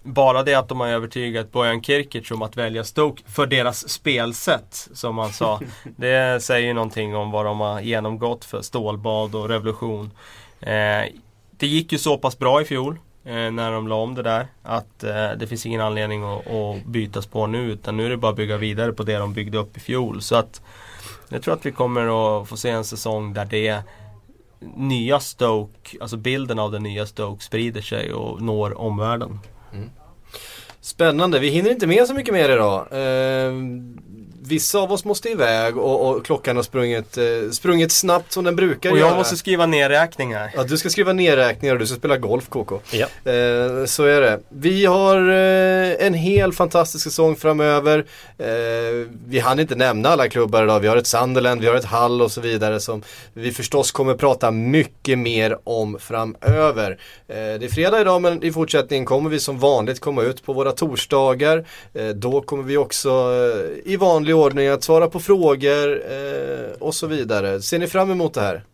bara 0.02 0.42
det 0.42 0.54
att 0.54 0.68
de 0.68 0.80
har 0.80 0.88
övertygat 0.88 1.52
Bojan 1.52 1.82
Kirkic 1.82 2.30
om 2.30 2.42
att 2.42 2.56
välja 2.56 2.84
Stoke 2.84 3.22
för 3.26 3.46
deras 3.46 3.88
spelsätt, 3.88 4.88
som 4.94 5.18
han 5.18 5.32
sa. 5.32 5.60
det 5.96 6.42
säger 6.42 6.66
ju 6.66 6.74
någonting 6.74 7.16
om 7.16 7.30
vad 7.30 7.44
de 7.44 7.60
har 7.60 7.80
genomgått 7.80 8.44
för 8.44 8.62
stålbad 8.62 9.34
och 9.34 9.48
revolution. 9.48 10.10
Eh, 10.60 11.12
det 11.50 11.66
gick 11.66 11.92
ju 11.92 11.98
så 11.98 12.18
pass 12.18 12.38
bra 12.38 12.62
i 12.62 12.64
fjol 12.64 12.92
eh, 12.92 12.98
Eh, 13.24 13.50
när 13.50 13.72
de 13.72 13.88
la 13.88 13.94
om 13.94 14.14
det 14.14 14.22
där. 14.22 14.46
Att 14.62 15.04
eh, 15.04 15.30
det 15.38 15.46
finns 15.46 15.66
ingen 15.66 15.80
anledning 15.80 16.22
att, 16.22 16.46
att 16.46 16.84
byta 16.84 17.22
spår 17.22 17.46
nu 17.46 17.72
utan 17.72 17.96
nu 17.96 18.06
är 18.06 18.10
det 18.10 18.16
bara 18.16 18.30
att 18.30 18.36
bygga 18.36 18.56
vidare 18.56 18.92
på 18.92 19.02
det 19.02 19.16
de 19.16 19.32
byggde 19.34 19.58
upp 19.58 19.76
i 19.76 19.80
fjol. 19.80 20.22
Så 20.22 20.36
att 20.36 20.62
jag 21.28 21.42
tror 21.42 21.54
att 21.54 21.66
vi 21.66 21.72
kommer 21.72 22.40
att 22.40 22.48
få 22.48 22.56
se 22.56 22.70
en 22.70 22.84
säsong 22.84 23.34
där 23.34 23.44
det 23.44 23.82
nya 24.76 25.20
Stoke, 25.20 25.98
alltså 26.00 26.16
bilden 26.16 26.58
av 26.58 26.72
den 26.72 26.82
nya 26.82 27.06
Stoke 27.06 27.44
sprider 27.44 27.80
sig 27.80 28.12
och 28.12 28.42
når 28.42 28.78
omvärlden. 28.78 29.40
Mm. 29.72 29.90
Spännande, 30.80 31.38
vi 31.38 31.48
hinner 31.48 31.70
inte 31.70 31.86
med 31.86 32.06
så 32.06 32.14
mycket 32.14 32.34
mer 32.34 32.48
idag. 32.48 32.86
Eh, 32.90 33.52
vissa 34.46 34.78
av 34.78 34.92
oss 34.92 35.04
måste 35.04 35.28
iväg 35.28 35.78
och, 35.78 36.08
och 36.10 36.24
klockan 36.26 36.56
har 36.56 36.62
sprungit, 36.62 37.16
eh, 37.16 37.50
sprungit 37.52 37.92
snabbt 37.92 38.32
som 38.32 38.44
den 38.44 38.56
brukar 38.56 38.90
Och 38.90 38.98
jag 38.98 39.06
göra. 39.06 39.16
måste 39.16 39.36
skriva 39.36 39.66
ner 39.66 39.88
räkningar. 39.88 40.50
Ja, 40.56 40.62
du 40.62 40.78
ska 40.78 40.90
skriva 40.90 41.12
ner 41.12 41.36
räkningar 41.36 41.74
och 41.74 41.80
du 41.80 41.86
ska 41.86 41.96
spela 41.96 42.16
golf 42.16 42.48
KK. 42.48 42.80
Ja. 42.90 43.06
Eh, 43.32 43.84
så 43.86 44.04
är 44.04 44.20
det. 44.20 44.40
Vi 44.48 44.84
har 44.86 45.16
eh, 45.28 46.06
en 46.06 46.14
hel 46.14 46.52
fantastisk 46.52 47.04
säsong 47.04 47.36
framöver. 47.36 48.04
Eh, 48.38 48.46
vi 49.26 49.38
hann 49.38 49.60
inte 49.60 49.74
nämna 49.74 50.08
alla 50.08 50.28
klubbar 50.28 50.62
idag. 50.62 50.80
Vi 50.80 50.88
har 50.88 50.96
ett 50.96 51.06
Sunderland, 51.06 51.60
vi 51.60 51.66
har 51.66 51.74
ett 51.74 51.84
Hall 51.84 52.22
och 52.22 52.32
så 52.32 52.40
vidare 52.40 52.80
som 52.80 53.02
vi 53.32 53.52
förstås 53.52 53.92
kommer 53.92 54.14
prata 54.14 54.50
mycket 54.50 55.18
mer 55.18 55.58
om 55.64 55.98
framöver. 56.00 56.90
Eh, 57.28 57.34
det 57.34 57.64
är 57.64 57.68
fredag 57.68 58.00
idag 58.00 58.22
men 58.22 58.42
i 58.42 58.52
fortsättningen 58.52 59.04
kommer 59.06 59.30
vi 59.30 59.40
som 59.40 59.58
vanligt 59.58 60.00
komma 60.00 60.22
ut 60.22 60.44
på 60.44 60.52
våra 60.52 60.72
torsdagar. 60.72 61.64
Eh, 61.94 62.08
då 62.08 62.40
kommer 62.40 62.62
vi 62.62 62.76
också 62.76 63.32
i 63.84 63.96
vanlig 63.96 64.33
ordning 64.34 64.68
att 64.68 64.84
svara 64.84 65.08
på 65.08 65.20
frågor 65.20 66.02
och 66.78 66.94
så 66.94 67.06
vidare. 67.06 67.62
Ser 67.62 67.78
ni 67.78 67.86
fram 67.86 68.10
emot 68.10 68.34
det 68.34 68.40
här? 68.40 68.64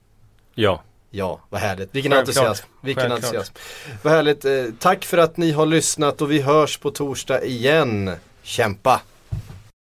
Ja. 0.54 0.82
Ja, 1.10 1.40
vad 1.48 1.60
härligt. 1.60 1.94
Vilken 1.94 2.12
Självklart. 2.12 2.36
entusiasm. 2.36 2.66
Vilken 2.82 3.02
Självklart. 3.10 3.34
entusiasm. 3.34 3.54
Vad 4.02 4.12
härligt. 4.12 4.44
Eh, 4.44 4.64
tack 4.78 5.04
för 5.04 5.18
att 5.18 5.36
ni 5.36 5.50
har 5.52 5.66
lyssnat 5.66 6.22
och 6.22 6.30
vi 6.30 6.40
hörs 6.40 6.78
på 6.78 6.90
torsdag 6.90 7.44
igen. 7.44 8.10
Kämpa! 8.42 9.00